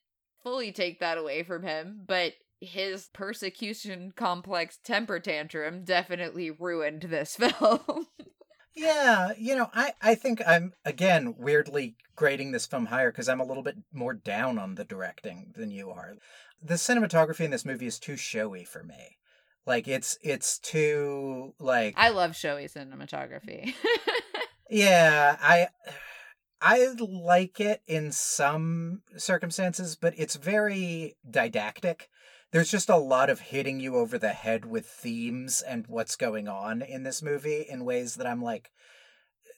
fully 0.42 0.72
take 0.72 0.98
that 1.00 1.18
away 1.18 1.44
from 1.44 1.62
him. 1.62 2.02
But 2.06 2.32
his 2.60 3.08
persecution 3.12 4.12
complex 4.14 4.78
temper 4.82 5.18
tantrum 5.18 5.84
definitely 5.84 6.50
ruined 6.50 7.02
this 7.02 7.36
film. 7.58 8.06
Yeah, 8.74 9.32
you 9.36 9.56
know, 9.56 9.70
I 9.74 9.94
I 10.00 10.14
think 10.14 10.40
I'm 10.46 10.74
again 10.84 11.34
weirdly 11.38 11.96
grading 12.14 12.52
this 12.52 12.66
film 12.66 12.86
higher 12.86 13.10
because 13.10 13.28
I'm 13.28 13.40
a 13.40 13.44
little 13.44 13.62
bit 13.62 13.76
more 13.92 14.14
down 14.14 14.58
on 14.58 14.74
the 14.76 14.84
directing 14.84 15.52
than 15.56 15.70
you 15.70 15.90
are. 15.90 16.14
The 16.62 16.74
cinematography 16.74 17.40
in 17.40 17.50
this 17.50 17.64
movie 17.64 17.86
is 17.86 17.98
too 17.98 18.16
showy 18.16 18.64
for 18.64 18.82
me. 18.82 19.18
Like 19.66 19.88
it's 19.88 20.18
it's 20.22 20.58
too 20.58 21.54
like 21.58 21.94
I 21.96 22.10
love 22.10 22.36
showy 22.36 22.66
cinematography. 22.66 23.74
yeah, 24.70 25.36
I 25.40 25.68
I 26.60 26.88
like 26.98 27.60
it 27.60 27.82
in 27.86 28.12
some 28.12 29.02
circumstances, 29.16 29.96
but 29.96 30.14
it's 30.16 30.36
very 30.36 31.16
didactic. 31.28 32.08
There's 32.52 32.70
just 32.70 32.88
a 32.88 32.96
lot 32.96 33.30
of 33.30 33.40
hitting 33.40 33.78
you 33.78 33.96
over 33.96 34.18
the 34.18 34.30
head 34.30 34.64
with 34.64 34.86
themes 34.86 35.62
and 35.62 35.86
what's 35.86 36.16
going 36.16 36.48
on 36.48 36.82
in 36.82 37.04
this 37.04 37.22
movie 37.22 37.64
in 37.68 37.84
ways 37.84 38.16
that 38.16 38.26
I'm 38.26 38.42
like 38.42 38.70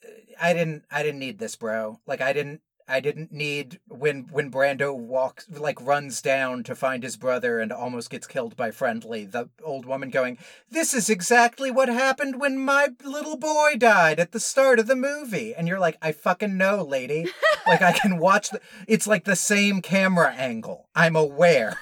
uh, 0.05 0.11
I 0.40 0.53
didn't 0.53 0.84
I 0.90 1.03
didn't 1.03 1.20
need 1.20 1.38
this, 1.38 1.57
bro. 1.57 2.01
Like 2.07 2.20
I 2.20 2.32
didn't 2.32 2.61
I 2.88 3.01
didn't 3.01 3.32
need 3.32 3.80
when 3.88 4.28
when 4.30 4.51
Brando 4.51 4.95
walks 4.95 5.49
like 5.49 5.80
runs 5.80 6.20
down 6.20 6.64
to 6.64 6.74
find 6.74 7.03
his 7.03 7.16
brother 7.16 7.61
and 7.61 7.72
almost 7.72 8.11
gets 8.11 8.26
killed 8.26 8.57
by 8.57 8.70
Friendly. 8.70 9.24
The 9.24 9.49
old 9.64 9.86
woman 9.86 10.11
going, 10.11 10.36
"This 10.70 10.93
is 10.93 11.09
exactly 11.09 11.70
what 11.70 11.88
happened 11.88 12.40
when 12.40 12.59
my 12.59 12.88
little 13.03 13.38
boy 13.38 13.76
died 13.78 14.20
at 14.20 14.32
the 14.32 14.40
start 14.40 14.78
of 14.78 14.86
the 14.86 14.97
movie." 14.97 15.55
And 15.55 15.66
you're 15.66 15.78
like, 15.78 15.97
"I 16.03 16.12
fucking 16.12 16.59
know, 16.59 16.82
lady. 16.82 17.28
like 17.66 17.80
I 17.80 17.93
can 17.93 18.18
watch 18.28 18.51
the 18.51 18.61
it's 18.86 19.07
like 19.07 19.24
the 19.24 19.36
same 19.36 19.80
camera 19.80 20.34
angle. 20.34 20.88
I'm 20.95 21.16
aware." 21.16 21.78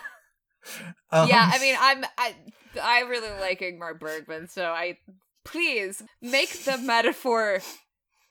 Um, 1.10 1.28
yeah, 1.28 1.50
I 1.52 1.58
mean, 1.58 1.76
I'm 1.78 2.04
I 2.18 2.34
I 2.82 3.00
really 3.00 3.30
like 3.40 3.60
Ingmar 3.60 3.98
Bergman, 3.98 4.48
so 4.48 4.66
I 4.66 4.98
please 5.44 6.02
make 6.22 6.64
the 6.64 6.78
metaphor 6.78 7.60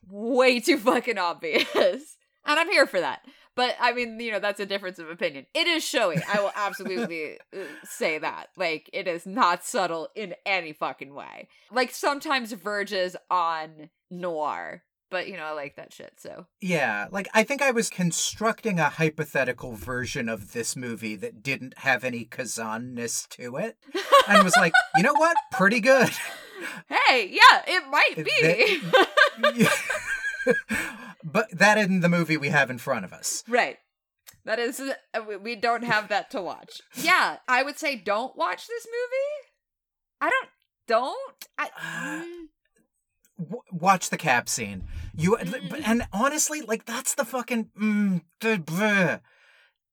way 0.09 0.59
too 0.59 0.77
fucking 0.77 1.17
obvious. 1.17 1.65
And 2.45 2.57
I'm 2.57 2.71
here 2.71 2.87
for 2.87 2.99
that. 2.99 3.21
But 3.55 3.75
I 3.79 3.91
mean, 3.91 4.19
you 4.19 4.31
know, 4.31 4.39
that's 4.39 4.61
a 4.61 4.65
difference 4.65 4.97
of 4.97 5.09
opinion. 5.09 5.45
It 5.53 5.67
is 5.67 5.83
showy. 5.83 6.15
I 6.33 6.39
will 6.39 6.53
absolutely 6.55 7.37
uh, 7.53 7.59
say 7.83 8.17
that. 8.17 8.47
Like, 8.55 8.89
it 8.93 9.07
is 9.07 9.27
not 9.27 9.65
subtle 9.65 10.07
in 10.15 10.33
any 10.45 10.71
fucking 10.73 11.13
way. 11.13 11.49
Like, 11.69 11.91
sometimes 11.91 12.53
verges 12.53 13.17
on 13.29 13.89
noir. 14.09 14.83
But, 15.11 15.27
you 15.27 15.37
know, 15.37 15.43
I 15.43 15.51
like 15.51 15.75
that 15.77 15.91
shit, 15.91 16.13
so. 16.17 16.45
Yeah, 16.61 17.07
like 17.11 17.27
I 17.33 17.43
think 17.43 17.61
I 17.63 17.71
was 17.71 17.89
constructing 17.89 18.79
a 18.79 18.89
hypothetical 18.89 19.73
version 19.73 20.29
of 20.29 20.53
this 20.53 20.75
movie 20.75 21.15
that 21.15 21.41
didn't 21.41 21.79
have 21.79 22.03
any 22.03 22.25
Kazan-ness 22.25 23.25
to 23.31 23.55
it. 23.55 23.77
And 24.27 24.43
was 24.43 24.55
like, 24.55 24.73
you 24.97 25.03
know 25.03 25.13
what? 25.13 25.35
Pretty 25.51 25.79
good. 25.79 26.09
hey, 26.87 27.27
yeah, 27.31 27.63
it 27.67 27.83
might 27.89 28.23
be. 28.23 29.65
but 31.23 31.47
that 31.51 31.77
isn't 31.79 32.01
the 32.01 32.09
movie 32.09 32.37
we 32.37 32.49
have 32.49 32.69
in 32.69 32.77
front 32.77 33.03
of 33.05 33.11
us. 33.11 33.43
Right. 33.47 33.77
That 34.45 34.59
is, 34.59 34.79
uh, 34.79 34.93
we- 35.41 35.55
don't 35.55 35.83
have 35.83 36.07
that 36.09 36.29
to 36.31 36.41
watch. 36.41 36.81
Yeah, 36.95 37.37
I 37.47 37.63
would 37.63 37.79
say 37.79 37.95
don't 37.95 38.35
watch 38.37 38.67
this 38.67 38.85
movie. 38.85 39.49
I 40.21 40.29
don't, 40.29 40.49
don't. 40.87 41.47
I, 41.57 41.69
mm, 41.69 42.47
W- 43.39 43.61
watch 43.71 44.09
the 44.09 44.17
cab 44.17 44.49
scene. 44.49 44.83
You 45.15 45.37
Mm. 45.37 45.81
and 45.85 46.07
honestly, 46.11 46.61
like 46.61 46.85
that's 46.85 47.15
the 47.15 47.25
fucking 47.25 47.69
mm, 47.79 48.21
bleh. 48.41 49.21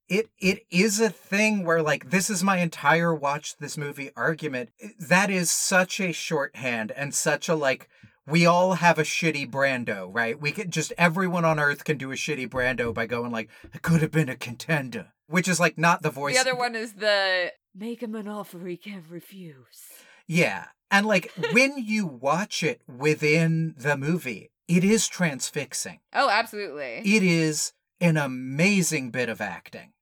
it 0.09 0.31
it 0.39 0.67
is 0.71 1.01
a 1.01 1.11
thing 1.11 1.65
where 1.65 1.83
like 1.83 2.11
this 2.11 2.29
is 2.29 2.43
my 2.45 2.59
entire 2.59 3.15
watch 3.15 3.57
this 3.59 3.77
movie 3.79 4.11
argument. 4.17 4.71
That 4.99 5.31
is 5.31 5.51
such 5.51 6.01
a 6.01 6.13
shorthand 6.13 6.91
and 6.93 7.15
such 7.15 7.49
a 7.49 7.55
like 7.55 7.89
we 8.27 8.45
all 8.45 8.75
have 8.75 8.99
a 8.99 9.03
shitty 9.05 9.49
Brando, 9.51 10.09
right? 10.13 10.41
We 10.41 10.51
could 10.51 10.73
just 10.73 10.93
everyone 10.99 11.45
on 11.45 11.61
earth 11.61 11.85
can 11.85 11.97
do 11.97 12.11
a 12.11 12.17
shitty 12.17 12.49
Brando 12.49 12.93
by 12.93 13.07
going 13.07 13.31
like 13.33 13.49
it 13.73 13.83
could 13.83 14.03
have 14.03 14.11
been 14.11 14.29
a 14.29 14.37
contender, 14.37 15.13
which 15.29 15.47
is 15.49 15.61
like 15.61 15.79
not 15.79 16.03
the 16.03 16.11
voice. 16.11 16.35
the 16.35 16.41
other 16.41 16.57
one 16.57 16.75
is 16.75 16.95
the 16.95 17.53
make 17.75 18.03
him 18.03 18.15
an 18.17 18.27
offer 18.29 18.67
he 18.67 18.77
can't 18.77 19.05
refuse. 19.09 19.83
Yeah. 20.27 20.67
And 20.91 21.07
like 21.07 21.33
when 21.53 21.79
you 21.79 22.07
watch 22.07 22.63
it 22.63 22.81
within 22.87 23.75
the 23.77 23.97
movie, 23.97 24.51
it 24.69 24.85
is 24.85 25.09
transfixing. 25.09 26.01
Oh, 26.13 26.29
absolutely. 26.29 27.03
It 27.05 27.23
is 27.23 27.73
an 28.01 28.17
amazing 28.17 29.11
bit 29.11 29.29
of 29.29 29.41
acting. 29.41 29.93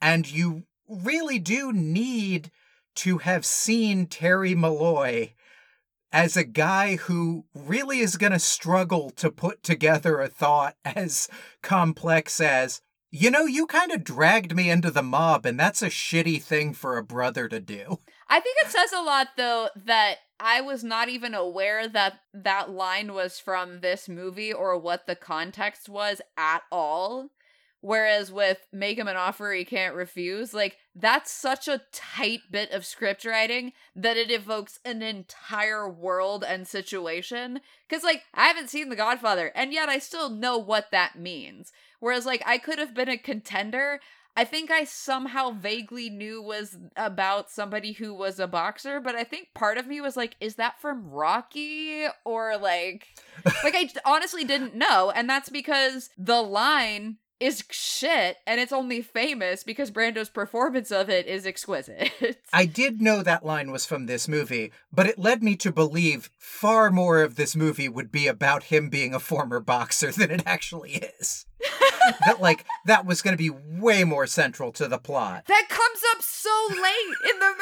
And 0.00 0.30
you 0.30 0.64
really 0.88 1.38
do 1.38 1.72
need 1.72 2.50
to 2.96 3.18
have 3.18 3.44
seen 3.44 4.06
Terry 4.06 4.54
Malloy 4.54 5.32
as 6.12 6.36
a 6.36 6.44
guy 6.44 6.96
who 6.96 7.44
really 7.54 8.00
is 8.00 8.16
going 8.16 8.32
to 8.32 8.38
struggle 8.38 9.10
to 9.10 9.30
put 9.30 9.62
together 9.62 10.20
a 10.20 10.28
thought 10.28 10.76
as 10.84 11.28
complex 11.62 12.40
as, 12.40 12.80
you 13.10 13.30
know, 13.30 13.44
you 13.44 13.66
kind 13.66 13.92
of 13.92 14.04
dragged 14.04 14.54
me 14.54 14.70
into 14.70 14.90
the 14.90 15.02
mob, 15.02 15.46
and 15.46 15.58
that's 15.58 15.82
a 15.82 15.88
shitty 15.88 16.42
thing 16.42 16.72
for 16.72 16.96
a 16.96 17.04
brother 17.04 17.48
to 17.48 17.60
do. 17.60 18.00
I 18.28 18.40
think 18.40 18.56
it 18.64 18.70
says 18.70 18.92
a 18.92 19.02
lot 19.02 19.28
though 19.36 19.68
that 19.86 20.16
I 20.38 20.60
was 20.60 20.84
not 20.84 21.08
even 21.08 21.34
aware 21.34 21.88
that 21.88 22.20
that 22.34 22.70
line 22.70 23.14
was 23.14 23.38
from 23.38 23.80
this 23.80 24.08
movie 24.08 24.52
or 24.52 24.78
what 24.78 25.06
the 25.06 25.16
context 25.16 25.88
was 25.88 26.20
at 26.36 26.62
all. 26.70 27.30
Whereas 27.80 28.32
with 28.32 28.66
make 28.72 28.98
him 28.98 29.06
an 29.06 29.16
offer 29.16 29.52
he 29.52 29.64
can't 29.64 29.94
refuse, 29.94 30.52
like 30.52 30.78
that's 30.94 31.30
such 31.30 31.68
a 31.68 31.82
tight 31.92 32.40
bit 32.50 32.70
of 32.72 32.84
script 32.84 33.24
writing 33.24 33.72
that 33.94 34.16
it 34.16 34.30
evokes 34.30 34.80
an 34.84 35.02
entire 35.02 35.88
world 35.88 36.42
and 36.42 36.66
situation. 36.66 37.60
Cause 37.88 38.02
like 38.02 38.22
I 38.34 38.46
haven't 38.46 38.70
seen 38.70 38.88
The 38.88 38.96
Godfather, 38.96 39.52
and 39.54 39.72
yet 39.72 39.88
I 39.88 40.00
still 40.00 40.30
know 40.30 40.58
what 40.58 40.90
that 40.90 41.18
means. 41.18 41.70
Whereas 42.00 42.26
like 42.26 42.42
I 42.44 42.58
could 42.58 42.78
have 42.78 42.94
been 42.94 43.08
a 43.08 43.18
contender. 43.18 44.00
I 44.36 44.44
think 44.44 44.70
I 44.70 44.84
somehow 44.84 45.52
vaguely 45.52 46.10
knew 46.10 46.42
was 46.42 46.76
about 46.94 47.50
somebody 47.50 47.92
who 47.92 48.12
was 48.12 48.38
a 48.38 48.46
boxer, 48.46 49.00
but 49.00 49.14
I 49.14 49.24
think 49.24 49.48
part 49.54 49.78
of 49.78 49.86
me 49.86 50.00
was 50.02 50.16
like, 50.16 50.36
is 50.40 50.56
that 50.56 50.78
from 50.78 51.08
Rocky? 51.08 52.06
Or 52.24 52.58
like, 52.58 53.08
like 53.64 53.74
I 53.74 53.88
honestly 54.04 54.44
didn't 54.44 54.74
know. 54.74 55.10
And 55.10 55.28
that's 55.28 55.48
because 55.48 56.10
the 56.18 56.42
line 56.42 57.16
is 57.38 57.64
shit 57.70 58.38
and 58.46 58.60
it's 58.60 58.72
only 58.72 59.02
famous 59.02 59.62
because 59.62 59.90
Brando's 59.90 60.30
performance 60.30 60.90
of 60.90 61.10
it 61.10 61.26
is 61.26 61.46
exquisite. 61.46 62.40
I 62.52 62.66
did 62.66 63.00
know 63.00 63.22
that 63.22 63.44
line 63.44 63.70
was 63.70 63.84
from 63.84 64.06
this 64.06 64.26
movie, 64.26 64.72
but 64.92 65.06
it 65.06 65.18
led 65.18 65.42
me 65.42 65.56
to 65.56 65.72
believe 65.72 66.30
far 66.38 66.90
more 66.90 67.22
of 67.22 67.36
this 67.36 67.54
movie 67.54 67.88
would 67.88 68.10
be 68.10 68.26
about 68.26 68.64
him 68.64 68.88
being 68.88 69.14
a 69.14 69.20
former 69.20 69.60
boxer 69.60 70.10
than 70.12 70.30
it 70.30 70.42
actually 70.46 71.08
is. 71.20 71.46
that 72.24 72.40
like 72.40 72.64
that 72.84 73.06
was 73.06 73.22
going 73.22 73.32
to 73.32 73.38
be 73.38 73.50
way 73.50 74.04
more 74.04 74.26
central 74.26 74.72
to 74.72 74.88
the 74.88 74.98
plot. 74.98 75.44
that 75.46 75.66
comes 75.68 76.00
up 76.14 76.22
so 76.22 76.68
late 76.70 77.32
in 77.32 77.38
the 77.38 77.52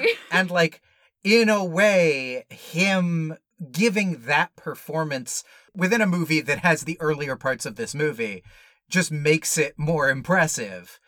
movie. 0.00 0.08
And 0.30 0.50
like 0.50 0.80
in 1.24 1.48
a 1.48 1.64
way 1.64 2.44
him 2.50 3.36
giving 3.70 4.24
that 4.26 4.56
performance 4.56 5.44
within 5.74 6.00
a 6.00 6.06
movie 6.06 6.40
that 6.40 6.58
has 6.58 6.82
the 6.82 7.00
earlier 7.00 7.36
parts 7.36 7.64
of 7.64 7.76
this 7.76 7.94
movie 7.94 8.42
just 8.88 9.12
makes 9.12 9.56
it 9.56 9.74
more 9.78 10.10
impressive. 10.10 10.98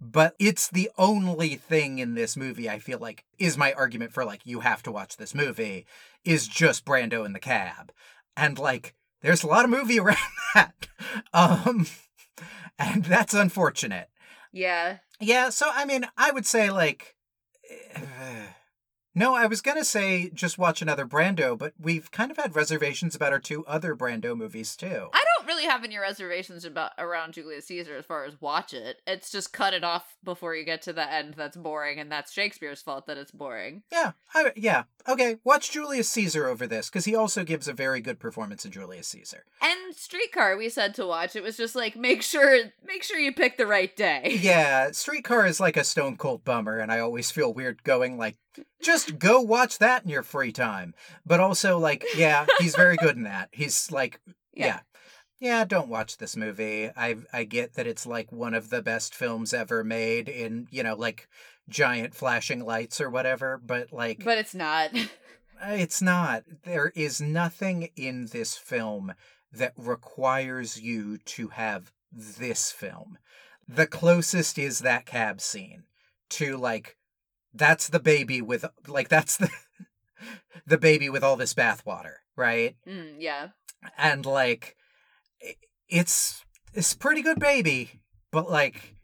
But 0.00 0.34
it's 0.38 0.68
the 0.68 0.90
only 0.98 1.54
thing 1.54 1.98
in 1.98 2.14
this 2.14 2.36
movie 2.36 2.68
I 2.68 2.80
feel 2.80 2.98
like 2.98 3.24
is 3.38 3.56
my 3.56 3.72
argument 3.72 4.12
for 4.12 4.24
like 4.24 4.40
you 4.44 4.60
have 4.60 4.82
to 4.82 4.92
watch 4.92 5.16
this 5.16 5.34
movie 5.34 5.86
is 6.24 6.48
just 6.48 6.84
Brando 6.84 7.24
in 7.24 7.32
the 7.32 7.38
cab. 7.40 7.92
And 8.36 8.58
like 8.58 8.94
there's 9.22 9.44
a 9.44 9.46
lot 9.46 9.64
of 9.64 9.70
movie 9.70 10.00
around 10.00 10.16
that. 10.54 10.88
Um 11.32 11.86
and 12.78 13.04
that's 13.04 13.34
unfortunate. 13.34 14.08
yeah. 14.52 14.98
Yeah, 15.20 15.50
so 15.50 15.70
I 15.72 15.84
mean, 15.84 16.06
I 16.16 16.32
would 16.32 16.46
say 16.46 16.70
like 16.70 17.14
eh, 17.70 18.46
No, 19.14 19.34
I 19.34 19.46
was 19.46 19.60
going 19.60 19.76
to 19.76 19.84
say 19.84 20.30
just 20.30 20.58
watch 20.58 20.80
another 20.80 21.06
Brando, 21.06 21.56
but 21.56 21.74
we've 21.78 22.10
kind 22.10 22.30
of 22.30 22.38
had 22.38 22.56
reservations 22.56 23.14
about 23.14 23.32
our 23.32 23.38
two 23.38 23.64
other 23.66 23.94
Brando 23.94 24.36
movies 24.36 24.74
too. 24.74 25.10
I 25.12 25.22
don't 25.24 25.31
really 25.46 25.64
have 25.64 25.84
any 25.84 25.98
reservations 25.98 26.64
about 26.64 26.92
around 26.98 27.34
Julius 27.34 27.66
Caesar 27.66 27.96
as 27.96 28.04
far 28.04 28.24
as 28.24 28.40
watch 28.40 28.74
it. 28.74 29.00
It's 29.06 29.30
just 29.30 29.52
cut 29.52 29.74
it 29.74 29.84
off 29.84 30.16
before 30.24 30.54
you 30.54 30.64
get 30.64 30.82
to 30.82 30.92
the 30.92 31.10
end 31.10 31.34
that's 31.34 31.56
boring 31.56 31.98
and 31.98 32.10
that's 32.10 32.32
Shakespeare's 32.32 32.82
fault 32.82 33.06
that 33.06 33.18
it's 33.18 33.30
boring. 33.30 33.82
Yeah, 33.90 34.12
I, 34.34 34.52
yeah. 34.56 34.84
Okay, 35.08 35.38
watch 35.44 35.70
Julius 35.70 36.08
Caesar 36.10 36.46
over 36.46 36.66
this 36.66 36.88
because 36.88 37.04
he 37.04 37.14
also 37.14 37.44
gives 37.44 37.68
a 37.68 37.72
very 37.72 38.00
good 38.00 38.20
performance 38.20 38.64
in 38.64 38.70
Julius 38.70 39.08
Caesar. 39.08 39.44
And 39.60 39.94
Streetcar 39.94 40.56
we 40.56 40.68
said 40.68 40.94
to 40.94 41.06
watch. 41.06 41.36
It 41.36 41.42
was 41.42 41.56
just 41.56 41.74
like 41.74 41.96
make 41.96 42.22
sure 42.22 42.58
make 42.84 43.02
sure 43.02 43.18
you 43.18 43.32
pick 43.32 43.56
the 43.56 43.66
right 43.66 43.94
day. 43.96 44.38
Yeah, 44.42 44.90
Streetcar 44.90 45.46
is 45.46 45.60
like 45.60 45.76
a 45.76 45.84
stone 45.84 46.16
cold 46.16 46.42
bummer, 46.42 46.78
and 46.78 46.90
I 46.90 46.98
always 46.98 47.30
feel 47.30 47.54
weird 47.54 47.84
going 47.84 48.18
like, 48.18 48.36
just 48.82 49.18
go 49.18 49.40
watch 49.40 49.78
that 49.78 50.02
in 50.02 50.10
your 50.10 50.22
free 50.22 50.52
time. 50.52 50.94
But 51.24 51.38
also, 51.38 51.78
like, 51.78 52.04
yeah, 52.16 52.46
he's 52.58 52.74
very 52.74 52.96
good 52.96 53.16
in 53.16 53.22
that. 53.22 53.50
He's 53.52 53.92
like, 53.92 54.20
yeah. 54.52 54.66
yeah. 54.66 54.80
Don't 55.42 55.88
watch 55.88 56.18
this 56.18 56.36
movie. 56.36 56.90
I 56.96 57.16
I 57.32 57.44
get 57.44 57.74
that 57.74 57.86
it's 57.86 58.06
like 58.06 58.30
one 58.30 58.54
of 58.54 58.70
the 58.70 58.82
best 58.82 59.14
films 59.14 59.52
ever 59.52 59.82
made 59.82 60.28
in, 60.28 60.68
you 60.70 60.82
know, 60.82 60.94
like 60.94 61.28
giant 61.68 62.14
flashing 62.14 62.64
lights 62.64 63.00
or 63.00 63.10
whatever, 63.10 63.60
but 63.64 63.92
like 63.92 64.24
But 64.24 64.38
it's 64.38 64.54
not. 64.54 64.90
it's 65.62 66.00
not. 66.00 66.44
There 66.64 66.92
is 66.94 67.20
nothing 67.20 67.88
in 67.96 68.26
this 68.26 68.56
film 68.56 69.14
that 69.52 69.72
requires 69.76 70.80
you 70.80 71.18
to 71.18 71.48
have 71.48 71.92
this 72.12 72.70
film. 72.70 73.18
The 73.68 73.86
closest 73.86 74.58
is 74.58 74.80
that 74.80 75.06
cab 75.06 75.40
scene 75.40 75.84
to 76.30 76.56
like 76.56 76.96
that's 77.54 77.88
the 77.88 78.00
baby 78.00 78.40
with 78.40 78.64
like 78.86 79.08
that's 79.08 79.36
the 79.36 79.50
the 80.66 80.78
baby 80.78 81.08
with 81.08 81.24
all 81.24 81.36
this 81.36 81.54
bathwater, 81.54 82.16
right? 82.36 82.76
Mm, 82.86 83.16
yeah. 83.18 83.48
And 83.98 84.24
like 84.24 84.76
it's 85.92 86.44
it's 86.74 86.92
a 86.92 86.96
pretty 86.96 87.22
good 87.22 87.38
baby, 87.38 88.00
but 88.30 88.50
like 88.50 88.96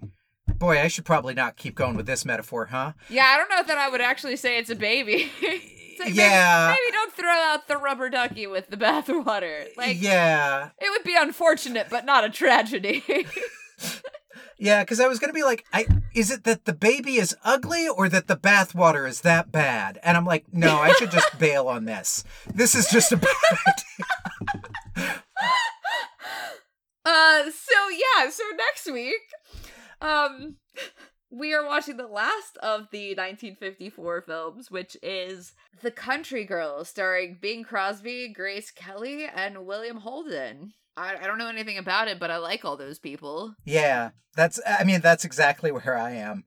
boy, 0.58 0.80
I 0.80 0.88
should 0.88 1.04
probably 1.04 1.34
not 1.34 1.56
keep 1.56 1.74
going 1.76 1.96
with 1.96 2.06
this 2.06 2.24
metaphor, 2.24 2.66
huh? 2.66 2.92
Yeah, 3.08 3.26
I 3.26 3.36
don't 3.36 3.50
know 3.50 3.62
that 3.62 3.78
I 3.78 3.88
would 3.88 4.00
actually 4.00 4.36
say 4.36 4.58
it's 4.58 4.70
a 4.70 4.76
baby. 4.76 5.30
It's 5.98 6.06
like, 6.06 6.14
maybe- 6.14 6.28
yeah. 6.30 6.68
Maybe, 6.76 6.92
don't 6.92 7.12
throw 7.12 7.28
out 7.28 7.66
the 7.66 7.76
rubber 7.76 8.08
ducky 8.08 8.46
with 8.46 8.68
the 8.68 8.76
bathwater. 8.76 9.66
Like, 9.76 10.00
yeah. 10.00 10.68
it 10.78 10.90
would 10.92 11.02
be 11.02 11.16
unfortunate, 11.18 11.88
but 11.90 12.04
not 12.04 12.22
a 12.22 12.30
tragedy. 12.30 13.02
Yeah, 14.60 14.82
because 14.82 14.98
I 14.98 15.06
was 15.06 15.20
gonna 15.20 15.32
be 15.32 15.44
like, 15.44 15.64
I 15.72 15.86
is 16.14 16.32
it 16.32 16.42
that 16.44 16.64
the 16.64 16.72
baby 16.72 17.14
is 17.16 17.36
ugly 17.44 17.86
or 17.86 18.08
that 18.08 18.26
the 18.26 18.36
bathwater 18.36 19.08
is 19.08 19.20
that 19.20 19.52
bad? 19.52 20.00
And 20.02 20.16
I'm 20.16 20.24
like, 20.24 20.46
no, 20.52 20.78
I 20.78 20.92
should 20.94 21.12
just 21.12 21.38
bail 21.38 21.68
on 21.68 21.84
this. 21.84 22.24
This 22.52 22.74
is 22.74 22.88
just 22.88 23.12
a 23.12 23.16
bad 23.16 23.34
idea. 23.66 24.06
Uh, 27.08 27.50
so 27.50 27.88
yeah, 27.90 28.30
so 28.30 28.44
next 28.56 28.92
week, 28.92 29.22
um, 30.00 30.56
we 31.30 31.54
are 31.54 31.64
watching 31.64 31.96
the 31.96 32.06
last 32.06 32.58
of 32.58 32.88
the 32.90 33.14
1954 33.14 34.22
films, 34.22 34.70
which 34.70 34.96
is 35.02 35.52
The 35.82 35.90
Country 35.90 36.44
Girl, 36.44 36.84
starring 36.84 37.38
Bing 37.40 37.64
Crosby, 37.64 38.28
Grace 38.28 38.70
Kelly, 38.70 39.26
and 39.26 39.64
William 39.66 39.98
Holden. 39.98 40.74
I, 40.98 41.16
I 41.16 41.26
don't 41.26 41.38
know 41.38 41.48
anything 41.48 41.78
about 41.78 42.08
it, 42.08 42.18
but 42.18 42.30
I 42.30 42.36
like 42.36 42.64
all 42.64 42.76
those 42.76 42.98
people. 42.98 43.54
Yeah, 43.64 44.10
that's. 44.36 44.60
I 44.66 44.84
mean, 44.84 45.00
that's 45.00 45.24
exactly 45.24 45.72
where 45.72 45.96
I 45.96 46.12
am. 46.12 46.44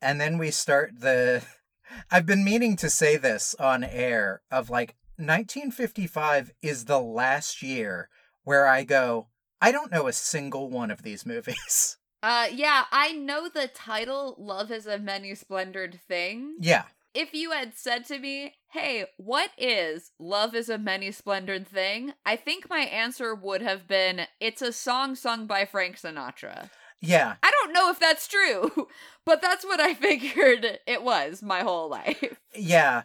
And 0.00 0.20
then 0.20 0.38
we 0.38 0.50
start 0.52 1.00
the. 1.00 1.42
I've 2.10 2.26
been 2.26 2.44
meaning 2.44 2.76
to 2.76 2.90
say 2.90 3.16
this 3.16 3.54
on 3.58 3.82
air 3.82 4.42
of 4.50 4.70
like 4.70 4.96
1955 5.16 6.52
is 6.62 6.84
the 6.84 7.00
last 7.00 7.62
year 7.62 8.08
where 8.44 8.66
I 8.66 8.84
go. 8.84 9.28
I 9.60 9.72
don't 9.72 9.90
know 9.90 10.06
a 10.06 10.12
single 10.12 10.68
one 10.70 10.90
of 10.90 11.02
these 11.02 11.26
movies. 11.26 11.96
Uh, 12.22 12.48
yeah, 12.50 12.86
I 12.90 13.12
know 13.12 13.48
the 13.48 13.68
title 13.68 14.34
"Love 14.38 14.72
Is 14.72 14.86
a 14.86 14.98
Many 14.98 15.34
Splendored 15.36 16.00
Thing." 16.08 16.56
yeah, 16.58 16.84
If 17.14 17.34
you 17.34 17.52
had 17.52 17.76
said 17.76 18.04
to 18.06 18.18
me, 18.18 18.54
"Hey, 18.72 19.04
what 19.16 19.50
is 19.56 20.10
Love 20.18 20.54
Is 20.54 20.68
a 20.68 20.78
Many 20.78 21.12
Splendored 21.12 21.68
Thing?" 21.68 22.14
I 22.24 22.34
think 22.34 22.68
my 22.68 22.80
answer 22.80 23.32
would 23.34 23.60
have 23.62 23.86
been, 23.86 24.26
"It's 24.40 24.62
a 24.62 24.72
song 24.72 25.14
sung 25.14 25.46
by 25.46 25.66
Frank 25.66 26.00
Sinatra." 26.00 26.70
yeah, 27.00 27.36
I 27.42 27.50
don't 27.50 27.72
know 27.74 27.90
if 27.90 28.00
that's 28.00 28.26
true, 28.26 28.88
but 29.26 29.40
that's 29.42 29.64
what 29.64 29.78
I 29.78 29.94
figured 30.08 30.78
it 30.86 31.02
was 31.04 31.42
my 31.42 31.60
whole 31.60 31.88
life. 31.88 32.40
yeah. 32.56 33.02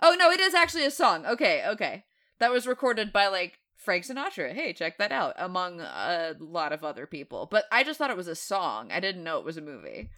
Oh 0.00 0.14
no, 0.18 0.30
it 0.30 0.40
is 0.40 0.54
actually 0.54 0.86
a 0.86 0.90
song. 0.90 1.26
Okay, 1.26 1.64
okay. 1.66 2.04
That 2.38 2.52
was 2.52 2.66
recorded 2.66 3.12
by 3.12 3.26
like 3.26 3.58
Frank 3.82 4.04
Sinatra. 4.04 4.52
Hey, 4.52 4.72
check 4.72 4.98
that 4.98 5.12
out. 5.12 5.34
Among 5.36 5.80
a 5.80 6.34
lot 6.38 6.72
of 6.72 6.84
other 6.84 7.06
people. 7.06 7.46
But 7.50 7.64
I 7.70 7.84
just 7.84 7.98
thought 7.98 8.10
it 8.10 8.16
was 8.16 8.28
a 8.28 8.34
song. 8.34 8.90
I 8.92 9.00
didn't 9.00 9.24
know 9.24 9.38
it 9.38 9.44
was 9.44 9.56
a 9.56 9.62
movie. 9.62 10.10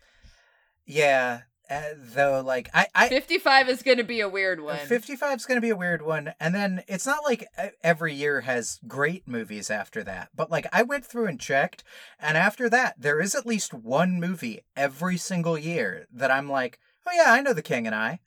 Yeah, 0.87 1.43
uh, 1.71 1.81
though, 1.97 2.43
like 2.45 2.69
I, 2.75 2.87
I 2.95 3.09
55 3.09 3.71
is 3.71 3.83
going 3.83 3.97
to 3.97 4.05
be 4.05 4.21
a 4.21 4.29
weird 4.29 4.61
one. 4.61 4.79
55 4.79 5.39
is 5.39 5.47
going 5.47 5.57
to 5.57 5.65
be 5.65 5.71
a 5.71 5.77
weird 5.77 6.03
one. 6.03 6.35
And 6.39 6.55
then 6.55 6.83
it's 6.89 7.07
not 7.07 7.25
like 7.25 7.43
e- 7.43 7.69
every 7.83 8.13
year 8.13 8.43
has 8.43 8.81
great 8.87 9.27
movies 9.27 9.71
after 9.71 10.03
that. 10.05 10.29
But 10.35 10.51
like 10.51 10.67
I 10.73 10.83
went 10.83 11.07
through 11.07 11.27
and 11.27 11.41
checked, 11.41 11.83
and 12.21 12.37
after 12.37 12.69
that, 12.69 13.01
there 13.01 13.21
is 13.21 13.35
at 13.35 13.47
least 13.47 13.73
one 13.73 14.21
movie 14.21 14.61
every 14.77 15.17
single 15.17 15.57
year 15.57 16.07
that 16.13 16.31
I'm 16.31 16.51
like, 16.51 16.79
oh 17.07 17.13
yeah, 17.15 17.33
I 17.33 17.41
know 17.41 17.55
The 17.55 17.63
King 17.63 17.87
and 17.87 17.95
I. 17.95 18.21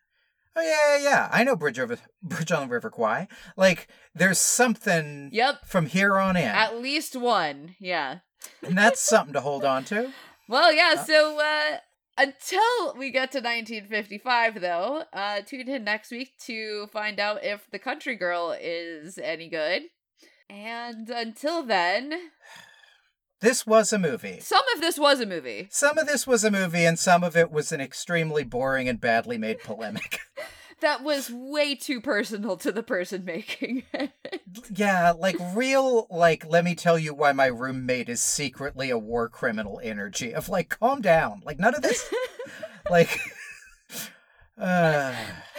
Oh 0.58 0.62
yeah, 0.62 0.97
yeah, 0.97 1.03
yeah. 1.10 1.30
I 1.32 1.43
know 1.43 1.55
Bridge 1.55 1.80
over 1.80 1.97
Bridge 2.24 2.51
on 2.51 2.68
the 2.68 2.74
River 2.74 2.89
Kwai. 2.89 3.28
Like 3.55 3.88
there's 4.16 4.39
something 4.39 5.30
Yep. 5.32 5.66
from 5.68 5.86
here 5.86 6.18
on 6.18 6.36
in, 6.36 6.43
At 6.45 6.80
least 6.82 7.16
one. 7.16 7.76
Yeah. 7.80 8.20
and 8.64 8.78
that's 8.78 8.99
something 9.01 9.34
to 9.34 9.41
hold 9.41 9.64
on 9.64 9.84
to. 9.86 10.12
Well, 10.49 10.72
yeah, 10.74 10.95
Uh, 10.97 11.03
so 11.03 11.39
uh 11.41 11.78
until 12.18 12.95
we 12.97 13.12
get 13.12 13.34
to 13.34 13.39
1955 13.39 14.62
though, 14.62 15.03
uh 15.14 15.41
tune 15.41 15.68
in 15.68 15.84
next 15.84 16.10
week 16.10 16.32
to 16.45 16.88
find 16.88 17.20
out 17.20 17.43
if 17.43 17.68
The 17.72 17.80
Country 17.80 18.16
Girl 18.16 18.55
is 18.60 19.18
any 19.18 19.49
good. 19.49 19.84
And 20.49 21.10
until 21.10 21.64
then, 21.64 22.14
This 23.39 23.67
was 23.67 23.93
a 23.93 23.99
movie. 23.99 24.39
some 24.39 24.63
of 24.73 24.81
this 24.81 24.97
was 24.97 25.19
a 25.21 25.25
movie. 25.25 25.67
Some 25.69 25.97
of 25.97 26.07
this 26.07 26.25
was 26.25 26.43
a 26.43 26.49
movie, 26.51 26.85
and 26.85 26.97
some 26.97 27.23
of 27.23 27.38
it 27.38 27.51
was 27.51 27.71
an 27.71 27.79
extremely 27.79 28.43
boring 28.43 28.89
and 28.89 28.99
badly 28.99 29.38
made 29.38 29.59
polemic. 29.63 30.19
That 30.79 31.03
was 31.03 31.31
way 31.31 31.73
too 31.73 31.99
personal 32.01 32.55
to 32.57 32.71
the 32.71 32.83
person 32.83 33.25
making 33.25 33.81
it. 33.93 34.11
Yeah, 34.71 35.11
like 35.17 35.35
real, 35.55 36.05
like, 36.11 36.45
let 36.47 36.63
me 36.63 36.75
tell 36.75 36.99
you 36.99 37.15
why 37.15 37.31
my 37.31 37.47
roommate 37.47 38.09
is 38.09 38.21
secretly 38.21 38.91
a 38.91 38.97
war 38.97 39.27
criminal 39.27 39.81
energy 39.83 40.35
of 40.35 40.49
like, 40.49 40.69
calm 40.69 41.01
down. 41.01 41.41
Like, 41.43 41.57
none 41.57 41.73
of 41.73 41.81
this, 41.81 42.07
like, 42.91 43.19
uh, 44.61 45.15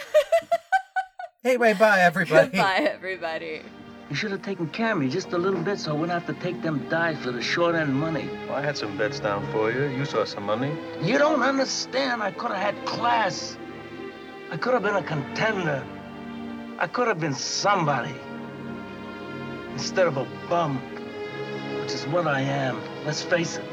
anyway, 1.43 1.73
bye, 1.73 1.99
everybody. 1.99 2.57
Bye, 2.57 2.87
everybody. 2.89 3.61
You 4.09 4.15
should 4.15 4.31
have 4.31 4.41
taken 4.41 4.67
care 4.67 4.93
of 4.93 4.97
me 4.97 5.07
just 5.07 5.33
a 5.33 5.37
little 5.37 5.61
bit 5.61 5.77
so 5.77 5.91
I 5.91 5.93
wouldn't 5.93 6.11
have 6.11 6.25
to 6.35 6.41
take 6.41 6.63
them 6.63 6.89
dives 6.89 7.23
for 7.23 7.31
the 7.31 7.43
short 7.43 7.75
end 7.75 7.93
money. 7.93 8.27
Well, 8.47 8.55
I 8.55 8.61
had 8.61 8.75
some 8.75 8.97
bets 8.97 9.19
down 9.19 9.45
for 9.51 9.71
you. 9.71 9.83
You 9.85 10.03
saw 10.03 10.25
some 10.25 10.45
money. 10.45 10.75
You 10.99 11.19
don't 11.19 11.43
understand. 11.43 12.23
I 12.23 12.31
could 12.31 12.49
have 12.49 12.75
had 12.75 12.85
class. 12.87 13.55
I 14.51 14.57
could 14.57 14.73
have 14.73 14.81
been 14.81 14.95
a 14.95 15.03
contender. 15.03 15.85
I 16.79 16.87
could 16.87 17.07
have 17.07 17.19
been 17.19 17.35
somebody. 17.35 18.15
Instead 19.73 20.07
of 20.07 20.17
a 20.17 20.25
bum, 20.49 20.77
which 21.81 21.93
is 21.93 22.07
what 22.07 22.25
I 22.25 22.41
am. 22.41 22.81
Let's 23.05 23.21
face 23.21 23.57
it. 23.57 23.65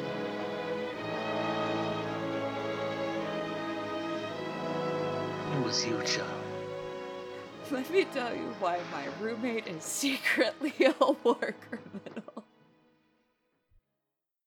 It 5.54 5.64
was 5.64 5.86
you, 5.86 5.98
Charlie. 6.04 6.35
Let 7.70 7.90
me 7.90 8.04
tell 8.04 8.32
you 8.32 8.54
why 8.60 8.78
my 8.92 9.06
roommate 9.20 9.66
is 9.66 9.82
secretly 9.82 10.72
a 11.00 11.12
war 11.24 11.54
criminal. 11.68 12.15